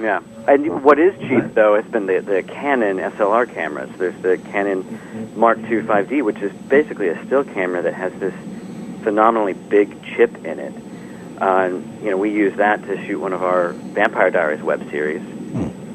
Yeah, 0.00 0.20
and 0.46 0.84
what 0.84 1.00
is 1.00 1.18
cheap 1.18 1.54
though 1.54 1.74
has 1.74 1.84
been 1.86 2.06
the 2.06 2.20
the 2.20 2.44
Canon 2.44 2.98
SLR 2.98 3.52
cameras. 3.52 3.90
There's 3.98 4.20
the 4.22 4.38
Canon 4.50 5.32
Mark 5.34 5.58
II 5.58 5.82
5D, 5.82 6.22
which 6.22 6.38
is 6.38 6.52
basically 6.68 7.08
a 7.08 7.24
still 7.26 7.42
camera 7.42 7.82
that 7.82 7.94
has 7.94 8.12
this 8.20 8.34
phenomenally 9.02 9.54
big 9.54 10.00
chip 10.04 10.44
in 10.44 10.58
it. 10.60 10.74
Uh, 11.40 11.44
and, 11.44 12.02
you 12.02 12.10
know, 12.10 12.16
we 12.16 12.30
use 12.30 12.56
that 12.56 12.84
to 12.86 13.06
shoot 13.06 13.18
one 13.20 13.32
of 13.32 13.42
our 13.42 13.70
Vampire 13.70 14.30
Diaries 14.30 14.62
web 14.62 14.88
series. 14.90 15.22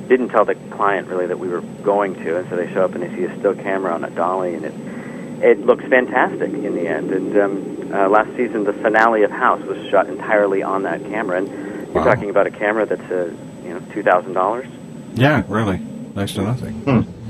Didn't 0.07 0.29
tell 0.29 0.45
the 0.45 0.55
client 0.55 1.07
really 1.07 1.27
that 1.27 1.39
we 1.39 1.47
were 1.47 1.61
going 1.61 2.15
to, 2.15 2.37
and 2.37 2.49
so 2.49 2.55
they 2.55 2.71
show 2.73 2.85
up 2.85 2.93
and 2.93 3.03
they 3.03 3.15
see 3.15 3.23
a 3.23 3.39
still 3.39 3.55
camera 3.55 3.93
on 3.93 4.03
a 4.03 4.09
dolly, 4.09 4.55
and 4.55 4.65
it 4.65 4.73
it 5.43 5.65
looks 5.65 5.83
fantastic 5.85 6.53
in 6.53 6.75
the 6.75 6.87
end. 6.87 7.11
And 7.11 7.37
um, 7.37 7.93
uh, 7.93 8.07
last 8.09 8.35
season, 8.35 8.63
the 8.63 8.73
finale 8.73 9.23
of 9.23 9.31
House 9.31 9.61
was 9.61 9.77
shot 9.89 10.07
entirely 10.07 10.63
on 10.63 10.83
that 10.83 11.03
camera, 11.05 11.37
and 11.37 11.47
you're 11.93 12.03
talking 12.03 12.29
about 12.29 12.47
a 12.47 12.51
camera 12.51 12.85
that's 12.85 13.11
a 13.11 13.27
uh, 13.27 13.33
you 13.63 13.73
know 13.73 13.81
two 13.93 14.03
thousand 14.03 14.33
dollars. 14.33 14.67
Yeah, 15.15 15.43
really, 15.47 15.79
next 16.15 16.33
to 16.33 16.41
nothing. 16.41 16.73
Hmm. 16.81 17.22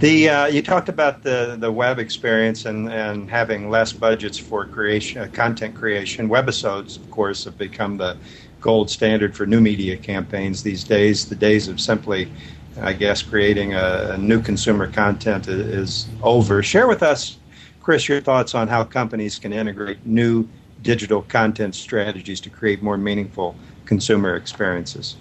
The 0.00 0.30
uh, 0.30 0.46
you 0.46 0.62
talked 0.62 0.88
about 0.88 1.22
the, 1.22 1.58
the 1.60 1.70
web 1.70 1.98
experience 1.98 2.64
and, 2.64 2.90
and 2.90 3.28
having 3.28 3.68
less 3.68 3.92
budgets 3.92 4.38
for 4.38 4.64
creation, 4.64 5.20
uh, 5.20 5.26
content 5.26 5.74
creation. 5.74 6.26
Webisodes, 6.30 6.96
of 6.96 7.10
course, 7.10 7.44
have 7.44 7.58
become 7.58 7.98
the 7.98 8.16
gold 8.62 8.88
standard 8.90 9.36
for 9.36 9.44
new 9.44 9.60
media 9.60 9.98
campaigns 9.98 10.62
these 10.62 10.84
days. 10.84 11.28
The 11.28 11.34
days 11.36 11.68
of 11.68 11.82
simply, 11.82 12.32
I 12.80 12.94
guess, 12.94 13.20
creating 13.20 13.74
a, 13.74 14.12
a 14.12 14.16
new 14.16 14.40
consumer 14.40 14.86
content 14.86 15.48
is, 15.48 15.66
is 15.66 16.08
over. 16.22 16.62
Share 16.62 16.88
with 16.88 17.02
us, 17.02 17.36
Chris, 17.82 18.08
your 18.08 18.22
thoughts 18.22 18.54
on 18.54 18.68
how 18.68 18.84
companies 18.84 19.38
can 19.38 19.52
integrate 19.52 20.06
new 20.06 20.48
digital 20.80 21.20
content 21.20 21.74
strategies 21.74 22.40
to 22.40 22.48
create 22.48 22.82
more 22.82 22.96
meaningful 22.96 23.54
consumer 23.84 24.34
experiences. 24.34 25.16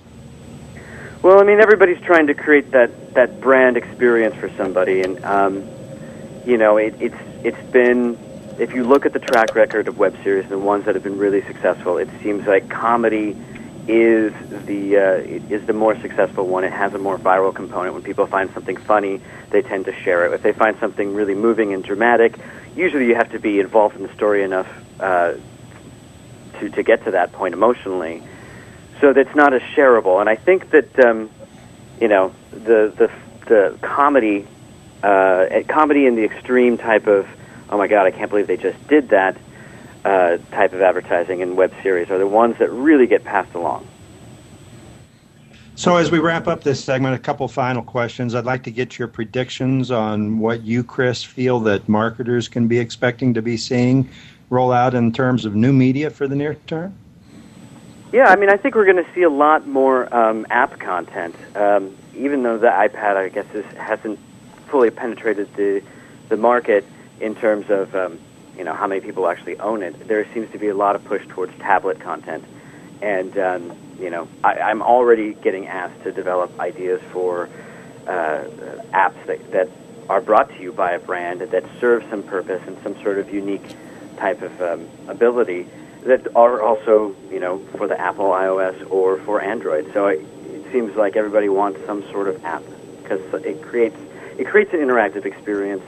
Well, 1.30 1.40
I 1.40 1.44
mean, 1.44 1.60
everybody's 1.60 2.02
trying 2.02 2.26
to 2.26 2.34
create 2.34 2.72
that, 2.72 3.14
that 3.14 3.40
brand 3.40 3.78
experience 3.78 4.34
for 4.38 4.50
somebody, 4.58 5.04
and 5.04 5.24
um, 5.24 5.64
you 6.44 6.58
know, 6.58 6.78
it, 6.78 6.96
it's 7.00 7.22
it's 7.44 7.72
been 7.72 8.18
if 8.58 8.74
you 8.74 8.84
look 8.84 9.06
at 9.06 9.14
the 9.14 9.20
track 9.20 9.54
record 9.54 9.88
of 9.88 10.00
web 10.00 10.18
series, 10.24 10.46
and 10.46 10.52
the 10.52 10.58
ones 10.58 10.86
that 10.86 10.96
have 10.96 11.04
been 11.04 11.20
really 11.20 11.44
successful, 11.44 12.00
it 12.00 12.10
seems 12.24 12.48
like 12.48 12.68
comedy 12.68 13.38
is 13.88 14.34
the 14.66 14.98
uh, 14.98 15.54
is 15.54 15.64
the 15.68 15.74
more 15.74 15.96
successful 16.02 16.48
one. 16.48 16.64
It 16.64 16.74
has 16.74 16.96
a 16.96 16.98
more 16.98 17.20
viral 17.20 17.54
component. 17.54 17.94
When 17.94 18.02
people 18.02 18.26
find 18.26 18.52
something 18.56 18.78
funny, 18.78 19.22
they 19.52 19.62
tend 19.62 19.86
to 19.86 19.94
share 19.94 20.26
it. 20.26 20.34
If 20.34 20.42
they 20.42 20.54
find 20.54 20.80
something 20.80 21.14
really 21.14 21.36
moving 21.36 21.76
and 21.76 21.84
dramatic, 21.84 22.40
usually 22.76 23.06
you 23.06 23.14
have 23.14 23.34
to 23.34 23.40
be 23.40 23.60
involved 23.60 23.96
in 23.96 24.02
the 24.02 24.14
story 24.16 24.42
enough 24.42 24.68
uh, 25.00 25.34
to 26.60 26.70
to 26.72 26.82
get 26.82 27.04
to 27.06 27.12
that 27.12 27.34
point 27.34 27.54
emotionally, 27.54 28.24
so 29.02 29.14
that's 29.14 29.36
not 29.36 29.54
as 29.54 29.62
shareable. 29.62 30.20
And 30.20 30.30
I 30.30 30.36
think 30.36 30.72
that 30.72 31.00
um, 31.00 31.30
you 32.00 32.08
know 32.08 32.34
the 32.52 32.94
the 32.96 33.12
the 33.46 33.78
comedy 33.82 34.48
uh, 35.04 35.48
comedy 35.68 36.06
in 36.06 36.16
the 36.16 36.24
extreme 36.24 36.78
type 36.78 37.08
of 37.08 37.28
oh 37.70 37.78
my 37.78 37.88
God, 37.88 38.06
I 38.06 38.12
can't 38.12 38.30
believe 38.30 38.48
they 38.48 38.58
just 38.58 38.88
did 38.88 39.10
that 39.10 39.38
uh, 40.06 40.38
type 40.52 40.74
of 40.74 40.82
advertising 40.82 41.42
in 41.42 41.56
web 41.56 41.74
series 41.84 42.10
are 42.10 42.18
the 42.18 42.28
ones 42.28 42.58
that 42.60 42.70
really 42.72 43.08
get 43.08 43.24
passed 43.24 43.54
along. 43.54 43.88
So, 45.76 45.96
as 45.96 46.12
we 46.12 46.20
wrap 46.20 46.48
up 46.48 46.64
this 46.64 46.84
segment, 46.84 47.16
a 47.16 47.20
couple 47.20 47.48
final 47.48 47.82
questions. 47.82 48.36
I'd 48.36 48.44
like 48.44 48.64
to 48.64 48.72
get 48.72 49.00
your 49.00 49.08
predictions 49.08 49.92
on 49.92 50.40
what 50.40 50.64
you, 50.64 50.84
Chris, 50.84 51.24
feel 51.24 51.62
that 51.62 51.88
marketers 51.88 52.50
can 52.50 52.68
be 52.68 52.80
expecting 52.80 53.34
to 53.34 53.42
be 53.42 53.56
seeing 53.56 54.10
roll 54.50 54.74
out 54.74 54.94
in 54.94 55.14
terms 55.14 55.46
of 55.46 55.56
new 55.56 55.72
media 55.72 56.10
for 56.10 56.28
the 56.28 56.36
near 56.36 56.56
term. 56.68 56.94
Yeah, 58.12 58.26
I 58.26 58.36
mean, 58.38 58.50
I 58.50 58.58
think 58.58 58.74
we're 58.74 58.92
going 58.92 59.04
to 59.04 59.14
see 59.14 59.22
a 59.22 59.30
lot 59.30 59.68
more 59.68 60.14
um, 60.14 60.48
app 60.50 60.80
content. 60.80 61.36
Um, 61.56 61.96
even 62.16 62.42
though 62.42 62.58
the 62.58 62.68
iPad, 62.68 63.16
I 63.16 63.30
guess, 63.30 63.46
is, 63.54 63.66
hasn't 63.78 64.20
fully 64.68 64.90
penetrated 64.90 65.54
the 65.56 65.84
the 66.30 66.38
market, 66.38 66.86
in 67.20 67.36
terms 67.36 67.70
of 67.70 67.94
um, 67.96 68.20
you 68.58 68.64
know 68.64 68.74
how 68.74 68.88
many 68.88 69.02
people 69.02 69.28
actually 69.28 69.60
own 69.60 69.84
it. 69.84 70.08
There 70.08 70.26
seems 70.34 70.52
to 70.52 70.58
be 70.58 70.68
a 70.70 70.76
lot 70.76 70.96
of 70.96 71.04
push 71.06 71.26
towards 71.28 71.56
tablet 71.60 72.00
content, 72.00 72.44
and 73.02 73.38
um, 73.38 73.78
you 74.00 74.10
know 74.10 74.28
I, 74.44 74.60
I'm 74.60 74.82
already 74.82 75.34
getting 75.34 75.68
asked 75.68 76.04
to 76.04 76.12
develop 76.12 76.60
ideas 76.60 77.02
for 77.12 77.50
uh, 78.08 78.44
apps 78.92 79.24
that, 79.28 79.52
that 79.52 79.70
are 80.10 80.22
brought 80.22 80.50
to 80.50 80.62
you 80.62 80.72
by 80.72 80.94
a 80.94 81.00
brand 81.00 81.42
that 81.42 81.64
serves 81.80 82.10
some 82.10 82.24
purpose 82.24 82.62
and 82.66 82.82
some 82.82 83.00
sort 83.04 83.20
of 83.20 83.32
unique 83.32 83.76
type 84.18 84.42
of 84.42 84.62
um, 84.62 84.88
ability 85.08 85.68
that 86.04 86.28
are 86.36 86.62
also, 86.62 87.16
you 87.32 87.40
know, 87.40 87.60
for 87.78 87.88
the 87.88 88.00
Apple 88.00 88.30
iOS 88.30 88.90
or 88.90 89.18
for 89.20 89.42
Android. 89.42 89.92
So 89.94 90.08
it, 90.08 90.26
it 90.46 90.72
seems 90.72 90.96
like 90.96 91.16
everybody 91.16 91.50
wants 91.50 91.86
some 91.86 92.04
sort 92.12 92.28
of 92.28 92.44
app 92.46 92.64
because 93.02 93.22
it 93.44 93.62
creates 93.62 93.98
it 94.38 94.48
creates 94.48 94.74
an 94.74 94.80
interactive 94.80 95.26
experience 95.26 95.84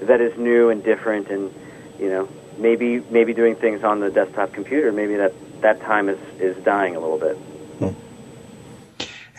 that 0.00 0.20
is 0.20 0.36
new 0.36 0.68
and 0.70 0.82
different, 0.82 1.28
and 1.28 1.54
you 1.98 2.08
know, 2.08 2.28
maybe 2.58 3.00
maybe 3.10 3.32
doing 3.32 3.54
things 3.54 3.84
on 3.84 4.00
the 4.00 4.10
desktop 4.10 4.52
computer, 4.52 4.90
maybe 4.92 5.14
that 5.16 5.32
that 5.60 5.80
time 5.80 6.08
is 6.08 6.18
is 6.40 6.56
dying 6.64 6.96
a 6.96 7.00
little 7.00 7.18
bit. 7.18 7.38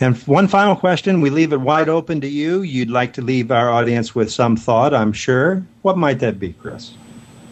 And 0.00 0.16
one 0.26 0.48
final 0.48 0.74
question, 0.74 1.20
we 1.20 1.30
leave 1.30 1.52
it 1.52 1.60
wide 1.60 1.88
open 1.88 2.20
to 2.22 2.28
you. 2.28 2.62
You'd 2.62 2.90
like 2.90 3.12
to 3.12 3.22
leave 3.22 3.52
our 3.52 3.70
audience 3.70 4.12
with 4.12 4.30
some 4.30 4.56
thought, 4.56 4.92
I'm 4.92 5.12
sure. 5.12 5.64
What 5.82 5.96
might 5.96 6.18
that 6.18 6.40
be, 6.40 6.52
Chris? 6.52 6.94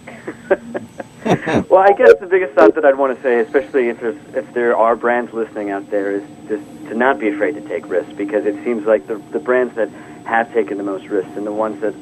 well, 1.68 1.80
I 1.80 1.93
guess 1.93 2.14
the 2.20 2.26
biggest 2.26 2.55
thought 2.55 2.74
that 2.74 2.85
I'd 2.85 2.97
want 2.97 3.16
to 3.16 3.22
say, 3.22 3.41
especially 3.41 3.89
if 3.89 4.01
there's, 4.01 4.16
if 4.35 4.53
there 4.55 4.76
are 4.76 4.97
brands 4.97 5.33
listening 5.33 5.70
out 5.70 5.91
there, 5.91 6.12
is 6.12 6.22
just 6.49 6.64
to 6.89 6.95
not 6.95 7.18
be 7.18 7.28
afraid 7.28 7.55
to 7.55 7.61
take 7.62 7.89
risks 7.89 8.12
because 8.12 8.45
it 8.47 8.62
seems 8.64 8.87
like 8.87 9.07
the 9.07 9.16
the 9.30 9.39
brands 9.39 9.74
that 9.76 9.89
have 10.24 10.53
taken 10.53 10.78
the 10.78 10.85
most 10.85 11.07
risks 11.07 11.37
and 11.37 11.47
the 11.47 11.53
ones 11.53 11.80
that 11.80 11.95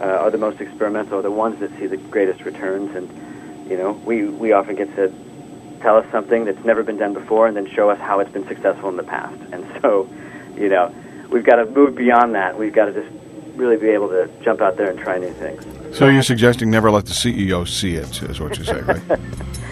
uh, 0.00 0.22
are 0.22 0.30
the 0.30 0.38
most 0.38 0.60
experimental 0.60 1.18
are 1.18 1.22
the 1.22 1.30
ones 1.30 1.60
that 1.60 1.70
see 1.78 1.86
the 1.86 1.96
greatest 1.96 2.42
returns. 2.44 2.94
And 2.96 3.70
you 3.70 3.76
know, 3.76 3.92
we 3.92 4.24
we 4.24 4.52
often 4.52 4.76
get 4.76 4.94
to 4.96 5.12
tell 5.80 5.96
us 5.96 6.06
something 6.10 6.44
that's 6.44 6.64
never 6.64 6.82
been 6.82 6.98
done 6.98 7.14
before, 7.14 7.46
and 7.46 7.56
then 7.56 7.66
show 7.68 7.90
us 7.90 7.98
how 7.98 8.20
it's 8.20 8.32
been 8.32 8.46
successful 8.48 8.88
in 8.88 8.96
the 8.96 9.02
past. 9.02 9.40
And 9.52 9.66
so, 9.80 10.08
you 10.56 10.68
know, 10.68 10.94
we've 11.30 11.44
got 11.44 11.56
to 11.56 11.66
move 11.66 11.94
beyond 11.94 12.34
that. 12.34 12.58
We've 12.58 12.72
got 12.72 12.86
to 12.86 12.92
just 12.92 13.21
really 13.56 13.76
be 13.76 13.88
able 13.88 14.08
to 14.08 14.28
jump 14.42 14.60
out 14.60 14.76
there 14.76 14.90
and 14.90 14.98
try 14.98 15.18
new 15.18 15.32
things. 15.34 15.64
So 15.96 16.08
you're 16.08 16.22
suggesting 16.22 16.70
never 16.70 16.90
let 16.90 17.06
the 17.06 17.12
CEO 17.12 17.68
see 17.68 17.96
it, 17.96 18.22
is 18.22 18.40
what 18.40 18.56
you 18.58 18.64
say, 18.64 18.80
right? 18.80 19.02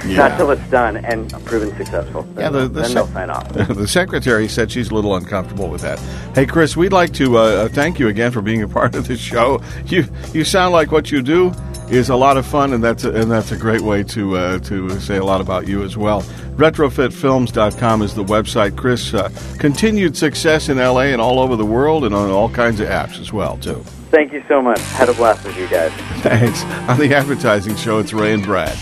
yeah. 0.07 0.17
Not 0.29 0.37
till 0.37 0.51
it's 0.51 0.71
done 0.71 0.99
and 0.99 1.31
proven 1.45 1.75
successful. 1.77 2.29
Yeah, 2.37 2.51
the, 2.51 2.69
the 2.69 2.83
then 2.83 2.95
they'll 2.95 3.07
sign 3.09 3.31
off. 3.31 3.49
the 3.53 3.89
secretary 3.89 4.49
said 4.49 4.71
she's 4.71 4.91
a 4.91 4.95
little 4.95 5.17
uncomfortable 5.17 5.69
with 5.69 5.81
that. 5.81 5.99
Hey, 6.35 6.47
Chris, 6.47 6.77
we'd 6.77 6.93
like 6.93 7.13
to 7.15 7.39
uh, 7.39 7.41
uh, 7.41 7.69
thank 7.69 7.99
you 7.99 8.09
again 8.09 8.33
for 8.33 8.43
being 8.43 8.63
a 8.63 8.69
part 8.69 8.95
of 8.95 9.09
the 9.09 9.17
show. 9.17 9.63
You 9.87 10.05
you 10.33 10.45
sound 10.45 10.73
like 10.73 10.93
what 10.93 11.11
you 11.11 11.23
do 11.23 11.55
is 11.91 12.09
a 12.09 12.17
lot 12.17 12.37
of 12.37 12.47
fun, 12.47 12.73
and 12.73 12.83
that's 12.83 13.05
a, 13.05 13.11
and 13.11 13.31
that's 13.31 13.53
a 13.53 13.57
great 13.57 13.81
way 13.81 14.03
to 14.05 14.37
uh, 14.37 14.59
to 14.61 15.01
say 15.01 15.17
a 15.17 15.25
lot 15.25 15.41
about 15.41 15.67
you 15.67 15.83
as 15.83 15.97
well. 15.97 16.23
Retrofitfilms.com 16.57 18.03
is 18.03 18.15
the 18.15 18.25
website. 18.25 18.77
Chris, 18.77 19.13
uh, 19.13 19.31
continued 19.59 20.17
success 20.17 20.69
in 20.69 20.79
LA 20.79 21.11
and 21.13 21.21
all 21.21 21.39
over 21.39 21.57
the 21.57 21.67
world, 21.67 22.05
and 22.05 22.15
on 22.15 22.31
all 22.31 22.49
kinds 22.49 22.81
of 22.81 22.89
apps 22.89 23.21
as 23.21 23.33
well 23.33 23.57
too. 23.59 23.83
Thank 24.11 24.33
you 24.33 24.43
so 24.49 24.61
much. 24.61 24.81
Had 24.81 25.09
a 25.09 25.15
blast 25.15 25.45
with 25.45 25.57
you 25.57 25.69
guys. 25.69 25.93
Thanks. 26.23 26.65
On 26.89 26.99
the 26.99 27.15
advertising 27.15 27.77
show, 27.77 27.99
it's 27.99 28.13
Ray 28.13 28.35
and 28.35 28.43
Brad. 28.43 28.77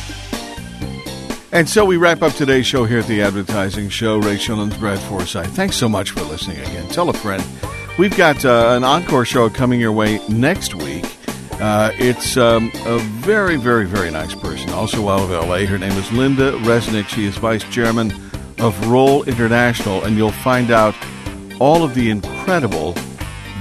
And 1.51 1.69
so 1.69 1.85
we 1.85 1.97
wrap 1.97 2.23
up 2.23 2.35
today's 2.35 2.67
show 2.67 2.85
here 2.85 2.99
at 2.99 3.07
the 3.07 3.23
Advertising 3.23 3.89
Show. 3.89 4.19
Ray 4.19 4.37
Schilens, 4.37 4.79
Brad 4.79 4.99
Forsythe. 4.99 5.47
Thanks 5.47 5.77
so 5.77 5.89
much 5.89 6.11
for 6.11 6.21
listening 6.21 6.59
again. 6.61 6.87
Tell 6.89 7.09
a 7.09 7.15
friend. 7.15 7.43
We've 7.99 8.15
got 8.15 8.45
uh, 8.45 8.75
an 8.77 8.85
encore 8.85 9.25
show 9.25 9.49
coming 9.49 9.81
your 9.81 9.93
way 9.93 10.21
next 10.29 10.75
week. 10.75 11.18
Uh, 11.61 11.91
it's 11.95 12.37
um, 12.37 12.71
a 12.87 12.99
very, 12.99 13.57
very, 13.57 13.85
very 13.85 14.11
nice 14.13 14.35
person, 14.35 14.71
also 14.71 15.09
out 15.09 15.21
of 15.21 15.31
LA. 15.31 15.65
Her 15.65 15.77
name 15.77 15.93
is 15.93 16.07
Lynda 16.07 16.57
Resnick. 16.63 17.09
She 17.09 17.25
is 17.25 17.37
vice 17.37 17.65
chairman 17.65 18.13
of 18.59 18.89
Roll 18.89 19.25
International, 19.25 20.05
and 20.05 20.17
you'll 20.17 20.31
find 20.31 20.71
out 20.71 20.95
all 21.59 21.83
of 21.83 21.95
the 21.97 22.11
incredible 22.11 22.95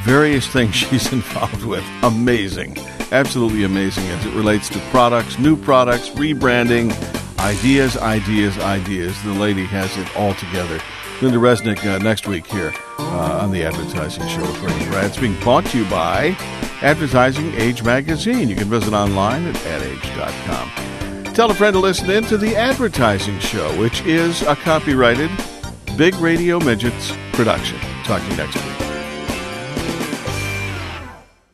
various 0.03 0.47
things 0.53 0.75
she's 0.75 1.11
involved 1.13 1.63
with. 1.63 1.83
Amazing. 2.03 2.77
Absolutely 3.11 3.63
amazing 3.63 4.05
as 4.07 4.25
it 4.25 4.33
relates 4.35 4.69
to 4.69 4.79
products, 4.91 5.39
new 5.39 5.55
products, 5.55 6.09
rebranding, 6.09 6.91
ideas, 7.39 7.97
ideas, 7.97 8.57
ideas. 8.59 9.19
The 9.23 9.33
lady 9.33 9.65
has 9.65 9.97
it 9.97 10.15
all 10.15 10.35
together. 10.35 10.77
Lynda 11.19 11.39
Resnick 11.39 11.83
uh, 11.83 11.97
next 11.97 12.27
week 12.27 12.45
here 12.45 12.73
uh, 12.99 13.39
on 13.41 13.51
the 13.51 13.63
Advertising 13.63 14.27
Show 14.27 14.41
with 14.41 14.61
Ray 14.61 14.89
Brad. 14.89 15.05
It's 15.05 15.17
being 15.17 15.39
brought 15.39 15.65
to 15.67 15.79
you 15.79 15.89
by 15.89 16.37
Advertising 16.81 17.53
Age 17.55 17.83
Magazine. 17.83 18.49
You 18.49 18.55
can 18.55 18.69
visit 18.69 18.93
online 18.93 19.47
at 19.47 19.55
adage.com. 19.65 21.33
Tell 21.33 21.51
a 21.51 21.53
friend 21.53 21.73
to 21.73 21.79
listen 21.79 22.09
in 22.09 22.23
to 22.25 22.37
the 22.37 22.55
Advertising 22.55 23.39
Show, 23.39 23.79
which 23.79 24.01
is 24.01 24.41
a 24.43 24.55
copyrighted 24.55 25.29
Big 25.97 26.15
Radio 26.15 26.59
Midgets 26.59 27.13
production. 27.33 27.79
Talk 28.03 28.21
to 28.21 28.29
you 28.29 28.37
next 28.37 28.55
week. 28.55 28.76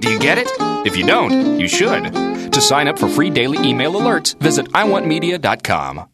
Do 0.00 0.10
you 0.10 0.18
get 0.18 0.38
it? 0.38 0.48
If 0.86 0.96
you 0.96 1.06
don't, 1.06 1.58
you 1.58 1.68
should. 1.68 2.12
To 2.52 2.60
sign 2.60 2.88
up 2.88 2.98
for 2.98 3.08
free 3.08 3.30
daily 3.30 3.58
email 3.68 3.92
alerts, 3.94 4.38
visit 4.38 4.66
iwantmedia.com. 4.72 6.08